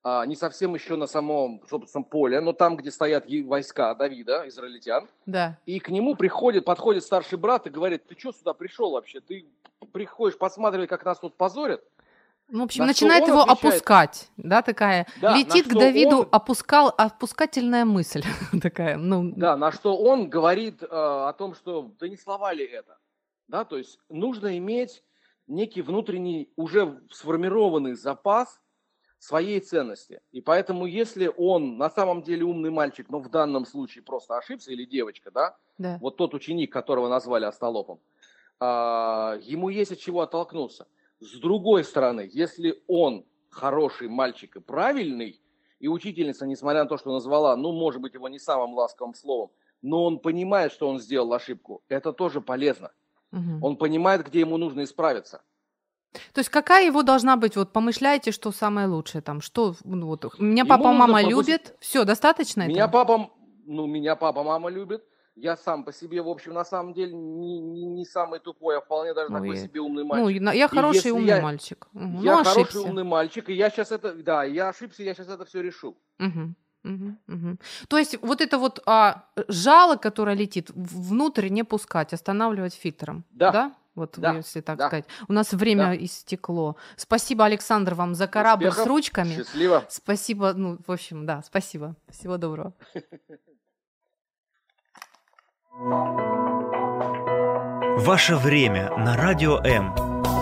а, 0.03 0.25
не 0.25 0.35
совсем 0.35 0.73
еще 0.73 0.95
на 0.95 1.07
самом, 1.07 1.61
собственном 1.69 2.05
поле, 2.05 2.39
но 2.39 2.53
там, 2.53 2.77
где 2.77 2.91
стоят 2.91 3.25
войска 3.45 3.93
Давида, 3.93 4.47
израильтян. 4.47 5.07
Да. 5.25 5.57
И 5.65 5.79
к 5.79 5.89
нему 5.89 6.15
приходит, 6.15 6.65
подходит 6.65 7.03
старший 7.03 7.37
брат 7.37 7.67
и 7.67 7.69
говорит, 7.69 8.05
ты 8.07 8.17
что 8.17 8.31
сюда 8.31 8.53
пришел 8.53 8.91
вообще? 8.91 9.19
Ты 9.19 9.45
приходишь 9.91 10.37
посматривать, 10.37 10.89
как 10.89 11.03
нас 11.03 11.19
тут 11.19 11.35
позорят? 11.35 11.83
Ну, 12.49 12.61
в 12.61 12.63
общем, 12.63 12.83
на 12.83 12.87
начинает 12.87 13.27
его 13.27 13.41
отвечает, 13.41 13.73
опускать, 13.73 14.29
да, 14.37 14.61
такая. 14.61 15.05
Да, 15.19 15.35
Летит 15.35 15.67
к 15.67 15.73
Давиду 15.73 16.19
он, 16.19 16.27
опускал, 16.31 16.93
опускательная 16.97 17.83
мысль 17.83 18.23
такая. 18.61 18.95
Ну. 18.95 19.33
Да, 19.35 19.57
на 19.57 19.73
что 19.73 19.97
он 19.97 20.29
говорит 20.29 20.81
э, 20.81 20.87
о 20.89 21.33
том, 21.33 21.53
что 21.53 21.91
да 21.99 22.07
не 22.07 22.15
слова 22.15 22.53
ли 22.53 22.63
это? 22.63 22.97
Да, 23.47 23.65
то 23.65 23.77
есть 23.77 23.99
нужно 24.09 24.57
иметь 24.57 25.03
некий 25.47 25.81
внутренний, 25.81 26.51
уже 26.55 27.01
сформированный 27.11 27.93
запас 27.93 28.61
своей 29.19 29.59
ценности. 29.59 30.21
И 30.31 30.41
поэтому, 30.41 30.85
если 30.85 31.31
он 31.37 31.77
на 31.77 31.89
самом 31.89 32.21
деле 32.21 32.43
умный 32.43 32.69
мальчик, 32.69 33.09
но 33.09 33.19
в 33.19 33.29
данном 33.29 33.65
случае 33.65 34.03
просто 34.03 34.37
ошибся, 34.37 34.71
или 34.71 34.85
девочка, 34.85 35.31
да, 35.31 35.57
да. 35.77 35.97
вот 36.01 36.17
тот 36.17 36.33
ученик, 36.33 36.71
которого 36.71 37.09
назвали 37.09 37.45
остолопом, 37.45 37.99
а, 38.59 39.37
ему 39.41 39.69
есть 39.69 39.91
от 39.91 39.99
чего 39.99 40.21
оттолкнуться. 40.21 40.87
С 41.19 41.39
другой 41.39 41.83
стороны, 41.83 42.29
если 42.31 42.83
он 42.87 43.25
хороший 43.49 44.07
мальчик 44.07 44.57
и 44.57 44.59
правильный, 44.59 45.41
и 45.79 45.87
учительница, 45.87 46.45
несмотря 46.45 46.83
на 46.83 46.89
то, 46.89 46.97
что 46.97 47.11
назвала, 47.11 47.55
ну, 47.55 47.71
может 47.71 48.01
быть, 48.01 48.13
его 48.13 48.27
не 48.29 48.39
самым 48.39 48.73
ласковым 48.73 49.13
словом, 49.13 49.51
но 49.81 50.05
он 50.05 50.19
понимает, 50.19 50.71
что 50.71 50.89
он 50.89 50.99
сделал 50.99 51.33
ошибку, 51.33 51.83
это 51.87 52.13
тоже 52.13 52.41
полезно. 52.41 52.91
Угу. 53.31 53.65
Он 53.65 53.77
понимает, 53.77 54.25
где 54.25 54.39
ему 54.39 54.57
нужно 54.57 54.83
исправиться. 54.83 55.41
То 56.33 56.39
есть 56.39 56.49
какая 56.49 56.85
его 56.85 57.03
должна 57.03 57.37
быть? 57.37 57.55
Вот 57.55 57.73
помышляете, 57.73 58.31
что 58.31 58.51
самое 58.51 58.87
лучшее 58.87 59.21
там, 59.21 59.41
что 59.41 59.75
ну, 59.83 60.07
вот 60.07 60.39
меня 60.39 60.65
папа, 60.65 60.91
мама 60.91 61.21
любит, 61.21 61.75
все 61.79 62.05
достаточно. 62.05 62.67
Меня 62.67 62.85
этого? 62.85 63.03
папа, 63.03 63.29
ну 63.65 63.85
меня 63.85 64.15
папа, 64.15 64.43
мама 64.43 64.69
любит. 64.69 65.03
Я 65.35 65.55
сам 65.55 65.83
по 65.83 65.93
себе, 65.93 66.23
в 66.23 66.29
общем, 66.29 66.53
на 66.53 66.65
самом 66.65 66.93
деле 66.95 67.13
не, 67.13 67.59
не, 67.59 67.85
не 67.85 68.05
самый 68.05 68.39
тупой, 68.39 68.79
а 68.79 68.81
вполне 68.81 69.13
даже 69.13 69.31
Ой. 69.31 69.39
такой 69.39 69.57
себе 69.57 69.81
умный 69.81 70.01
ну, 70.01 70.09
мальчик. 70.09 70.41
Ну, 70.41 70.51
я 70.51 70.67
хороший 70.67 71.11
умный 71.11 71.27
я, 71.27 71.41
мальчик. 71.41 71.87
Угу. 71.93 72.23
Я 72.23 72.37
ну, 72.37 72.43
хороший 72.43 72.81
умный 72.81 73.03
мальчик, 73.03 73.47
и 73.49 73.53
я 73.53 73.69
сейчас 73.69 73.91
это, 73.91 74.15
да, 74.15 74.43
я 74.45 74.69
ошибся, 74.69 75.03
я 75.03 75.13
сейчас 75.13 75.29
это 75.29 75.45
все 75.45 75.61
решу. 75.61 75.95
Угу. 76.19 76.55
Угу, 76.87 77.35
угу. 77.35 77.57
То 77.87 77.97
есть 77.97 78.17
вот 78.21 78.41
это 78.41 78.57
вот 78.57 78.81
а, 78.85 79.23
жало, 79.47 79.97
которое 79.97 80.35
летит, 80.35 80.69
внутрь 80.73 81.49
не 81.49 81.63
пускать, 81.63 82.13
останавливать 82.13 82.73
фильтром. 82.73 83.25
Да. 83.31 83.51
да? 83.51 83.73
Вот 83.95 84.13
да. 84.17 84.35
если 84.35 84.61
так 84.61 84.77
да. 84.77 84.87
сказать. 84.87 85.05
У 85.27 85.33
нас 85.33 85.53
время 85.53 85.87
да. 85.87 85.97
истекло. 85.97 86.75
Спасибо, 86.95 87.45
Александр, 87.45 87.95
вам 87.95 88.13
за 88.13 88.27
корабль 88.27 88.67
Успехов. 88.67 88.85
с 88.85 88.87
ручками. 88.87 89.35
Счастливо. 89.35 89.85
Спасибо. 89.89 90.53
Ну, 90.53 90.77
в 90.85 90.91
общем, 90.91 91.25
да, 91.25 91.41
спасибо. 91.43 91.95
Всего 92.09 92.37
доброго. 92.37 92.73
Ваше 97.97 98.35
время 98.35 98.95
на 98.97 99.17
радио 99.17 99.57
М. 99.63 99.93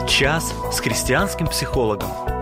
Час 0.07 0.53
с 0.71 0.79
христианским 0.81 1.47
психологом. 1.47 2.34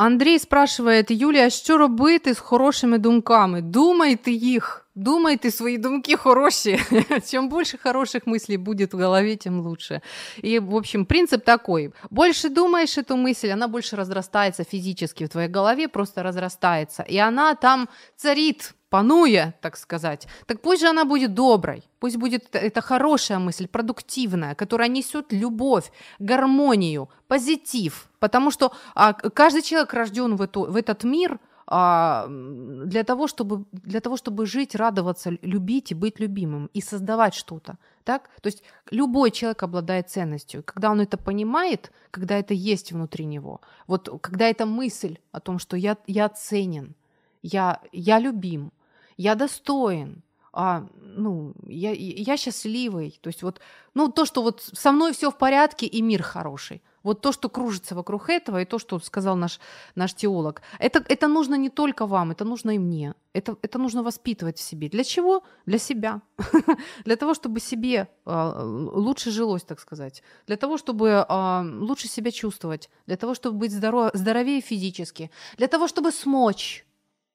Андрій 0.00 0.38
спрашиває, 0.38 1.04
Юлія, 1.08 1.50
що 1.50 1.78
робити 1.78 2.34
з 2.34 2.38
хорошими 2.38 2.98
думками? 2.98 3.62
Думайте 3.62 4.30
їх, 4.30 4.79
думайте 4.95 5.51
свої 5.51 5.77
думки 5.77 6.15
хороші. 6.15 6.79
Чем 7.31 7.49
больше 7.49 7.77
хороших 7.77 8.27
мыслей 8.27 8.57
будет 8.57 8.93
в 8.93 8.97
голове, 8.97 9.35
тем 9.35 9.59
лучше. 9.61 10.01
И, 10.43 10.59
в 10.59 10.75
общем, 10.75 11.05
принцип 11.05 11.43
такой. 11.43 11.91
Больше 12.09 12.49
думаешь 12.49 12.97
эту 12.97 13.17
мысль, 13.17 13.49
она 13.49 13.67
больше 13.67 13.95
разрастается 13.95 14.63
физически 14.63 15.23
в 15.25 15.29
твоей 15.29 15.49
голове, 15.49 15.87
просто 15.87 16.23
разрастается. 16.23 17.03
И 17.03 17.17
она 17.17 17.55
там 17.55 17.87
царит, 18.17 18.73
пануя, 18.89 19.53
так 19.61 19.77
сказать, 19.77 20.27
так 20.45 20.61
пусть 20.61 20.81
же 20.81 20.89
она 20.89 21.05
будет 21.05 21.33
доброй, 21.33 21.83
пусть 21.99 22.17
будет 22.17 22.55
это 22.55 22.81
хорошая 22.81 23.39
мысль, 23.39 23.67
продуктивная, 23.67 24.53
которая 24.53 24.89
несет 24.89 25.33
любовь, 25.33 25.91
гармонию, 26.19 27.07
позитив, 27.27 28.09
потому 28.19 28.51
что 28.51 28.71
а, 28.93 29.13
каждый 29.13 29.61
человек 29.61 29.93
рожден 29.93 30.35
в, 30.35 30.41
эту, 30.41 30.63
в 30.71 30.75
этот 30.75 31.05
мир 31.05 31.39
а, 31.73 32.27
для, 32.27 33.05
того, 33.05 33.27
чтобы, 33.27 33.63
для 33.71 34.01
того, 34.01 34.17
чтобы 34.17 34.45
жить, 34.45 34.75
радоваться, 34.75 35.29
любить 35.41 35.91
и 35.91 35.95
быть 35.95 36.19
любимым, 36.19 36.69
и 36.73 36.81
создавать 36.81 37.33
что-то. 37.33 37.77
Так? 38.03 38.29
То 38.41 38.47
есть 38.47 38.63
любой 38.91 39.31
человек 39.31 39.63
обладает 39.63 40.09
ценностью. 40.09 40.63
Когда 40.63 40.91
он 40.91 40.99
это 40.99 41.17
понимает, 41.17 41.93
когда 42.11 42.37
это 42.37 42.53
есть 42.53 42.91
внутри 42.91 43.23
него, 43.23 43.61
вот 43.87 44.09
когда 44.21 44.49
эта 44.49 44.65
мысль 44.65 45.17
о 45.31 45.39
том, 45.39 45.59
что 45.59 45.77
я, 45.77 45.95
я 46.07 46.27
ценен, 46.27 46.93
я, 47.41 47.79
я 47.93 48.19
любим, 48.19 48.73
я 49.15 49.35
достоин, 49.35 50.23
а, 50.51 50.85
ну, 51.01 51.53
я, 51.67 51.93
я 51.93 52.35
счастливый. 52.35 53.17
То 53.21 53.29
есть 53.29 53.43
вот, 53.43 53.61
ну, 53.93 54.11
то, 54.11 54.25
что 54.25 54.41
вот 54.41 54.61
со 54.61 54.91
мной 54.91 55.13
все 55.13 55.31
в 55.31 55.37
порядке 55.37 55.85
и 55.85 56.01
мир 56.01 56.21
хороший. 56.21 56.81
Вот 57.03 57.21
то, 57.21 57.31
что 57.31 57.49
кружится 57.49 57.95
вокруг 57.95 58.29
этого, 58.29 58.61
и 58.61 58.65
то, 58.65 58.79
что 58.79 58.99
сказал 58.99 59.35
наш, 59.35 59.59
наш 59.95 60.13
теолог, 60.13 60.61
это, 60.79 61.03
это 61.07 61.27
нужно 61.27 61.55
не 61.55 61.69
только 61.69 62.05
вам, 62.05 62.31
это 62.31 62.45
нужно 62.45 62.71
и 62.71 62.79
мне. 62.79 63.13
Это, 63.33 63.57
это 63.61 63.79
нужно 63.79 64.03
воспитывать 64.03 64.57
в 64.57 64.61
себе. 64.61 64.89
Для 64.89 65.03
чего? 65.03 65.43
Для 65.65 65.79
себя. 65.79 66.21
Для 67.05 67.15
того, 67.15 67.33
чтобы 67.33 67.59
себе 67.59 68.07
э, 68.25 68.61
лучше 68.63 69.31
жилось, 69.31 69.63
так 69.63 69.79
сказать. 69.79 70.21
Для 70.47 70.57
того, 70.57 70.77
чтобы 70.77 71.07
э, 71.07 71.61
лучше 71.79 72.07
себя 72.07 72.31
чувствовать. 72.31 72.89
Для 73.07 73.15
того, 73.15 73.33
чтобы 73.33 73.57
быть 73.57 73.71
здоров, 73.71 74.11
здоровее 74.13 74.61
физически. 74.61 75.31
Для 75.57 75.67
того, 75.67 75.87
чтобы 75.87 76.11
смочь 76.11 76.85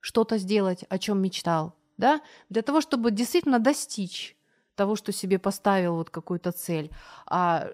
что-то 0.00 0.38
сделать, 0.38 0.84
о 0.88 0.98
чем 0.98 1.20
мечтал, 1.20 1.74
да, 1.96 2.20
для 2.48 2.62
того, 2.62 2.80
чтобы 2.80 3.10
действительно 3.10 3.58
достичь 3.58 4.35
того, 4.76 4.96
что 4.96 5.12
себе 5.12 5.38
поставил 5.38 5.96
вот 5.96 6.10
какую-то 6.10 6.52
цель. 6.52 6.90
А 7.26 7.68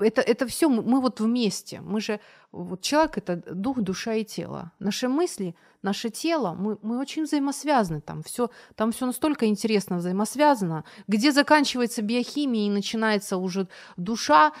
это, 0.00 0.20
это 0.20 0.46
все 0.46 0.68
мы 0.68 1.00
вот 1.00 1.20
вместе. 1.20 1.80
Мы 1.80 2.00
же, 2.00 2.20
вот 2.52 2.82
человек 2.82 3.18
это 3.18 3.36
дух, 3.54 3.80
душа 3.80 4.14
и 4.14 4.24
тело. 4.24 4.72
Наши 4.80 5.08
мысли, 5.08 5.54
наше 5.82 6.10
тело, 6.10 6.54
мы, 6.54 6.76
мы 6.82 7.00
очень 7.00 7.24
взаимосвязаны. 7.24 8.00
Там 8.00 8.22
все, 8.22 8.50
там 8.74 8.90
все 8.90 9.06
настолько 9.06 9.46
интересно 9.46 9.96
взаимосвязано. 9.96 10.84
Где 11.06 11.32
заканчивается 11.32 12.02
биохимия 12.02 12.66
и 12.66 12.70
начинается 12.70 13.36
уже 13.36 13.68
душа, 13.96 14.52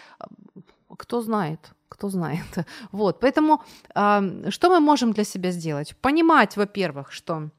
кто 0.96 1.20
знает 1.20 1.72
кто 1.88 2.10
знает. 2.10 2.44
Вот, 2.92 3.20
поэтому 3.20 3.62
э, 3.94 4.50
что 4.50 4.68
мы 4.68 4.80
можем 4.80 5.12
для 5.12 5.24
себя 5.24 5.52
сделать? 5.52 5.96
Понимать, 5.96 6.56
во-первых, 6.56 7.12
что 7.12 7.50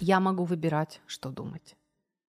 я 0.00 0.20
могу 0.20 0.44
выбирать, 0.44 1.00
что 1.06 1.30
думать. 1.30 1.76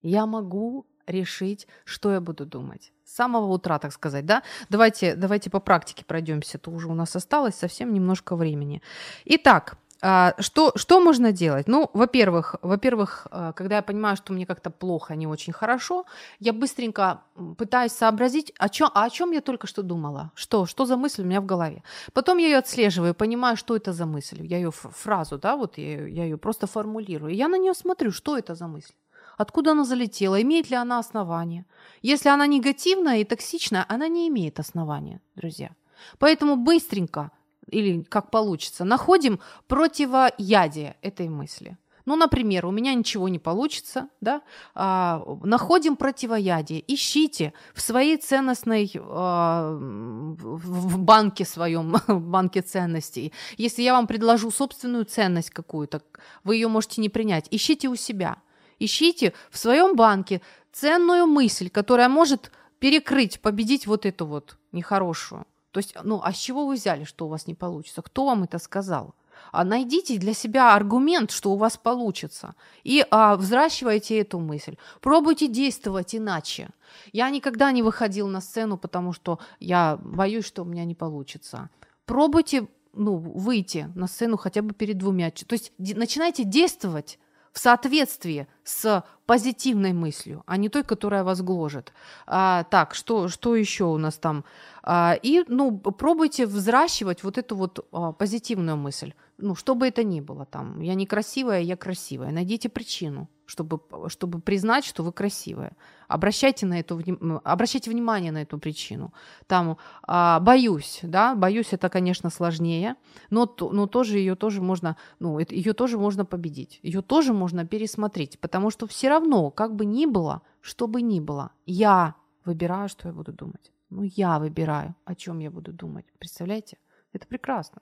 Я 0.02 0.26
могу 0.26 0.86
решить, 1.08 1.66
что 1.84 2.12
я 2.12 2.20
буду 2.20 2.46
думать. 2.46 2.92
С 3.04 3.14
самого 3.16 3.46
утра, 3.46 3.78
так 3.78 3.92
сказать, 3.92 4.26
да? 4.26 4.42
Давайте, 4.68 5.14
давайте 5.16 5.50
по 5.50 5.60
практике 5.60 6.04
пройдемся, 6.04 6.58
то 6.58 6.70
уже 6.70 6.88
у 6.88 6.94
нас 6.94 7.16
осталось 7.16 7.54
совсем 7.54 7.92
немножко 7.92 8.36
времени. 8.36 8.82
Итак, 9.24 9.78
а, 10.00 10.34
что, 10.38 10.72
что 10.76 11.00
можно 11.00 11.32
делать? 11.32 11.68
Ну, 11.68 11.90
во-первых, 11.92 12.56
во-первых, 12.62 13.26
а, 13.30 13.52
когда 13.52 13.76
я 13.76 13.82
понимаю, 13.82 14.16
что 14.16 14.32
мне 14.32 14.46
как-то 14.46 14.70
плохо, 14.70 15.16
не 15.16 15.26
очень 15.26 15.52
хорошо, 15.52 16.04
я 16.38 16.52
быстренько 16.52 17.22
пытаюсь 17.56 17.92
сообразить, 17.92 18.52
о 18.58 18.68
чем, 18.68 18.90
о 18.94 19.10
чем 19.10 19.32
я 19.32 19.40
только 19.40 19.66
что 19.66 19.82
думала, 19.82 20.30
что, 20.34 20.66
что 20.66 20.86
за 20.86 20.96
мысль 20.96 21.22
у 21.22 21.26
меня 21.26 21.40
в 21.40 21.46
голове. 21.46 21.82
Потом 22.12 22.38
я 22.38 22.46
ее 22.46 22.58
отслеживаю, 22.58 23.14
понимаю, 23.14 23.56
что 23.56 23.74
это 23.74 23.92
за 23.92 24.06
мысль. 24.06 24.46
Я 24.46 24.58
ее 24.58 24.70
фразу, 24.70 25.38
да, 25.38 25.56
вот 25.56 25.78
я, 25.78 26.06
я 26.06 26.24
ее 26.24 26.36
просто 26.36 26.66
формулирую. 26.66 27.34
Я 27.34 27.48
на 27.48 27.58
нее 27.58 27.74
смотрю, 27.74 28.12
что 28.12 28.38
это 28.38 28.54
за 28.54 28.68
мысль. 28.68 28.94
Откуда 29.38 29.70
она 29.70 29.84
залетела? 29.84 30.42
Имеет 30.42 30.68
ли 30.68 30.76
она 30.76 30.98
основание? 30.98 31.64
Если 32.02 32.28
она 32.28 32.46
негативная 32.46 33.18
и 33.18 33.24
токсичная, 33.24 33.86
она 33.88 34.08
не 34.08 34.28
имеет 34.28 34.58
основания, 34.58 35.20
друзья. 35.36 35.70
Поэтому 36.18 36.56
быстренько 36.56 37.30
или 37.70 38.02
как 38.02 38.30
получится, 38.30 38.84
находим 38.84 39.40
противоядие 39.66 40.96
этой 41.02 41.28
мысли. 41.28 41.76
Ну, 42.04 42.16
например, 42.16 42.64
у 42.64 42.70
меня 42.70 42.94
ничего 42.94 43.28
не 43.28 43.38
получится, 43.38 44.08
да, 44.22 44.40
а, 44.74 45.22
находим 45.42 45.94
противоядие, 45.94 46.82
ищите 46.88 47.52
в 47.74 47.82
своей 47.82 48.16
ценностной, 48.16 48.90
а, 48.94 49.76
в 49.78 50.98
банке 50.98 51.44
своем, 51.44 51.96
в 52.06 52.20
банке 52.28 52.62
ценностей. 52.62 53.34
Если 53.58 53.82
я 53.82 53.92
вам 53.92 54.06
предложу 54.06 54.50
собственную 54.50 55.04
ценность 55.04 55.50
какую-то, 55.50 56.00
вы 56.44 56.54
ее 56.54 56.68
можете 56.68 57.02
не 57.02 57.10
принять, 57.10 57.46
ищите 57.50 57.88
у 57.88 57.94
себя, 57.94 58.38
ищите 58.78 59.32
в 59.50 59.58
своем 59.58 59.96
банке 59.96 60.40
ценную 60.72 61.26
мысль, 61.26 61.70
которая 61.70 62.08
может 62.08 62.50
перекрыть, 62.78 63.40
победить 63.40 63.86
вот 63.86 64.06
эту 64.06 64.26
вот 64.26 64.56
нехорошую. 64.72 65.46
То 65.70 65.78
есть, 65.78 65.94
ну, 66.02 66.20
а 66.22 66.32
с 66.32 66.36
чего 66.36 66.66
вы 66.66 66.74
взяли, 66.74 67.04
что 67.04 67.26
у 67.26 67.28
вас 67.28 67.46
не 67.46 67.54
получится? 67.54 68.02
Кто 68.02 68.26
вам 68.26 68.44
это 68.44 68.58
сказал? 68.58 69.14
А 69.52 69.64
найдите 69.64 70.18
для 70.18 70.34
себя 70.34 70.74
аргумент, 70.74 71.30
что 71.30 71.52
у 71.52 71.56
вас 71.56 71.76
получится, 71.76 72.54
и 72.82 73.06
а, 73.10 73.36
взращивайте 73.36 74.18
эту 74.18 74.40
мысль. 74.40 74.76
Пробуйте 75.00 75.46
действовать 75.46 76.14
иначе. 76.14 76.70
Я 77.12 77.30
никогда 77.30 77.70
не 77.72 77.82
выходил 77.82 78.28
на 78.28 78.40
сцену, 78.40 78.76
потому 78.76 79.12
что 79.12 79.38
я 79.60 79.98
боюсь, 80.02 80.44
что 80.44 80.62
у 80.62 80.64
меня 80.64 80.84
не 80.84 80.94
получится. 80.94 81.70
Пробуйте 82.04 82.66
ну, 82.92 83.16
выйти 83.16 83.90
на 83.94 84.06
сцену 84.06 84.36
хотя 84.36 84.62
бы 84.62 84.74
перед 84.74 84.98
двумя. 84.98 85.30
То 85.30 85.52
есть 85.52 85.72
начинайте 85.78 86.44
действовать 86.44 87.18
в 87.58 87.60
соответствии 87.60 88.46
с 88.62 89.04
позитивной 89.26 89.92
мыслью, 89.92 90.44
а 90.46 90.56
не 90.56 90.68
той, 90.68 90.84
которая 90.84 91.24
вас 91.24 91.42
гложет. 91.42 91.92
А, 92.24 92.62
так, 92.70 92.94
что, 92.94 93.26
что 93.28 93.56
еще 93.56 93.84
у 93.84 93.98
нас 93.98 94.16
там? 94.16 94.44
А, 94.84 95.18
и 95.20 95.42
ну, 95.48 95.76
пробуйте 95.76 96.46
взращивать 96.46 97.24
вот 97.24 97.36
эту 97.36 97.56
вот 97.56 97.84
а, 97.90 98.12
позитивную 98.12 98.76
мысль. 98.76 99.12
Ну, 99.38 99.56
что 99.56 99.74
бы 99.74 99.88
это 99.88 100.04
ни 100.04 100.20
было 100.20 100.46
там. 100.46 100.80
Я 100.80 100.94
некрасивая, 100.94 101.60
я 101.60 101.76
красивая. 101.76 102.30
Найдите 102.30 102.68
причину, 102.68 103.28
чтобы, 103.48 103.80
чтобы 104.08 104.40
признать, 104.40 104.84
что 104.84 105.02
вы 105.02 105.10
красивая. 105.10 105.72
Обращайте, 106.06 106.66
на 106.66 106.78
эту, 106.78 107.00
обращайте 107.44 107.90
внимание 107.90 108.30
на 108.30 108.42
эту 108.42 108.58
причину. 108.58 109.12
Там 109.46 109.78
а, 110.02 110.38
боюсь, 110.40 111.00
да, 111.02 111.34
боюсь, 111.34 111.72
это, 111.72 111.88
конечно, 111.88 112.30
сложнее, 112.30 112.96
но, 113.30 113.56
но 113.58 113.86
тоже 113.86 114.18
ее 114.18 114.34
тоже 114.34 114.60
можно, 114.60 114.96
ну, 115.18 115.38
ее 115.38 115.72
тоже 115.72 115.98
можно 115.98 116.26
победить. 116.26 116.78
Ее 116.82 117.00
тоже 117.00 117.32
можно 117.32 117.66
пересмотреть, 117.66 118.38
потому 118.38 118.70
что 118.70 118.86
все 118.86 119.08
равно, 119.08 119.50
как 119.50 119.74
бы 119.74 119.86
ни 119.86 120.04
было, 120.04 120.42
что 120.60 120.86
бы 120.86 121.00
ни 121.00 121.20
было, 121.20 121.50
я 121.64 122.14
выбираю, 122.44 122.88
что 122.88 123.08
я 123.08 123.14
буду 123.14 123.32
думать. 123.32 123.72
Ну, 123.88 124.02
я 124.02 124.38
выбираю, 124.38 124.94
о 125.06 125.14
чем 125.14 125.38
я 125.38 125.50
буду 125.50 125.72
думать. 125.72 126.04
Представляете? 126.18 126.76
Это 127.14 127.26
прекрасно. 127.26 127.80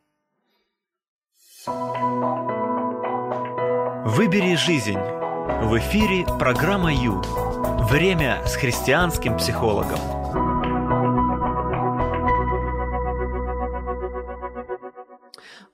Выбери 4.07 4.55
жизнь 4.55 5.16
В 5.47 5.79
эфире 5.79 6.27
программа 6.41 6.93
«Ю». 6.93 7.23
Время 7.89 8.45
с 8.47 8.57
христианским 8.57 9.37
психологом. 9.37 10.01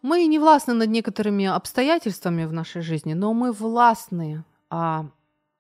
Мы 0.02 0.26
не 0.26 0.38
властны 0.38 0.74
над 0.74 0.90
некоторыми 0.90 1.46
обстоятельствами 1.46 2.44
в 2.44 2.52
нашей 2.52 2.82
жизни, 2.82 3.14
но 3.14 3.32
мы 3.32 3.50
властны 3.50 4.44
а, 4.68 5.06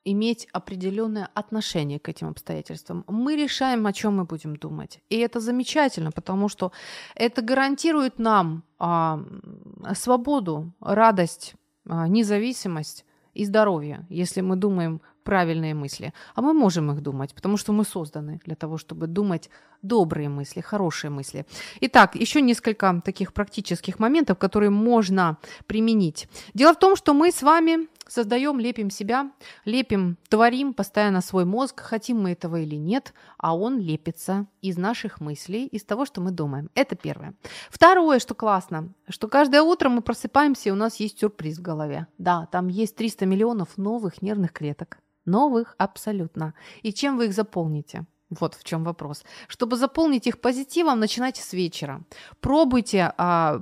иметь 0.04 0.46
определенное 0.52 1.30
отношение 1.32 1.98
к 1.98 2.10
этим 2.10 2.28
обстоятельствам. 2.28 3.04
Мы 3.08 3.34
решаем, 3.34 3.86
о 3.86 3.94
чем 3.94 4.18
мы 4.18 4.24
будем 4.24 4.56
думать. 4.56 5.00
И 5.08 5.16
это 5.16 5.40
замечательно, 5.40 6.12
потому 6.12 6.50
что 6.50 6.70
это 7.14 7.40
гарантирует 7.40 8.18
нам 8.18 8.62
а, 8.78 9.20
свободу, 9.94 10.70
радость, 10.80 11.54
а, 11.88 12.06
независимость 12.08 13.06
и 13.34 13.44
здоровье, 13.44 14.06
если 14.10 14.42
мы 14.42 14.56
думаем 14.56 15.00
правильные 15.22 15.74
мысли. 15.74 16.12
А 16.34 16.42
мы 16.42 16.52
можем 16.52 16.90
их 16.90 17.00
думать, 17.00 17.34
потому 17.34 17.56
что 17.56 17.72
мы 17.72 17.84
созданы 17.84 18.40
для 18.44 18.56
того, 18.56 18.76
чтобы 18.76 19.06
думать 19.06 19.50
добрые 19.82 20.28
мысли, 20.28 20.60
хорошие 20.60 21.10
мысли. 21.10 21.46
Итак, 21.80 22.16
еще 22.16 22.40
несколько 22.40 23.00
таких 23.04 23.32
практических 23.32 23.98
моментов, 23.98 24.38
которые 24.38 24.70
можно 24.70 25.36
применить. 25.66 26.28
Дело 26.54 26.72
в 26.74 26.78
том, 26.78 26.96
что 26.96 27.14
мы 27.14 27.30
с 27.30 27.42
вами 27.42 27.88
создаем, 28.12 28.60
лепим 28.60 28.90
себя, 28.90 29.32
лепим, 29.64 30.18
творим 30.28 30.74
постоянно 30.74 31.20
свой 31.20 31.44
мозг, 31.44 31.80
хотим 31.80 32.20
мы 32.20 32.32
этого 32.32 32.56
или 32.56 32.76
нет, 32.76 33.14
а 33.38 33.56
он 33.56 33.78
лепится 33.78 34.46
из 34.60 34.76
наших 34.76 35.20
мыслей, 35.20 35.66
из 35.66 35.84
того, 35.84 36.04
что 36.04 36.20
мы 36.20 36.30
думаем. 36.30 36.70
Это 36.74 36.94
первое. 36.94 37.34
Второе, 37.70 38.18
что 38.18 38.34
классно, 38.34 38.92
что 39.08 39.28
каждое 39.28 39.62
утро 39.62 39.88
мы 39.88 40.02
просыпаемся, 40.02 40.68
и 40.68 40.72
у 40.72 40.76
нас 40.76 40.96
есть 40.96 41.18
сюрприз 41.18 41.58
в 41.58 41.62
голове. 41.62 42.06
Да, 42.18 42.46
там 42.52 42.68
есть 42.68 42.96
300 42.96 43.26
миллионов 43.26 43.78
новых 43.78 44.22
нервных 44.22 44.52
клеток. 44.52 44.98
Новых 45.24 45.74
абсолютно. 45.78 46.54
И 46.82 46.92
чем 46.92 47.16
вы 47.16 47.26
их 47.26 47.32
заполните? 47.32 48.04
Вот 48.40 48.54
в 48.54 48.64
чем 48.64 48.82
вопрос. 48.84 49.24
Чтобы 49.46 49.76
заполнить 49.76 50.26
их 50.26 50.40
позитивом, 50.40 50.98
начинайте 51.00 51.42
с 51.42 51.52
вечера. 51.52 52.02
Пробуйте 52.40 53.12
а, 53.18 53.60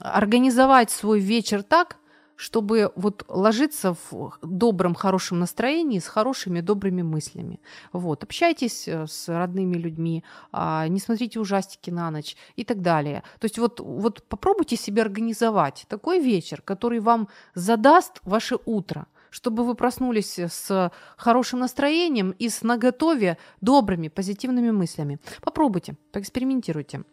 организовать 0.00 0.90
свой 0.90 1.18
вечер 1.18 1.62
так, 1.62 1.96
чтобы 2.42 2.90
вот 2.96 3.24
ложиться 3.28 3.94
в 4.10 4.36
добром, 4.42 4.94
хорошем 4.94 5.38
настроении 5.38 6.00
с 6.00 6.08
хорошими, 6.08 6.60
добрыми 6.60 7.02
мыслями. 7.02 7.60
Вот. 7.92 8.24
Общайтесь 8.24 8.88
э, 8.88 9.06
с 9.06 9.28
родными 9.28 9.76
людьми, 9.76 10.24
а, 10.50 10.88
не 10.88 10.98
смотрите 10.98 11.38
ужастики 11.38 11.90
на 11.90 12.10
ночь 12.10 12.36
и 12.56 12.64
так 12.64 12.82
далее. 12.82 13.22
То 13.38 13.44
есть 13.44 13.58
вот, 13.58 13.78
вот 13.78 14.24
попробуйте 14.24 14.76
себе 14.76 15.02
организовать 15.02 15.84
такой 15.88 16.18
вечер, 16.18 16.62
который 16.62 16.98
вам 16.98 17.28
задаст 17.54 18.20
ваше 18.24 18.58
утро 18.66 19.06
чтобы 19.34 19.64
вы 19.64 19.74
проснулись 19.74 20.38
с 20.38 20.92
хорошим 21.16 21.60
настроением 21.60 22.34
и 22.38 22.50
с 22.50 22.60
наготове 22.60 23.38
добрыми, 23.62 24.08
позитивными 24.08 24.70
мыслями. 24.70 25.20
Попробуйте, 25.40 25.96
поэкспериментируйте 26.12 27.04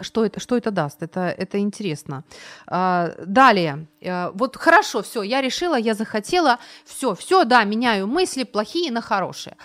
что 0.00 0.24
это, 0.24 0.40
что 0.40 0.56
это 0.56 0.70
даст? 0.70 1.02
Это, 1.02 1.20
это 1.20 1.58
интересно. 1.58 2.24
А, 2.66 3.14
далее. 3.26 3.86
А, 4.04 4.30
вот 4.34 4.56
хорошо, 4.56 5.02
все, 5.02 5.22
я 5.22 5.40
решила, 5.40 5.76
я 5.76 5.94
захотела, 5.94 6.58
все, 6.84 7.14
все, 7.14 7.44
да, 7.44 7.64
меняю 7.64 8.06
мысли 8.06 8.44
плохие 8.44 8.90
на 8.90 9.00
хорошие. 9.00 9.56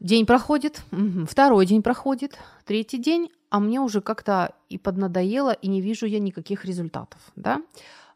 День 0.00 0.26
проходит, 0.26 0.82
второй 1.28 1.66
день 1.66 1.82
проходит, 1.82 2.38
третий 2.64 2.98
день, 2.98 3.30
а 3.50 3.60
мне 3.60 3.80
уже 3.80 4.00
как-то 4.00 4.54
и 4.68 4.78
поднадоело, 4.78 5.52
и 5.52 5.68
не 5.68 5.80
вижу 5.80 6.06
я 6.06 6.18
никаких 6.18 6.64
результатов, 6.64 7.20
да? 7.36 7.62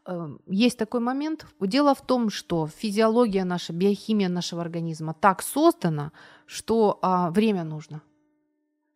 Эм, 0.05 0.39
есть 0.47 0.77
такой 0.77 0.99
момент. 0.99 1.45
Дело 1.59 1.93
в 1.93 2.01
том, 2.01 2.29
что 2.29 2.67
физиология 2.67 3.45
наша, 3.45 3.73
биохимия 3.73 4.29
нашего 4.29 4.61
организма 4.61 5.13
так 5.13 5.41
создана, 5.41 6.11
что 6.45 6.99
а, 7.01 7.29
время 7.29 7.63
нужно 7.63 8.01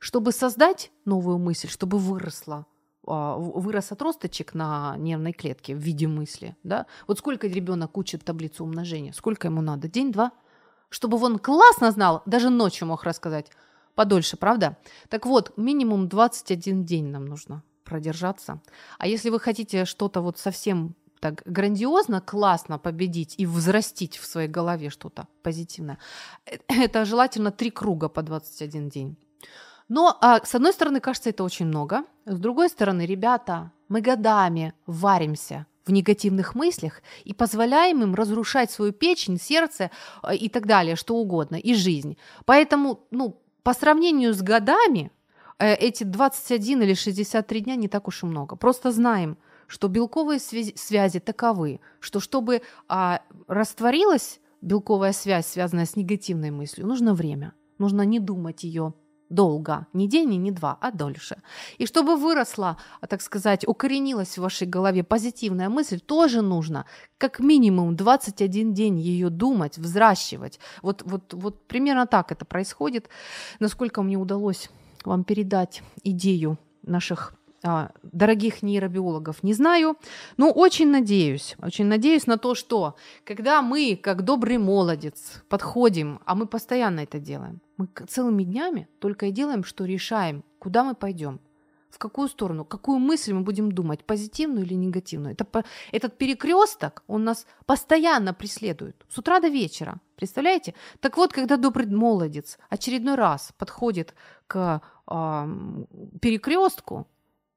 чтобы 0.01 0.31
создать 0.31 0.91
новую 1.05 1.37
мысль, 1.37 1.69
чтобы 1.69 1.99
выросла 1.99 2.65
а, 3.05 3.37
вырос 3.37 3.91
отросточек 3.91 4.55
на 4.55 4.95
нервной 4.97 5.31
клетке 5.31 5.75
в 5.75 5.77
виде 5.77 6.07
мысли, 6.07 6.57
да? 6.63 6.87
Вот 7.07 7.19
сколько 7.19 7.47
ребенок 7.47 7.97
учит 7.97 8.25
таблицу 8.25 8.63
умножения, 8.63 9.13
сколько 9.13 9.47
ему 9.47 9.61
надо? 9.61 9.87
День-два? 9.87 10.31
Чтобы 10.89 11.23
он 11.23 11.37
классно 11.37 11.91
знал, 11.91 12.23
даже 12.25 12.49
ночью 12.49 12.87
мог 12.87 13.03
рассказать. 13.03 13.51
Подольше, 13.93 14.37
правда? 14.37 14.77
Так 15.07 15.25
вот, 15.25 15.53
минимум 15.55 16.07
21 16.07 16.83
день 16.83 17.05
нам 17.07 17.25
нужно 17.25 17.63
продержаться. 17.83 18.59
А 18.97 19.07
если 19.07 19.29
вы 19.29 19.39
хотите 19.39 19.85
что-то 19.85 20.21
вот 20.21 20.39
совсем 20.39 20.95
так 21.19 21.43
грандиозно, 21.45 22.21
классно 22.21 22.79
победить 22.79 23.35
и 23.37 23.45
взрастить 23.45 24.17
в 24.17 24.25
своей 24.25 24.47
голове 24.47 24.89
что-то 24.89 25.27
позитивное, 25.43 25.99
э, 26.45 26.57
это 26.67 27.05
желательно 27.05 27.51
три 27.51 27.69
круга 27.69 28.09
по 28.09 28.23
21 28.23 28.89
день. 28.89 29.17
Но, 29.93 30.17
а, 30.21 30.39
с 30.41 30.55
одной 30.55 30.71
стороны, 30.71 31.01
кажется, 31.01 31.31
это 31.31 31.43
очень 31.43 31.65
много. 31.65 32.05
С 32.25 32.39
другой 32.39 32.69
стороны, 32.69 33.05
ребята, 33.05 33.73
мы 33.89 33.99
годами 33.99 34.73
варимся 34.85 35.65
в 35.85 35.91
негативных 35.91 36.55
мыслях 36.55 37.01
и 37.25 37.33
позволяем 37.33 38.01
им 38.01 38.15
разрушать 38.15 38.71
свою 38.71 38.93
печень, 38.93 39.37
сердце 39.37 39.91
а, 40.21 40.33
и 40.33 40.47
так 40.47 40.65
далее, 40.65 40.95
что 40.95 41.17
угодно, 41.17 41.57
и 41.57 41.73
жизнь. 41.73 42.15
Поэтому, 42.45 43.01
ну, 43.11 43.41
по 43.63 43.73
сравнению 43.73 44.33
с 44.33 44.41
годами, 44.41 45.11
э, 45.59 45.73
эти 45.73 46.05
21 46.05 46.83
или 46.83 46.93
63 46.93 47.59
дня 47.59 47.75
не 47.75 47.89
так 47.89 48.07
уж 48.07 48.23
и 48.23 48.25
много. 48.25 48.55
Просто 48.55 48.93
знаем, 48.93 49.37
что 49.67 49.89
белковые 49.89 50.39
связи, 50.39 50.73
связи 50.77 51.19
таковы, 51.19 51.81
что 51.99 52.21
чтобы 52.21 52.61
а, 52.87 53.23
растворилась 53.49 54.39
белковая 54.61 55.11
связь, 55.11 55.47
связанная 55.47 55.85
с 55.85 55.97
негативной 55.97 56.51
мыслью, 56.51 56.87
нужно 56.87 57.13
время. 57.13 57.55
Нужно 57.77 58.03
не 58.03 58.19
думать 58.19 58.63
ее 58.63 58.93
долго, 59.31 59.87
не 59.93 60.07
день 60.07 60.33
и 60.33 60.37
не 60.37 60.51
два, 60.51 60.77
а 60.81 60.91
дольше. 60.91 61.41
И 61.77 61.85
чтобы 61.85 62.15
выросла, 62.15 62.77
так 63.09 63.21
сказать, 63.21 63.67
укоренилась 63.67 64.37
в 64.37 64.41
вашей 64.41 64.67
голове 64.67 65.03
позитивная 65.03 65.69
мысль, 65.69 65.99
тоже 65.99 66.41
нужно 66.41 66.85
как 67.17 67.39
минимум 67.39 67.95
21 67.95 68.73
день 68.73 68.99
ее 68.99 69.29
думать, 69.29 69.77
взращивать. 69.77 70.59
Вот, 70.81 71.01
вот, 71.05 71.33
вот 71.33 71.67
примерно 71.67 72.05
так 72.07 72.31
это 72.31 72.45
происходит. 72.45 73.09
Насколько 73.59 74.01
мне 74.01 74.17
удалось 74.17 74.69
вам 75.05 75.23
передать 75.23 75.81
идею 76.03 76.57
наших 76.83 77.33
дорогих 77.63 78.63
нейробиологов 78.63 79.43
не 79.43 79.53
знаю, 79.53 79.97
но 80.37 80.51
очень 80.51 80.89
надеюсь, 80.89 81.55
очень 81.61 81.85
надеюсь 81.85 82.27
на 82.27 82.37
то, 82.37 82.55
что 82.55 82.95
когда 83.23 83.61
мы, 83.61 83.95
как 84.01 84.23
добрый 84.23 84.57
молодец, 84.57 85.43
подходим, 85.47 86.19
а 86.25 86.35
мы 86.35 86.47
постоянно 86.47 87.01
это 87.01 87.19
делаем, 87.19 87.61
мы 87.77 87.87
целыми 88.07 88.43
днями 88.43 88.87
только 88.99 89.27
и 89.27 89.31
делаем, 89.31 89.63
что 89.63 89.85
решаем, 89.85 90.43
куда 90.59 90.83
мы 90.83 90.95
пойдем, 90.95 91.39
в 91.91 91.97
какую 91.97 92.29
сторону, 92.29 92.65
какую 92.65 92.99
мысль 92.99 93.33
мы 93.33 93.41
будем 93.41 93.71
думать, 93.71 94.05
позитивную 94.05 94.65
или 94.65 94.75
негативную. 94.75 95.33
Это, 95.33 95.63
этот 95.91 96.17
перекресток, 96.17 97.03
он 97.07 97.25
нас 97.25 97.45
постоянно 97.65 98.33
преследует, 98.33 99.05
с 99.09 99.17
утра 99.17 99.39
до 99.39 99.49
вечера. 99.49 99.99
Представляете? 100.15 100.73
Так 100.99 101.17
вот, 101.17 101.33
когда 101.33 101.57
добрый 101.57 101.87
молодец 101.87 102.57
очередной 102.69 103.15
раз 103.15 103.51
подходит 103.57 104.15
к 104.47 104.81
перекрестку, 106.21 107.07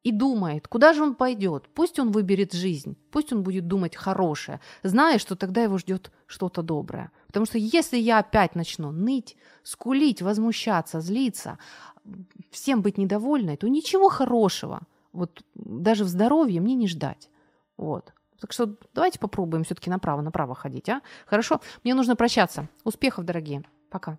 и 0.05 0.13
думает, 0.13 0.69
куда 0.69 0.93
же 0.93 1.03
он 1.03 1.15
пойдет. 1.15 1.69
Пусть 1.75 1.99
он 1.99 2.13
выберет 2.13 2.53
жизнь, 2.53 2.97
пусть 3.11 3.33
он 3.33 3.43
будет 3.43 3.67
думать 3.67 3.97
хорошее, 3.97 4.61
зная, 4.83 5.19
что 5.19 5.35
тогда 5.35 5.63
его 5.63 5.79
ждет 5.79 6.13
что-то 6.27 6.63
доброе. 6.63 7.11
Потому 7.27 7.47
что 7.47 7.59
если 7.59 7.97
я 7.97 8.19
опять 8.19 8.55
начну 8.55 8.93
ныть, 8.93 9.37
скулить, 9.63 10.23
возмущаться, 10.23 11.01
злиться, 11.01 11.59
всем 12.51 12.83
быть 12.83 12.99
недовольной, 12.99 13.57
то 13.57 13.67
ничего 13.67 14.11
хорошего, 14.11 14.83
вот 15.13 15.43
даже 15.55 16.05
в 16.05 16.09
здоровье 16.09 16.61
мне 16.61 16.75
не 16.75 16.87
ждать. 16.87 17.31
Вот. 17.79 18.13
Так 18.41 18.53
что 18.53 18.77
давайте 18.93 19.19
попробуем 19.19 19.65
все-таки 19.65 19.89
направо-направо 19.89 20.55
ходить, 20.55 20.89
а? 20.91 21.01
Хорошо? 21.25 21.63
Мне 21.83 21.95
нужно 21.95 22.15
прощаться. 22.15 22.69
Успехов, 22.85 23.25
дорогие. 23.25 23.65
Пока. 23.91 24.19